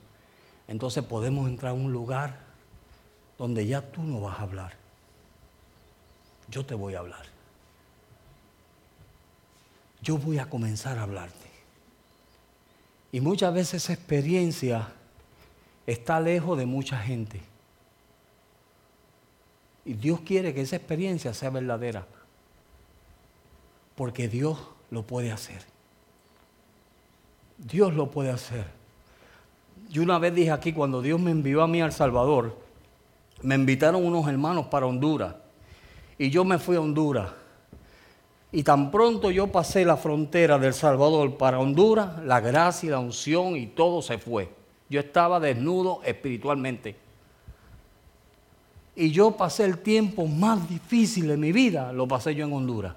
entonces 0.68 1.06
podemos 1.06 1.48
entrar 1.48 1.72
a 1.72 1.76
un 1.76 1.94
lugar 1.94 2.40
donde 3.38 3.66
ya 3.68 3.82
tú 3.82 4.04
no 4.04 4.20
vas 4.20 4.38
a 4.38 4.42
hablar. 4.42 4.74
Yo 6.50 6.66
te 6.66 6.76
voy 6.76 6.96
a 6.96 7.00
hablar. 7.00 7.24
Yo 10.02 10.18
voy 10.18 10.40
a 10.40 10.50
comenzar 10.50 10.98
a 10.98 11.04
hablarte. 11.04 11.50
Y 13.14 13.22
muchas 13.22 13.54
veces 13.54 13.86
esa 13.86 13.94
experiencia 13.94 14.90
está 15.86 16.20
lejos 16.20 16.58
de 16.58 16.66
mucha 16.66 16.98
gente. 17.00 17.40
Y 19.88 19.94
Dios 19.94 20.20
quiere 20.20 20.54
que 20.54 20.60
esa 20.60 20.76
experiencia 20.76 21.34
sea 21.34 21.50
verdadera. 21.50 22.06
Porque 23.96 24.28
Dios 24.28 24.60
lo 24.92 25.04
puede 25.04 25.32
hacer. 25.32 25.62
Dios 27.58 27.94
lo 27.94 28.12
puede 28.12 28.30
hacer. 28.30 28.66
Yo 29.90 30.04
una 30.04 30.20
vez 30.20 30.36
dije 30.36 30.52
aquí, 30.52 30.74
cuando 30.74 31.02
Dios 31.02 31.22
me 31.22 31.32
envió 31.32 31.62
a 31.62 31.68
mí 31.68 31.82
al 31.82 31.94
Salvador, 31.94 32.58
me 33.42 33.56
invitaron 33.56 34.06
unos 34.06 34.28
hermanos 34.28 34.66
para 34.66 34.86
Honduras. 34.86 35.36
Y 36.18 36.32
yo 36.32 36.44
me 36.44 36.60
fui 36.60 36.76
a 36.76 36.82
Honduras. 36.82 37.32
Y 38.52 38.64
tan 38.64 38.92
pronto 38.92 39.32
yo 39.32 39.48
pasé 39.48 39.86
la 39.86 39.96
frontera 39.96 40.60
del 40.60 40.74
Salvador 40.74 41.38
para 41.38 41.60
Honduras, 41.60 42.22
la 42.26 42.42
gracia 42.42 42.88
y 42.88 42.90
la 42.90 43.00
unción 43.00 43.56
y 43.56 43.68
todo 43.68 44.02
se 44.02 44.18
fue. 44.18 44.50
Yo 44.90 45.00
estaba 45.00 45.40
desnudo 45.40 46.02
espiritualmente. 46.04 47.07
Y 49.00 49.12
yo 49.12 49.38
pasé 49.38 49.64
el 49.64 49.78
tiempo 49.78 50.26
más 50.26 50.68
difícil 50.68 51.28
de 51.28 51.38
mi 51.38 51.52
vida, 51.52 51.94
lo 51.94 52.08
pasé 52.08 52.34
yo 52.34 52.48
en 52.48 52.52
Honduras. 52.52 52.96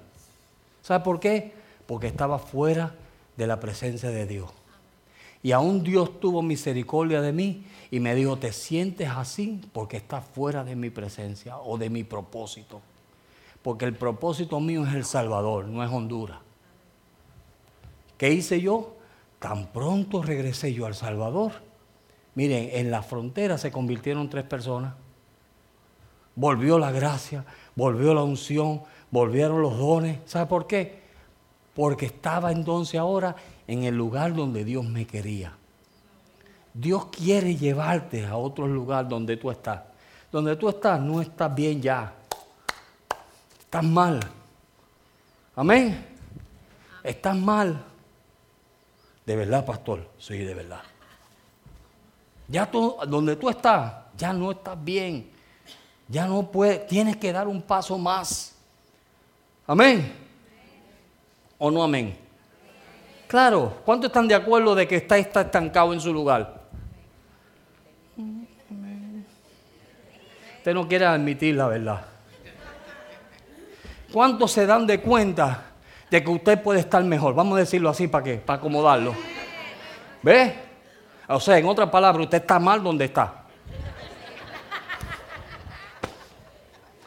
¿Sabe 0.81 1.03
por 1.03 1.19
qué? 1.19 1.53
Porque 1.85 2.07
estaba 2.07 2.39
fuera 2.39 2.95
de 3.37 3.45
la 3.45 3.59
presencia 3.59 4.09
de 4.09 4.25
Dios. 4.25 4.49
Y 5.43 5.51
aún 5.51 5.83
Dios 5.83 6.19
tuvo 6.19 6.41
misericordia 6.41 7.21
de 7.21 7.31
mí 7.31 7.65
y 7.91 7.99
me 7.99 8.15
dijo, 8.15 8.35
te 8.37 8.51
sientes 8.51 9.09
así 9.09 9.61
porque 9.73 9.97
estás 9.97 10.25
fuera 10.25 10.63
de 10.63 10.75
mi 10.75 10.89
presencia 10.89 11.59
o 11.59 11.77
de 11.77 11.91
mi 11.91 12.03
propósito. 12.03 12.81
Porque 13.61 13.85
el 13.85 13.93
propósito 13.93 14.59
mío 14.59 14.87
es 14.87 14.95
El 14.95 15.05
Salvador, 15.05 15.67
no 15.67 15.83
es 15.83 15.91
Honduras. 15.91 16.39
¿Qué 18.17 18.31
hice 18.31 18.59
yo? 18.59 18.95
Tan 19.37 19.67
pronto 19.67 20.23
regresé 20.23 20.73
yo 20.73 20.87
al 20.87 20.95
Salvador. 20.95 21.51
Miren, 22.33 22.69
en 22.73 22.89
la 22.89 23.03
frontera 23.03 23.59
se 23.59 23.71
convirtieron 23.71 24.31
tres 24.31 24.45
personas 24.45 24.95
volvió 26.41 26.79
la 26.79 26.91
gracia, 26.91 27.45
volvió 27.75 28.15
la 28.15 28.23
unción, 28.23 28.81
volvieron 29.11 29.61
los 29.61 29.77
dones. 29.77 30.17
¿Sabe 30.25 30.47
por 30.47 30.65
qué? 30.65 30.99
Porque 31.75 32.07
estaba 32.07 32.51
entonces 32.51 32.99
ahora 32.99 33.35
en 33.67 33.83
el 33.83 33.95
lugar 33.95 34.33
donde 34.33 34.65
Dios 34.65 34.83
me 34.83 35.05
quería. 35.05 35.53
Dios 36.73 37.05
quiere 37.11 37.55
llevarte 37.55 38.25
a 38.25 38.37
otro 38.37 38.65
lugar 38.67 39.07
donde 39.07 39.37
tú 39.37 39.51
estás. 39.51 39.81
Donde 40.31 40.55
tú 40.55 40.69
estás 40.69 40.99
no 40.99 41.21
estás 41.21 41.53
bien 41.53 41.79
ya. 41.79 42.11
Estás 43.59 43.83
mal. 43.83 44.19
Amén. 45.55 46.07
Estás 47.03 47.37
mal. 47.37 47.83
De 49.27 49.35
verdad, 49.35 49.63
pastor. 49.63 50.09
Sí, 50.17 50.39
de 50.39 50.55
verdad. 50.55 50.81
Ya 52.47 52.69
tú, 52.71 52.97
donde 53.07 53.35
tú 53.35 53.47
estás, 53.47 53.93
ya 54.17 54.33
no 54.33 54.49
estás 54.49 54.83
bien. 54.83 55.40
Ya 56.11 56.27
no 56.27 56.51
puedes, 56.51 56.85
tienes 56.87 57.15
que 57.15 57.31
dar 57.31 57.47
un 57.47 57.61
paso 57.61 57.97
más. 57.97 58.53
Amén. 59.65 60.13
¿O 61.57 61.71
no 61.71 61.81
amén? 61.81 62.17
Claro, 63.27 63.77
¿cuántos 63.85 64.09
están 64.09 64.27
de 64.27 64.35
acuerdo 64.35 64.75
de 64.75 64.85
que 64.85 64.97
está, 64.97 65.17
está 65.17 65.39
estancado 65.39 65.93
en 65.93 66.01
su 66.01 66.11
lugar? 66.11 66.63
Usted 70.57 70.73
no 70.73 70.85
quiere 70.85 71.05
admitir 71.05 71.55
la 71.55 71.67
verdad. 71.67 72.05
¿Cuántos 74.11 74.51
se 74.51 74.65
dan 74.65 74.85
de 74.85 74.99
cuenta 74.99 75.63
de 76.09 76.21
que 76.21 76.29
usted 76.29 76.61
puede 76.61 76.81
estar 76.81 77.01
mejor? 77.05 77.33
Vamos 77.33 77.55
a 77.55 77.59
decirlo 77.59 77.89
así 77.89 78.09
para 78.09 78.25
qué, 78.25 78.35
para 78.35 78.59
acomodarlo. 78.59 79.15
¿Ve? 80.21 80.55
O 81.29 81.39
sea, 81.39 81.57
en 81.57 81.65
otras 81.67 81.89
palabras, 81.89 82.25
usted 82.25 82.41
está 82.41 82.59
mal 82.59 82.83
donde 82.83 83.05
está. 83.05 83.40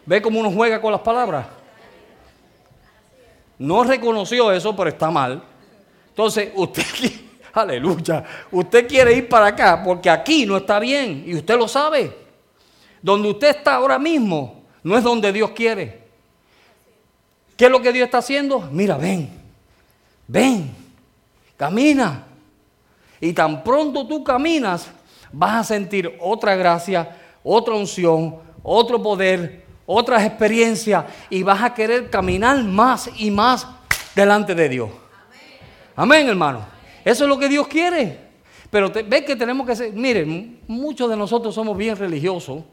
¿Ve 0.06 0.20
cómo 0.20 0.40
uno 0.40 0.50
juega 0.50 0.80
con 0.80 0.92
las 0.92 1.00
palabras? 1.00 1.46
No 3.58 3.84
reconoció 3.84 4.52
eso, 4.52 4.74
pero 4.74 4.90
está 4.90 5.10
mal. 5.10 5.42
Entonces, 6.08 6.50
usted, 6.54 6.82
aleluya, 7.52 8.24
usted 8.50 8.86
quiere 8.86 9.14
ir 9.14 9.28
para 9.28 9.46
acá 9.46 9.82
porque 9.82 10.10
aquí 10.10 10.46
no 10.46 10.56
está 10.56 10.78
bien 10.78 11.24
y 11.26 11.34
usted 11.34 11.56
lo 11.56 11.68
sabe. 11.68 12.24
Donde 13.00 13.30
usted 13.30 13.48
está 13.56 13.74
ahora 13.74 13.98
mismo 13.98 14.64
no 14.82 14.96
es 14.96 15.02
donde 15.02 15.32
Dios 15.32 15.50
quiere. 15.50 16.04
¿Qué 17.56 17.64
es 17.66 17.70
lo 17.70 17.80
que 17.80 17.92
Dios 17.92 18.04
está 18.04 18.18
haciendo? 18.18 18.60
Mira, 18.70 18.96
ven, 18.96 19.30
ven, 20.28 20.70
camina. 21.56 22.26
Y 23.20 23.32
tan 23.32 23.64
pronto 23.64 24.06
tú 24.06 24.22
caminas, 24.22 24.88
vas 25.32 25.54
a 25.54 25.64
sentir 25.64 26.16
otra 26.20 26.54
gracia, 26.56 27.16
otra 27.42 27.74
unción, 27.74 28.36
otro 28.62 29.02
poder, 29.02 29.63
otras 29.86 30.24
experiencias 30.24 31.04
y 31.30 31.42
vas 31.42 31.62
a 31.62 31.74
querer 31.74 32.10
caminar 32.10 32.62
más 32.64 33.10
y 33.16 33.30
más 33.30 33.66
delante 34.14 34.54
de 34.54 34.68
Dios. 34.68 34.90
Amén, 35.96 36.28
hermano. 36.28 36.66
Eso 37.04 37.24
es 37.24 37.28
lo 37.28 37.38
que 37.38 37.48
Dios 37.48 37.68
quiere. 37.68 38.24
Pero 38.70 38.90
ve 38.90 39.24
que 39.24 39.36
tenemos 39.36 39.66
que 39.66 39.76
ser, 39.76 39.92
miren, 39.92 40.60
muchos 40.66 41.08
de 41.08 41.16
nosotros 41.16 41.54
somos 41.54 41.76
bien 41.76 41.96
religiosos. 41.96 42.64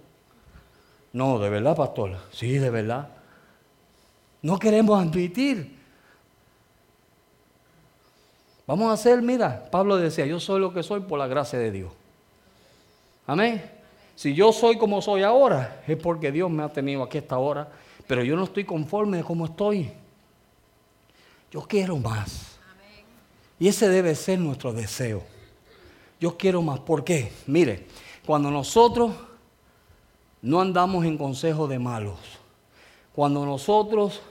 No, 1.14 1.38
de 1.38 1.50
verdad, 1.50 1.76
pastor. 1.76 2.18
Sí, 2.32 2.58
de 2.58 2.70
verdad. 2.70 3.10
No 4.42 4.58
queremos 4.58 5.00
admitir. 5.00 5.78
Vamos 8.66 8.90
a 8.90 8.94
hacer, 8.94 9.22
mira, 9.22 9.68
Pablo 9.70 9.98
decía, 9.98 10.26
yo 10.26 10.40
soy 10.40 10.62
lo 10.62 10.74
que 10.74 10.82
soy 10.82 11.02
por 11.02 11.20
la 11.20 11.28
gracia 11.28 11.60
de 11.60 11.72
Dios. 11.72 11.92
Amén. 13.28 13.81
Si 14.22 14.36
yo 14.36 14.54
soy 14.54 14.78
como 14.78 15.02
soy 15.02 15.24
ahora, 15.24 15.82
es 15.88 15.98
porque 15.98 16.32
Dios 16.32 16.48
me 16.52 16.62
ha 16.62 16.70
tenido 16.70 17.02
aquí 17.02 17.18
esta 17.18 17.40
hora, 17.40 17.68
pero 18.06 18.24
yo 18.24 18.36
no 18.36 18.44
estoy 18.44 18.64
conforme 18.64 19.18
de 19.18 19.24
cómo 19.24 19.46
estoy. 19.46 19.92
Yo 21.50 21.62
quiero 21.62 21.98
más. 21.98 22.60
Y 23.58 23.68
ese 23.68 23.90
debe 23.90 24.14
ser 24.14 24.38
nuestro 24.38 24.74
deseo. 24.74 25.24
Yo 26.20 26.38
quiero 26.38 26.62
más. 26.62 26.82
¿Por 26.82 27.04
qué? 27.04 27.32
Mire, 27.48 27.88
cuando 28.24 28.52
nosotros 28.52 29.12
no 30.44 30.62
andamos 30.62 31.04
en 31.04 31.18
consejo 31.18 31.68
de 31.68 31.80
malos, 31.80 32.20
cuando 33.16 33.44
nosotros 33.44 34.22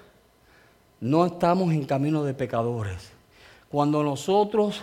no 1.01 1.27
estamos 1.27 1.73
en 1.73 1.85
camino 1.85 2.23
de 2.23 2.35
pecadores, 2.35 3.11
cuando 3.69 4.05
nosotros 4.05 4.83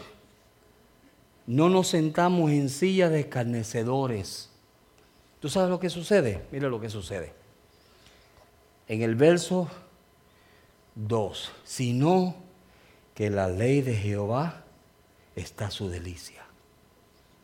no 1.46 1.70
nos 1.70 1.88
sentamos 1.88 2.52
en 2.52 2.68
silla 2.68 3.08
de 3.08 3.22
escarnecedores, 3.22 4.50
¿Tú 5.48 5.52
sabes 5.52 5.70
lo 5.70 5.80
que 5.80 5.90
sucede? 5.90 6.46
Mira 6.52 6.68
lo 6.68 6.78
que 6.78 6.90
sucede. 6.90 7.32
En 8.86 9.02
el 9.02 9.16
verso 9.16 9.70
2, 10.96 11.52
sino 11.64 12.36
que 13.16 13.30
la 13.30 13.48
ley 13.48 13.82
de 13.82 13.96
Jehová 13.96 14.66
está 15.38 15.72
su 15.72 15.88
delicia. 15.88 16.44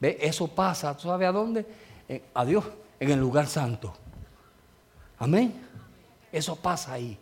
¿Ve? 0.01 0.17
Eso 0.19 0.49
pasa, 0.49 0.97
¿tú 0.97 1.03
sabes 1.03 1.29
a 1.29 1.31
dónde? 1.31 1.65
a 2.33 2.43
Dios, 2.43 2.65
en 2.99 3.11
el 3.11 3.21
lugar 3.21 3.47
santo. 3.47 3.93
Amén. 5.17 5.53
Eso 6.29 6.57
pasa 6.57 6.91
ahí. 6.91 7.17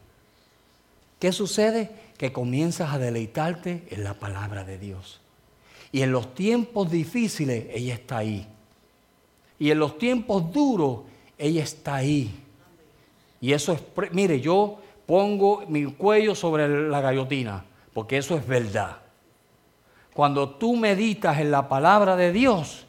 ¿Qué 1.20 1.32
sucede? 1.32 1.92
Que 2.18 2.34
comienzas 2.34 2.92
a 2.92 2.98
deleitarte 2.98 3.86
en 3.92 4.04
la 4.04 4.16
palabra 4.16 4.64
de 4.64 4.80
Dios. 4.80 5.22
Y 5.92 6.02
en 6.02 6.12
los 6.12 6.34
tiempos 6.34 6.90
difíciles, 6.90 7.68
ella 7.70 7.94
está 7.94 8.18
ahí. 8.18 8.52
Y 9.62 9.70
en 9.70 9.78
los 9.78 10.00
tiempos 10.00 10.52
duros, 10.52 11.02
ella 11.38 11.62
está 11.62 11.98
ahí. 11.98 12.34
Y 13.40 13.54
eso 13.54 13.74
es, 13.74 14.12
mire, 14.12 14.42
yo 14.42 14.80
pongo 15.06 15.64
mi 15.68 15.86
cuello 15.86 16.34
sobre 16.34 16.90
la 16.90 17.00
gallotina, 17.00 17.64
porque 17.94 18.18
eso 18.18 18.36
es 18.36 18.48
verdad. 18.48 18.98
Cuando 20.16 20.50
tú 20.50 20.76
meditas 20.76 21.38
en 21.40 21.52
la 21.52 21.70
palabra 21.70 22.16
de 22.16 22.32
Dios, 22.32 22.88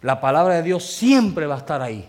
la 0.00 0.22
palabra 0.22 0.54
de 0.54 0.62
Dios 0.62 0.86
siempre 0.86 1.44
va 1.44 1.56
a 1.56 1.58
estar 1.58 1.82
ahí. 1.82 2.08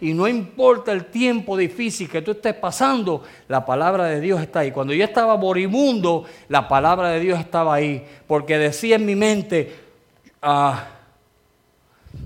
Y 0.00 0.14
no 0.14 0.26
importa 0.26 0.90
el 0.90 1.04
tiempo 1.04 1.54
difícil 1.54 2.08
que 2.08 2.22
tú 2.22 2.30
estés 2.30 2.54
pasando, 2.54 3.24
la 3.46 3.66
palabra 3.66 4.04
de 4.04 4.22
Dios 4.22 4.40
está 4.40 4.60
ahí. 4.60 4.72
Cuando 4.72 4.94
yo 4.94 5.04
estaba 5.04 5.36
moribundo, 5.36 6.24
la 6.48 6.66
palabra 6.66 7.10
de 7.10 7.20
Dios 7.20 7.38
estaba 7.38 7.74
ahí. 7.74 8.06
Porque 8.26 8.56
decía 8.56 8.96
en 8.96 9.04
mi 9.04 9.14
mente, 9.14 9.84
ah, 10.40 10.95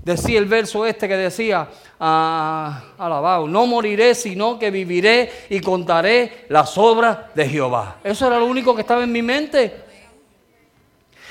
decía 0.03 0.39
el 0.39 0.45
verso 0.45 0.85
este 0.85 1.07
que 1.07 1.17
decía, 1.17 1.67
ah, 1.99 2.83
alabado, 2.97 3.47
no 3.47 3.65
moriré, 3.67 4.15
sino 4.15 4.57
que 4.57 4.71
viviré 4.71 5.31
y 5.49 5.59
contaré 5.59 6.45
las 6.49 6.77
obras 6.77 7.33
de 7.35 7.47
Jehová. 7.47 7.97
Eso 8.03 8.27
era 8.27 8.39
lo 8.39 8.45
único 8.45 8.75
que 8.75 8.81
estaba 8.81 9.03
en 9.03 9.11
mi 9.11 9.21
mente. 9.21 9.73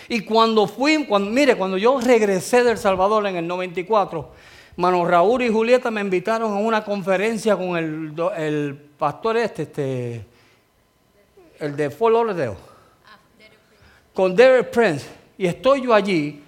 Y 0.08 0.22
cuando 0.22 0.66
fui, 0.66 1.04
cuando, 1.04 1.30
mire, 1.30 1.56
cuando 1.56 1.78
yo 1.78 2.00
regresé 2.00 2.64
del 2.64 2.78
Salvador 2.78 3.26
en 3.26 3.36
el 3.36 3.46
94, 3.46 4.30
Mano 4.76 5.04
Raúl 5.04 5.42
y 5.42 5.48
Julieta 5.50 5.90
me 5.90 6.00
invitaron 6.00 6.52
a 6.52 6.56
una 6.56 6.84
conferencia 6.84 7.56
con 7.56 7.76
el, 7.76 8.78
pastor 8.98 9.36
este, 9.36 9.62
este, 9.62 10.24
el 11.58 11.76
de 11.76 11.90
Fort 11.90 12.14
Lauderdale, 12.14 12.56
con 14.12 14.34
Derek 14.34 14.70
Prince. 14.70 15.06
Y 15.38 15.46
estoy 15.46 15.82
yo 15.82 15.94
allí 15.94 16.42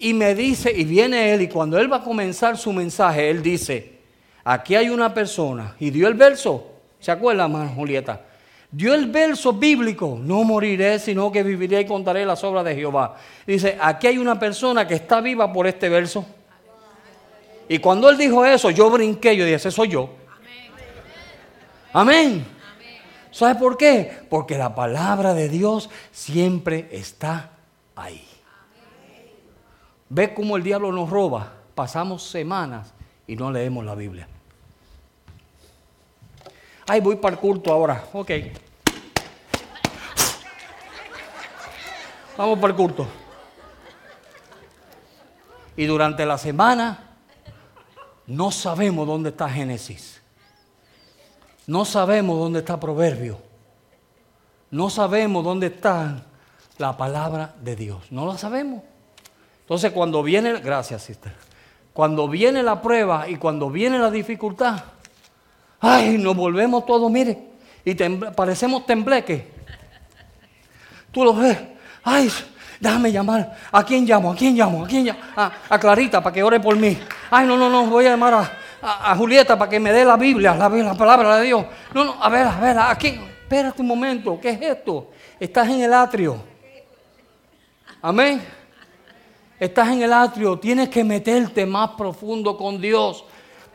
y 0.00 0.14
me 0.14 0.34
dice, 0.34 0.72
y 0.74 0.84
viene 0.84 1.34
él, 1.34 1.42
y 1.42 1.48
cuando 1.48 1.78
él 1.78 1.92
va 1.92 1.98
a 1.98 2.02
comenzar 2.02 2.56
su 2.56 2.72
mensaje, 2.72 3.28
él 3.28 3.42
dice, 3.42 3.98
aquí 4.42 4.74
hay 4.74 4.88
una 4.88 5.12
persona, 5.12 5.76
y 5.78 5.90
dio 5.90 6.08
el 6.08 6.14
verso, 6.14 6.72
¿se 6.98 7.10
acuerda, 7.10 7.46
Julieta? 7.68 8.22
Dio 8.72 8.94
el 8.94 9.06
verso 9.06 9.52
bíblico, 9.52 10.18
no 10.18 10.42
moriré, 10.42 10.98
sino 10.98 11.30
que 11.30 11.42
viviré 11.42 11.82
y 11.82 11.86
contaré 11.86 12.24
las 12.24 12.42
obras 12.44 12.64
de 12.64 12.74
Jehová. 12.74 13.16
Dice, 13.46 13.76
aquí 13.78 14.06
hay 14.06 14.16
una 14.16 14.38
persona 14.38 14.86
que 14.88 14.94
está 14.94 15.20
viva 15.20 15.52
por 15.52 15.66
este 15.66 15.88
verso. 15.88 16.24
Y 17.68 17.78
cuando 17.78 18.08
él 18.08 18.16
dijo 18.16 18.44
eso, 18.44 18.70
yo 18.70 18.88
brinqué, 18.88 19.36
yo 19.36 19.44
dije, 19.44 19.56
ese 19.56 19.70
soy 19.70 19.88
yo. 19.88 20.08
Amén. 21.92 22.46
¿Sabe 23.32 23.56
por 23.56 23.76
qué? 23.76 24.18
Porque 24.30 24.56
la 24.56 24.74
palabra 24.74 25.34
de 25.34 25.48
Dios 25.48 25.90
siempre 26.10 26.88
está 26.90 27.50
ahí. 27.96 28.29
¿Ve 30.12 30.34
cómo 30.34 30.56
el 30.56 30.64
diablo 30.64 30.90
nos 30.90 31.08
roba? 31.08 31.52
Pasamos 31.74 32.24
semanas 32.24 32.92
y 33.28 33.36
no 33.36 33.52
leemos 33.52 33.84
la 33.84 33.94
Biblia. 33.94 34.26
Ay, 36.88 37.00
voy 37.00 37.14
para 37.14 37.36
el 37.36 37.40
culto 37.40 37.72
ahora. 37.72 38.04
Ok. 38.12 38.30
Vamos 42.36 42.58
para 42.58 42.72
el 42.72 42.76
culto. 42.76 43.06
Y 45.76 45.86
durante 45.86 46.26
la 46.26 46.38
semana 46.38 47.14
no 48.26 48.50
sabemos 48.50 49.06
dónde 49.06 49.30
está 49.30 49.48
Génesis. 49.48 50.20
No 51.68 51.84
sabemos 51.84 52.36
dónde 52.36 52.58
está 52.58 52.80
Proverbio. 52.80 53.38
No 54.72 54.90
sabemos 54.90 55.44
dónde 55.44 55.68
está 55.68 56.24
la 56.78 56.96
palabra 56.96 57.54
de 57.60 57.76
Dios. 57.76 58.10
No 58.10 58.26
lo 58.26 58.36
sabemos. 58.36 58.89
Entonces 59.70 59.92
cuando 59.92 60.20
viene, 60.24 60.54
gracias 60.58 61.04
sister, 61.04 61.32
cuando 61.92 62.26
viene 62.26 62.60
la 62.60 62.82
prueba 62.82 63.28
y 63.28 63.36
cuando 63.36 63.70
viene 63.70 64.00
la 64.00 64.10
dificultad, 64.10 64.82
Ay, 65.80 66.18
nos 66.18 66.34
volvemos 66.34 66.84
todos, 66.84 67.08
mire, 67.08 67.38
y 67.84 67.94
parecemos 67.94 68.84
tembleques. 68.84 69.44
Tú 71.12 71.22
lo 71.22 71.34
ves. 71.34 71.56
Ay, 72.02 72.28
déjame 72.80 73.12
llamar. 73.12 73.56
¿A 73.70 73.84
quién 73.84 74.04
llamo? 74.04 74.32
¿A 74.32 74.34
quién 74.34 74.56
llamo? 74.56 74.84
¿A 74.84 74.88
quién 74.88 75.04
llamo? 75.04 75.20
A, 75.36 75.78
Clarita 75.78 76.20
para 76.20 76.34
que 76.34 76.42
ore 76.42 76.58
por 76.58 76.74
mí. 76.74 76.98
Ay, 77.30 77.46
no, 77.46 77.56
no, 77.56 77.70
no, 77.70 77.86
voy 77.86 78.06
a 78.06 78.10
llamar 78.10 78.50
a, 78.82 79.14
Julieta 79.14 79.56
para 79.56 79.70
que 79.70 79.78
me 79.78 79.92
dé 79.92 80.04
la 80.04 80.16
Biblia, 80.16 80.52
la, 80.52 80.68
la, 80.68 80.94
palabra 80.94 81.36
de 81.36 81.46
Dios. 81.46 81.64
No, 81.94 82.04
no, 82.04 82.16
a 82.20 82.28
ver, 82.28 82.44
a 82.44 82.58
ver, 82.58 82.76
¿a? 82.76 82.92
Espérate 82.92 83.80
un 83.80 83.86
momento, 83.86 84.36
¿qué 84.40 84.50
es 84.50 84.60
esto? 84.60 85.12
Estás 85.38 85.68
en 85.68 85.82
el 85.82 85.94
atrio. 85.94 86.42
Amén. 88.02 88.59
Estás 89.60 89.88
en 89.88 90.00
el 90.00 90.12
atrio, 90.14 90.58
tienes 90.58 90.88
que 90.88 91.04
meterte 91.04 91.66
más 91.66 91.90
profundo 91.90 92.56
con 92.56 92.80
Dios. 92.80 93.26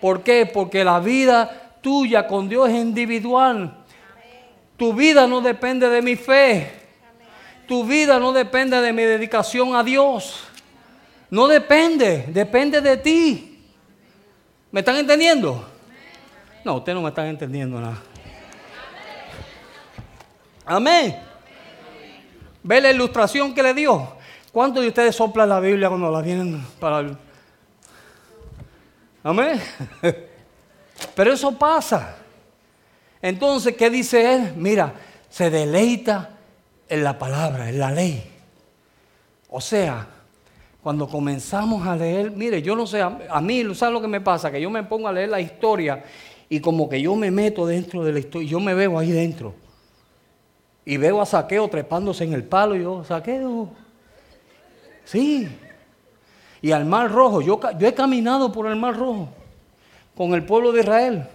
¿Por 0.01 0.23
qué? 0.23 0.47
Porque 0.47 0.83
la 0.83 0.99
vida 0.99 1.77
tuya 1.79 2.25
con 2.25 2.49
Dios 2.49 2.69
es 2.69 2.75
individual. 2.75 3.85
Tu 4.77 4.91
vida 4.93 5.27
no 5.27 5.41
depende 5.41 5.87
de 5.87 6.01
mi 6.01 6.15
fe. 6.15 6.71
Tu 7.67 7.85
vida 7.85 8.17
no 8.17 8.33
depende 8.33 8.81
de 8.81 8.91
mi 8.91 9.03
dedicación 9.03 9.75
a 9.75 9.83
Dios. 9.83 10.43
No 11.29 11.47
depende, 11.47 12.25
depende 12.29 12.81
de 12.81 12.97
ti. 12.97 13.63
¿Me 14.71 14.79
están 14.79 14.97
entendiendo? 14.97 15.69
No, 16.63 16.77
ustedes 16.77 16.95
no 16.95 17.03
me 17.03 17.09
están 17.09 17.27
entendiendo 17.27 17.79
nada. 17.79 18.01
Amén. 20.65 21.15
¿Ve 22.63 22.81
la 22.81 22.89
ilustración 22.89 23.53
que 23.53 23.61
le 23.61 23.75
dio? 23.75 24.15
¿Cuántos 24.55 24.83
de 24.83 24.87
ustedes 24.87 25.13
soplan 25.13 25.49
la 25.49 25.59
Biblia 25.59 25.89
cuando 25.89 26.09
la 26.09 26.21
vienen 26.21 26.65
para... 26.79 27.05
Amén. 29.21 29.59
Pero 31.13 31.33
eso 31.33 31.51
pasa. 31.57 32.15
Entonces, 33.21 33.75
¿qué 33.75 33.89
dice 33.89 34.33
él? 34.33 34.53
Mira, 34.55 34.93
se 35.27 35.49
deleita 35.49 36.37
en 36.87 37.03
la 37.03 37.19
palabra, 37.19 37.67
en 37.67 37.79
la 37.79 37.91
ley. 37.91 38.23
O 39.49 39.59
sea, 39.59 40.07
cuando 40.81 41.09
comenzamos 41.09 41.85
a 41.85 41.97
leer, 41.97 42.31
mire, 42.31 42.61
yo 42.61 42.77
no 42.77 42.87
sé, 42.87 43.01
a, 43.01 43.41
mí, 43.41 43.75
¿sabes 43.75 43.93
lo 43.93 43.99
que 43.99 44.07
me 44.07 44.21
pasa? 44.21 44.49
Que 44.49 44.61
yo 44.61 44.69
me 44.69 44.83
pongo 44.83 45.09
a 45.09 45.11
leer 45.11 45.27
la 45.27 45.41
historia 45.41 46.01
y 46.47 46.61
como 46.61 46.87
que 46.87 47.01
yo 47.01 47.13
me 47.17 47.29
meto 47.29 47.67
dentro 47.67 48.05
de 48.05 48.13
la 48.13 48.19
historia, 48.19 48.47
yo 48.47 48.61
me 48.61 48.73
veo 48.73 48.97
ahí 48.97 49.11
dentro. 49.11 49.53
Y 50.85 50.95
veo 50.95 51.21
a 51.21 51.25
Saqueo 51.25 51.67
trepándose 51.67 52.23
en 52.23 52.31
el 52.31 52.45
palo 52.45 52.73
y 52.73 52.83
yo, 52.83 53.03
Saqueo. 53.03 53.83
Sí. 55.05 55.47
Y 56.61 56.71
al 56.71 56.85
mar 56.85 57.11
rojo, 57.11 57.41
yo, 57.41 57.59
yo 57.77 57.87
he 57.87 57.93
caminado 57.93 58.51
por 58.51 58.67
el 58.67 58.75
mar 58.75 58.97
rojo 58.97 59.29
con 60.15 60.33
el 60.33 60.45
pueblo 60.45 60.71
de 60.71 60.81
Israel. 60.81 61.27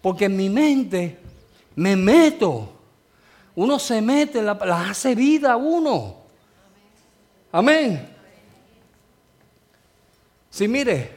Porque 0.00 0.26
en 0.26 0.36
mi 0.36 0.48
mente 0.50 1.18
me 1.76 1.96
meto. 1.96 2.70
Uno 3.56 3.78
se 3.78 4.02
mete, 4.02 4.42
la, 4.42 4.52
hace 4.90 5.14
vida 5.14 5.56
uno. 5.56 6.16
Amén. 7.52 8.08
Si 10.50 10.68
mire, 10.68 11.12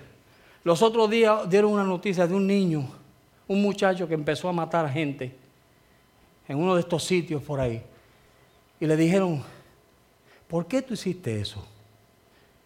los 0.63 0.81
otros 0.81 1.09
días 1.09 1.49
dieron 1.49 1.73
una 1.73 1.83
noticia 1.83 2.27
de 2.27 2.35
un 2.35 2.45
niño, 2.45 2.87
un 3.47 3.61
muchacho 3.61 4.07
que 4.07 4.13
empezó 4.13 4.47
a 4.49 4.53
matar 4.53 4.89
gente 4.89 5.35
en 6.47 6.57
uno 6.57 6.75
de 6.75 6.81
estos 6.81 7.03
sitios 7.03 7.41
por 7.41 7.59
ahí. 7.59 7.81
Y 8.79 8.85
le 8.85 8.95
dijeron, 8.95 9.43
¿por 10.47 10.67
qué 10.67 10.81
tú 10.81 10.93
hiciste 10.93 11.39
eso? 11.39 11.65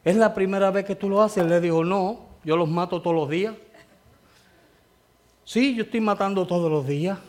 ¿Es 0.04 0.16
la 0.16 0.34
primera 0.34 0.72
vez 0.72 0.86
que 0.86 0.96
tú 0.96 1.10
lo 1.10 1.22
haces? 1.22 1.46
Le 1.46 1.62
dijo, 1.62 1.84
no, 1.84 2.20
yo 2.44 2.58
los 2.58 2.70
mato 2.70 3.02
todos 3.02 3.16
los 3.16 3.30
días. 3.30 3.56
Sí, 5.44 5.76
yo 5.76 5.84
estoy 5.84 6.02
matando 6.02 6.48
todos 6.48 6.72
los 6.72 6.88
días. 6.88 7.20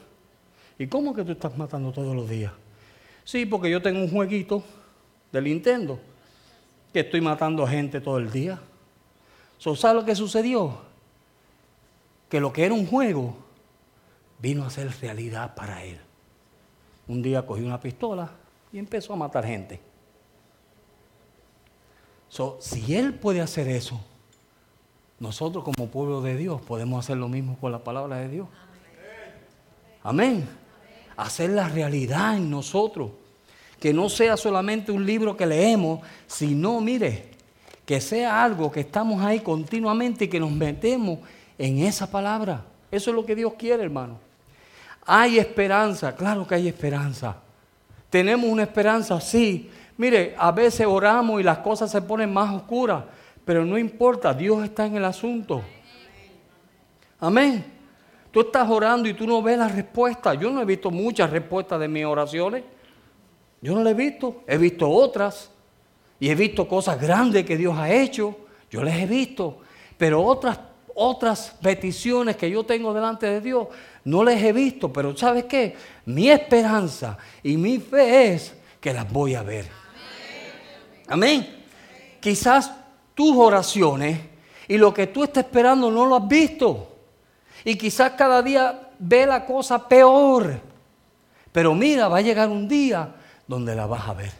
¿Y 0.79 0.87
cómo 0.87 1.15
que 1.15 1.25
tú 1.25 1.33
estás 1.33 1.57
matando 1.57 1.93
todos 1.93 2.15
los 2.15 2.29
días? 2.29 2.53
Sí, 3.25 3.47
porque 3.47 3.71
yo 3.71 3.83
tengo 3.83 4.01
un 4.01 4.11
jueguito 4.11 4.63
del 5.31 5.45
Nintendo 5.45 5.99
que 6.93 7.01
estoy 7.01 7.21
matando 7.21 7.67
gente 7.67 8.01
todo 8.01 8.19
el 8.19 8.31
día. 8.31 8.61
¿Sabes 9.59 9.95
lo 9.95 10.05
que 10.05 10.15
sucedió? 10.15 10.81
Que 12.29 12.41
lo 12.41 12.53
que 12.53 12.65
era 12.65 12.75
un 12.75 12.87
juego 12.87 13.37
vino 14.39 14.65
a 14.65 14.71
ser 14.71 14.91
realidad 15.01 15.55
para 15.55 15.85
él. 15.85 16.01
Un 17.07 17.23
día 17.23 17.47
cogió 17.47 17.65
una 17.65 17.81
pistola 17.81 18.31
y 18.73 18.79
empezó 18.79 19.13
a 19.13 19.17
matar 19.17 19.45
gente. 19.45 19.92
Si 22.61 22.95
él 22.95 23.15
puede 23.15 23.41
hacer 23.41 23.69
eso, 23.69 24.01
nosotros 25.21 25.65
como 25.65 25.89
pueblo 25.89 26.23
de 26.23 26.37
Dios 26.37 26.61
podemos 26.63 27.05
hacer 27.05 27.17
lo 27.17 27.29
mismo 27.29 27.57
con 27.61 27.73
la 27.73 27.85
palabra 27.85 28.17
de 28.17 28.29
Dios. 28.29 28.49
Amén. 30.03 30.49
Hacer 31.17 31.51
la 31.51 31.69
realidad 31.69 32.37
en 32.37 32.51
nosotros. 32.51 33.11
Que 33.79 33.93
no 33.93 34.09
sea 34.09 34.37
solamente 34.37 34.93
un 34.93 35.05
libro 35.05 35.37
que 35.37 35.45
leemos, 35.45 36.01
sino, 36.27 36.81
mire, 36.81 37.31
que 37.85 38.01
sea 38.01 38.43
algo 38.43 38.71
que 38.71 38.81
estamos 38.81 39.23
ahí 39.23 39.41
continuamente 39.41 40.25
y 40.25 40.29
que 40.29 40.41
nos 40.41 40.53
metemos 40.53 41.19
en 41.59 41.81
esa 41.81 42.11
palabra. 42.11 42.65
Eso 42.91 43.11
es 43.11 43.17
lo 43.17 43.27
que 43.27 43.35
Dios 43.35 43.55
quiere, 43.59 43.83
hermano. 43.83 44.19
Hay 45.05 45.39
esperanza, 45.39 46.15
claro 46.15 46.47
que 46.47 46.55
hay 46.55 46.69
esperanza. 46.69 47.37
Tenemos 48.09 48.49
una 48.49 48.63
esperanza, 48.63 49.21
sí. 49.21 49.71
Mire, 50.03 50.35
a 50.37 50.51
veces 50.51 50.85
oramos 50.85 51.41
y 51.41 51.45
las 51.45 51.59
cosas 51.59 51.89
se 51.89 52.03
ponen 52.03 52.33
más 52.33 52.53
oscuras, 52.53 53.05
pero 53.45 53.65
no 53.65 53.79
importa, 53.79 54.35
Dios 54.35 54.65
está 54.65 54.85
en 54.85 54.97
el 54.97 55.05
asunto. 55.05 55.63
Amén. 57.21 57.65
Tú 58.33 58.41
estás 58.41 58.69
orando 58.69 59.09
y 59.09 59.15
tú 59.15 59.29
no 59.29 59.41
ves 59.41 59.57
la 59.57 59.69
respuesta. 59.69 60.35
Yo 60.35 60.51
no 60.51 60.61
he 60.61 60.65
visto 60.65 60.91
muchas 60.91 61.31
respuestas 61.31 61.79
de 61.79 61.87
mis 61.87 62.05
oraciones. 62.05 62.65
Yo 63.61 63.77
no 63.77 63.85
las 63.85 63.93
he 63.93 63.95
visto. 63.95 64.43
He 64.49 64.59
visto 64.59 64.91
otras. 64.91 65.53
Y 66.19 66.31
he 66.31 66.35
visto 66.35 66.67
cosas 66.67 67.01
grandes 67.01 67.47
que 67.47 67.57
Dios 67.57 67.79
ha 67.79 67.89
hecho. 67.89 68.37
Yo 68.73 68.83
les 68.83 68.97
he 68.97 69.07
visto. 69.07 69.61
Pero 69.97 70.21
otras, 70.21 70.59
otras 70.97 71.57
peticiones 71.63 72.35
que 72.35 72.51
yo 72.51 72.65
tengo 72.65 72.93
delante 72.93 73.27
de 73.27 73.41
Dios, 73.41 73.69
no 74.03 74.25
les 74.25 74.43
he 74.43 74.53
visto. 74.53 74.93
Pero 74.93 75.17
¿sabes 75.17 75.45
qué? 75.45 75.77
Mi 76.07 76.29
esperanza 76.29 77.17
y 77.41 77.57
mi 77.57 77.79
fe 77.79 78.35
es 78.35 78.53
que 78.81 78.93
las 78.93 79.09
voy 79.09 79.37
a 79.37 79.45
ver. 79.45 79.82
Amén. 81.13 81.47
Quizás 82.21 82.73
tus 83.15 83.37
oraciones 83.37 84.19
y 84.67 84.79
lo 84.79 84.95
que 84.95 85.09
tú 85.09 85.23
estás 85.25 85.45
esperando 85.45 85.91
no 85.91 86.07
lo 86.07 86.17
has 86.17 86.27
visto. 86.27 86.89
Y 87.67 87.77
quizás 87.77 88.13
cada 88.13 88.41
día 88.41 88.89
ve 88.99 89.27
la 89.27 89.45
cosa 89.45 89.87
peor. 89.87 90.59
Pero 91.53 91.75
mira, 91.75 92.09
va 92.09 92.17
a 92.17 92.23
llegar 92.23 92.49
un 92.49 92.67
día 92.67 93.15
donde 93.47 93.75
la 93.75 93.87
vas 93.87 94.09
a 94.09 94.15
ver. 94.15 94.33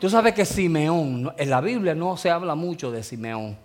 Tú 0.00 0.10
sabes 0.10 0.34
que 0.34 0.44
Simeón, 0.44 1.32
en 1.36 1.50
la 1.50 1.60
Biblia 1.60 1.94
no 1.94 2.16
se 2.16 2.30
habla 2.30 2.56
mucho 2.56 2.90
de 2.90 3.04
Simeón. 3.04 3.56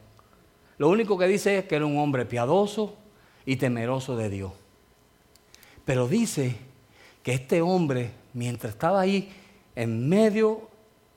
Lo 0.78 0.90
único 0.90 1.18
que 1.18 1.26
dice 1.26 1.58
es 1.58 1.66
que 1.66 1.76
era 1.76 1.88
un 1.88 1.98
hombre 1.98 2.28
piadoso 2.28 2.98
y 3.48 3.56
temeroso 3.56 4.16
de 4.16 4.30
Dios. 4.30 4.52
Pero 5.86 6.08
dice 6.08 6.56
que 7.24 7.34
este 7.34 7.64
hombre, 7.64 8.12
mientras 8.34 8.74
estaba 8.74 9.02
ahí 9.02 9.34
en 9.76 10.08
medio 10.08 10.70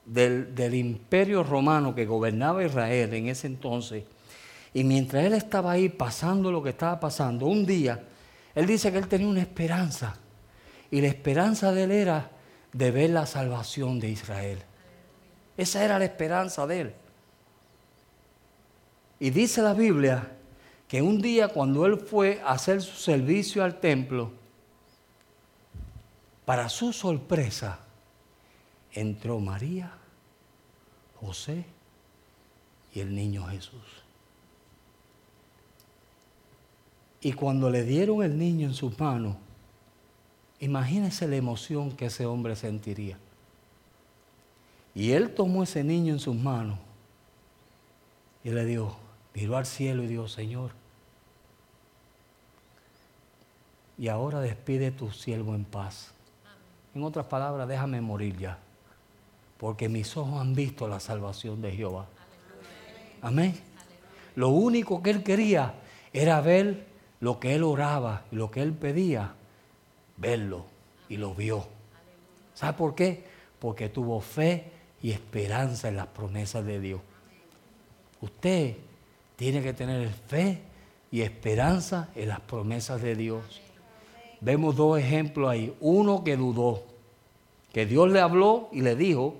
del, 0.04 0.74
imperio 0.74 1.42
romano 1.42 1.94
que 1.94 2.06
gobernaba 2.06 2.64
Israel 2.64 3.14
en 3.14 3.28
ese 3.28 3.46
entonces, 3.46 4.04
y 4.72 4.84
mientras 4.84 5.24
él 5.24 5.34
estaba 5.34 5.72
ahí 5.72 5.88
pasando 5.88 6.50
lo 6.50 6.62
que 6.62 6.70
estaba 6.70 6.98
pasando, 6.98 7.46
un 7.46 7.64
día, 7.64 8.02
él 8.54 8.66
dice 8.66 8.90
que 8.90 8.98
él 8.98 9.08
tenía 9.08 9.28
una 9.28 9.40
esperanza. 9.40 10.16
Y 10.90 11.00
la 11.00 11.08
esperanza 11.08 11.72
de 11.72 11.84
él 11.84 11.90
era 11.92 12.30
de 12.72 12.90
ver 12.90 13.10
la 13.10 13.26
salvación 13.26 14.00
de 14.00 14.10
Israel. 14.10 14.58
Esa 15.56 15.84
era 15.84 15.98
la 15.98 16.04
esperanza 16.04 16.66
de 16.66 16.80
él. 16.80 16.94
Y 19.20 19.30
dice 19.30 19.62
la 19.62 19.74
Biblia 19.74 20.32
que 20.88 21.00
un 21.00 21.20
día 21.22 21.48
cuando 21.48 21.86
él 21.86 21.98
fue 21.98 22.42
a 22.44 22.52
hacer 22.52 22.82
su 22.82 22.96
servicio 22.96 23.62
al 23.62 23.80
templo, 23.80 24.32
para 26.44 26.68
su 26.68 26.92
sorpresa, 26.92 27.78
entró 28.94 29.40
María, 29.40 29.92
José 31.20 31.64
y 32.94 33.00
el 33.00 33.14
niño 33.14 33.46
Jesús. 33.46 33.82
Y 37.20 37.32
cuando 37.32 37.70
le 37.70 37.84
dieron 37.84 38.22
el 38.22 38.38
niño 38.38 38.68
en 38.68 38.74
sus 38.74 38.98
manos, 38.98 39.36
imagínense 40.60 41.26
la 41.26 41.36
emoción 41.36 41.92
que 41.92 42.06
ese 42.06 42.26
hombre 42.26 42.54
sentiría. 42.54 43.18
Y 44.94 45.12
él 45.12 45.34
tomó 45.34 45.62
ese 45.62 45.82
niño 45.82 46.12
en 46.12 46.20
sus 46.20 46.36
manos 46.36 46.78
y 48.44 48.50
le 48.50 48.64
dijo, 48.64 48.96
miró 49.34 49.56
al 49.56 49.66
cielo 49.66 50.02
y 50.04 50.06
dijo, 50.06 50.28
Señor, 50.28 50.72
y 53.96 54.08
ahora 54.08 54.40
despide 54.40 54.90
tu 54.90 55.10
siervo 55.10 55.54
en 55.54 55.64
paz. 55.64 56.12
En 56.94 57.02
otras 57.02 57.26
palabras, 57.26 57.66
déjame 57.66 58.00
morir 58.00 58.36
ya, 58.36 58.58
porque 59.64 59.88
mis 59.88 60.14
ojos 60.18 60.42
han 60.42 60.54
visto 60.54 60.86
la 60.88 61.00
salvación 61.00 61.62
de 61.62 61.72
Jehová. 61.72 62.04
Amén. 63.22 63.58
Lo 64.36 64.50
único 64.50 65.02
que 65.02 65.08
él 65.08 65.22
quería 65.22 65.72
era 66.12 66.42
ver 66.42 66.84
lo 67.20 67.40
que 67.40 67.54
él 67.54 67.62
oraba 67.62 68.26
y 68.30 68.36
lo 68.36 68.50
que 68.50 68.60
él 68.60 68.74
pedía, 68.74 69.32
verlo 70.18 70.66
y 71.08 71.16
lo 71.16 71.34
vio. 71.34 71.64
¿Sabe 72.52 72.74
por 72.74 72.94
qué? 72.94 73.24
Porque 73.58 73.88
tuvo 73.88 74.20
fe 74.20 74.70
y 75.00 75.12
esperanza 75.12 75.88
en 75.88 75.96
las 75.96 76.08
promesas 76.08 76.62
de 76.66 76.78
Dios. 76.78 77.00
Usted 78.20 78.76
tiene 79.34 79.62
que 79.62 79.72
tener 79.72 80.10
fe 80.10 80.60
y 81.10 81.22
esperanza 81.22 82.10
en 82.14 82.28
las 82.28 82.40
promesas 82.40 83.00
de 83.00 83.16
Dios. 83.16 83.62
Vemos 84.42 84.76
dos 84.76 84.98
ejemplos 84.98 85.48
ahí. 85.48 85.74
Uno 85.80 86.22
que 86.22 86.36
dudó, 86.36 86.82
que 87.72 87.86
Dios 87.86 88.12
le 88.12 88.20
habló 88.20 88.68
y 88.70 88.82
le 88.82 88.94
dijo 88.94 89.38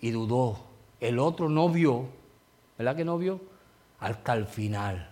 y 0.00 0.10
dudó. 0.10 0.58
El 1.00 1.18
otro 1.18 1.48
no 1.48 1.68
vio, 1.68 2.06
¿verdad 2.78 2.96
que 2.96 3.04
no 3.04 3.18
vio? 3.18 3.40
Hasta 3.98 4.34
el 4.34 4.46
final. 4.46 5.10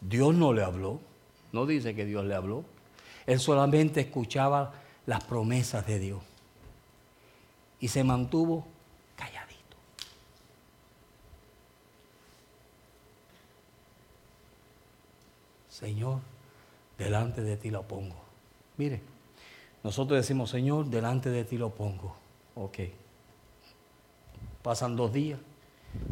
Dios 0.00 0.34
no 0.34 0.52
le 0.52 0.62
habló, 0.62 1.00
no 1.52 1.66
dice 1.66 1.94
que 1.94 2.04
Dios 2.04 2.24
le 2.24 2.34
habló. 2.34 2.64
Él 3.26 3.38
solamente 3.38 4.00
escuchaba 4.00 4.72
las 5.06 5.24
promesas 5.24 5.86
de 5.86 5.98
Dios 5.98 6.22
y 7.80 7.88
se 7.88 8.04
mantuvo 8.04 8.66
calladito. 9.16 9.76
Señor, 15.68 16.20
delante 16.98 17.42
de 17.42 17.56
ti 17.56 17.70
lo 17.70 17.82
pongo. 17.82 18.16
Mire, 18.76 19.00
nosotros 19.82 20.18
decimos, 20.18 20.50
Señor, 20.50 20.86
delante 20.86 21.30
de 21.30 21.44
ti 21.44 21.56
lo 21.56 21.70
pongo. 21.70 22.19
Ok. 22.60 22.78
Pasan 24.62 24.94
dos 24.94 25.12
días. 25.14 25.40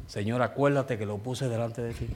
Señor, 0.06 0.40
acuérdate 0.40 0.96
que 0.96 1.04
lo 1.04 1.18
puse 1.18 1.46
delante 1.46 1.82
de 1.82 1.92
ti. 1.92 2.08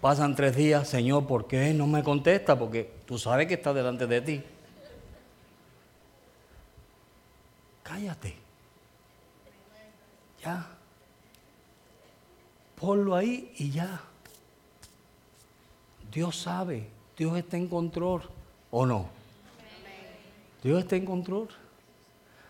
Pasan 0.00 0.34
tres 0.34 0.56
días, 0.56 0.88
Señor, 0.88 1.26
¿por 1.26 1.46
qué 1.46 1.74
no 1.74 1.86
me 1.86 2.02
contesta? 2.02 2.58
Porque 2.58 2.90
tú 3.04 3.18
sabes 3.18 3.46
que 3.46 3.54
está 3.54 3.74
delante 3.74 4.06
de 4.06 4.20
ti. 4.22 4.42
Cállate. 7.82 8.36
Ya. 10.42 10.66
Ponlo 12.80 13.14
ahí 13.14 13.52
y 13.58 13.70
ya. 13.70 14.00
Dios 16.10 16.40
sabe, 16.40 16.88
Dios 17.18 17.36
está 17.36 17.58
en 17.58 17.68
control 17.68 18.22
o 18.70 18.86
no. 18.86 19.08
Dios 20.62 20.80
está 20.80 20.96
en 20.96 21.04
control. 21.04 21.48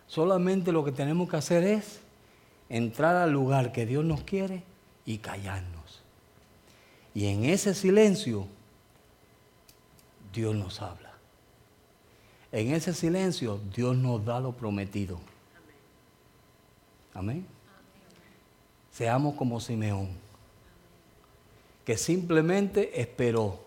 Solamente 0.07 0.73
lo 0.73 0.85
que 0.85 0.93
tenemos 0.93 1.29
que 1.29 1.37
hacer 1.37 1.65
es 1.65 2.01
entrar 2.69 3.17
al 3.17 3.33
lugar 3.33 3.73
que 3.73 3.87
Dios 3.87 4.05
nos 4.05 4.23
quiere 4.23 4.63
y 5.05 5.19
callarnos. 5.19 6.03
Y 7.15 7.27
en 7.27 7.45
ese 7.45 7.75
silencio, 7.75 8.47
Dios 10.33 10.55
nos 10.55 10.83
habla. 10.83 11.13
En 12.53 12.73
ese 12.73 12.95
silencio, 12.95 13.61
Dios 13.75 13.97
nos 13.97 14.25
da 14.25 14.41
lo 14.41 14.53
prometido. 14.53 15.19
Amén. 17.15 17.47
Seamos 18.93 19.35
como 19.35 19.61
Simeón, 19.61 20.09
que 21.85 21.97
simplemente 21.97 23.01
esperó. 23.01 23.61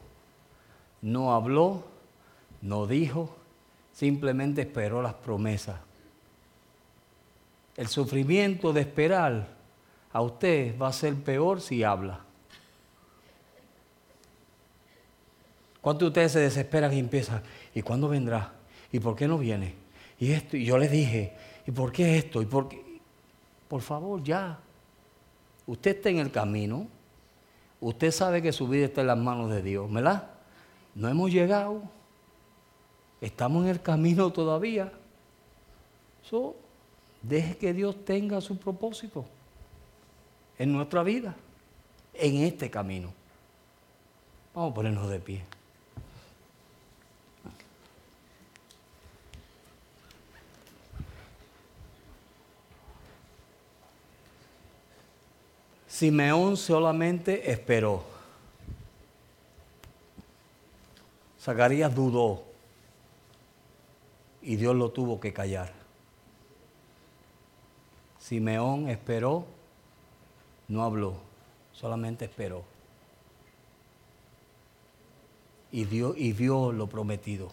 No 1.02 1.34
habló, 1.34 1.84
no 2.62 2.88
dijo, 2.88 3.36
simplemente 3.94 4.62
esperó 4.62 5.02
las 5.02 5.14
promesas. 5.14 5.80
El 7.80 7.88
sufrimiento 7.88 8.74
de 8.74 8.82
esperar 8.82 9.48
a 10.12 10.22
usted 10.22 10.78
va 10.78 10.90
a 10.90 10.92
ser 10.92 11.16
peor 11.16 11.62
si 11.62 11.82
habla. 11.82 12.20
¿Cuántos 15.80 16.02
de 16.02 16.08
ustedes 16.08 16.32
se 16.34 16.40
desesperan 16.42 16.92
y 16.92 17.00
empiezan? 17.00 17.42
¿Y 17.74 17.82
cuándo 17.82 18.10
vendrá? 18.10 18.52
¿Y 18.92 19.00
por 19.00 19.16
qué 19.16 19.30
no 19.30 19.38
viene? 19.38 19.76
Y 20.20 20.34
esto, 20.34 20.58
y 20.58 20.66
yo 20.66 20.78
les 20.78 20.92
dije, 20.92 21.32
¿y 21.66 21.72
por 21.72 21.94
qué 21.94 22.18
esto? 22.18 22.42
¿Y 22.42 22.48
por 22.48 22.68
qué? 22.68 23.00
Por 23.70 23.82
favor, 23.82 24.22
ya. 24.22 24.60
Usted 25.66 25.96
está 25.96 26.10
en 26.10 26.20
el 26.20 26.32
camino. 26.32 26.86
Usted 27.80 28.12
sabe 28.12 28.42
que 28.42 28.52
su 28.52 28.68
vida 28.68 28.88
está 28.88 29.00
en 29.00 29.08
las 29.08 29.18
manos 29.18 29.50
de 29.52 29.62
Dios, 29.62 29.90
¿verdad? 29.90 30.30
No 30.96 31.08
hemos 31.08 31.32
llegado. 31.32 31.84
Estamos 33.22 33.64
en 33.64 33.70
el 33.70 33.82
camino 33.82 34.34
todavía. 34.34 34.92
So, 36.24 36.58
deje 37.22 37.58
que 37.58 37.74
Dios 37.74 38.06
tenga 38.06 38.42
su 38.42 38.58
propósito 38.58 39.26
en 40.58 40.74
nuestra 40.74 41.04
vida, 41.04 41.36
en 42.14 42.38
este 42.44 42.70
camino. 42.70 43.14
Vamos 44.54 44.72
a 44.72 44.76
ponernos 44.76 45.10
de 45.10 45.20
pie. 45.20 45.44
Simeón 55.88 56.56
solamente 56.56 57.52
esperó. 57.52 58.04
Zacarías 61.42 61.94
dudó 61.94 62.44
y 64.42 64.56
Dios 64.56 64.76
lo 64.76 64.92
tuvo 64.92 65.20
que 65.20 65.34
callar. 65.34 65.79
Simeón 68.30 68.90
esperó, 68.90 69.44
no 70.68 70.84
habló, 70.84 71.16
solamente 71.74 72.26
esperó. 72.26 72.64
Y, 75.72 75.86
dio, 75.86 76.16
y 76.16 76.32
vio 76.34 76.72
lo 76.72 76.86
prometido. 76.86 77.52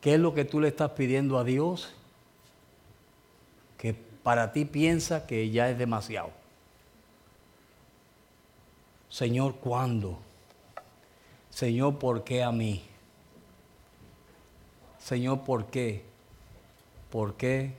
¿Qué 0.00 0.14
es 0.14 0.20
lo 0.20 0.32
que 0.32 0.44
tú 0.44 0.60
le 0.60 0.68
estás 0.68 0.92
pidiendo 0.92 1.38
a 1.38 1.42
Dios? 1.42 1.92
Que 3.78 3.94
para 4.22 4.52
ti 4.52 4.64
piensa 4.64 5.26
que 5.26 5.50
ya 5.50 5.68
es 5.68 5.76
demasiado. 5.76 6.30
Señor, 9.08 9.56
¿cuándo? 9.56 10.20
Señor, 11.50 11.98
¿por 11.98 12.22
qué 12.22 12.44
a 12.44 12.52
mí? 12.52 12.84
Señor, 15.00 15.40
¿por 15.40 15.66
qué? 15.66 16.11
¿Por 17.12 17.34
qué? 17.34 17.74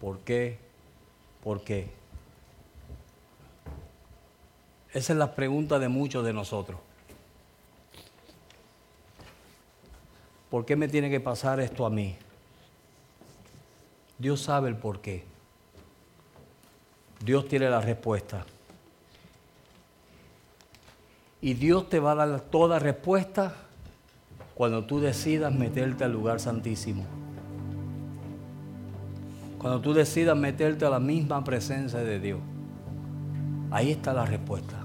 ¿Por 0.00 0.20
qué? 0.20 0.56
¿Por 1.42 1.64
qué? 1.64 1.90
Esa 4.92 5.12
es 5.12 5.18
la 5.18 5.34
pregunta 5.34 5.80
de 5.80 5.88
muchos 5.88 6.24
de 6.24 6.32
nosotros. 6.32 6.78
¿Por 10.48 10.64
qué 10.64 10.76
me 10.76 10.86
tiene 10.86 11.10
que 11.10 11.18
pasar 11.18 11.58
esto 11.58 11.84
a 11.84 11.90
mí? 11.90 12.16
Dios 14.16 14.42
sabe 14.42 14.68
el 14.68 14.76
por 14.76 15.00
qué. 15.00 15.24
Dios 17.24 17.48
tiene 17.48 17.68
la 17.68 17.80
respuesta. 17.80 18.46
Y 21.40 21.54
Dios 21.54 21.88
te 21.88 21.98
va 21.98 22.12
a 22.12 22.14
dar 22.14 22.40
toda 22.42 22.78
respuesta 22.78 23.56
cuando 24.54 24.84
tú 24.84 25.00
decidas 25.00 25.52
meterte 25.52 26.04
al 26.04 26.12
lugar 26.12 26.38
santísimo. 26.38 27.27
Cuando 29.58 29.80
tú 29.80 29.92
decidas 29.92 30.36
meterte 30.36 30.84
a 30.84 30.90
la 30.90 31.00
misma 31.00 31.42
presencia 31.42 31.98
de 31.98 32.20
Dios. 32.20 32.40
Ahí 33.70 33.90
está 33.90 34.12
la 34.12 34.24
respuesta. 34.24 34.76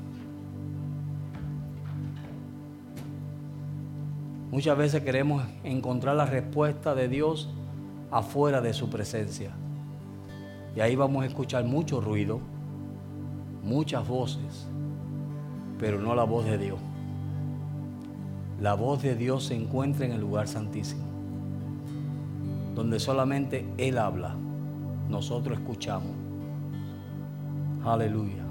Muchas 4.51 4.78
veces 4.78 5.01
queremos 5.01 5.43
encontrar 5.63 6.15
la 6.15 6.26
respuesta 6.26 6.93
de 6.93 7.07
Dios 7.07 7.49
afuera 8.11 8.61
de 8.61 8.74
su 8.74 8.89
presencia. 8.89 9.51
Y 10.76 10.80
ahí 10.80 10.95
vamos 10.95 11.24
a 11.24 11.28
escuchar 11.28 11.63
mucho 11.65 12.01
ruido, 12.01 12.39
muchas 13.63 14.07
voces, 14.07 14.67
pero 15.80 15.99
no 15.99 16.13
la 16.13 16.24
voz 16.24 16.45
de 16.45 16.57
Dios. 16.57 16.80
La 18.61 18.76
voz 18.76 19.01
de 19.01 19.15
Dios 19.15 19.45
se 19.45 19.55
encuentra 19.55 20.05
en 20.05 20.11
el 20.11 20.21
lugar 20.21 20.47
santísimo, 20.47 21.03
donde 22.76 22.99
solamente 22.99 23.65
Él 23.78 23.97
habla, 23.97 24.36
nosotros 25.10 25.58
escuchamos. 25.58 26.16
Aleluya. 27.86 28.43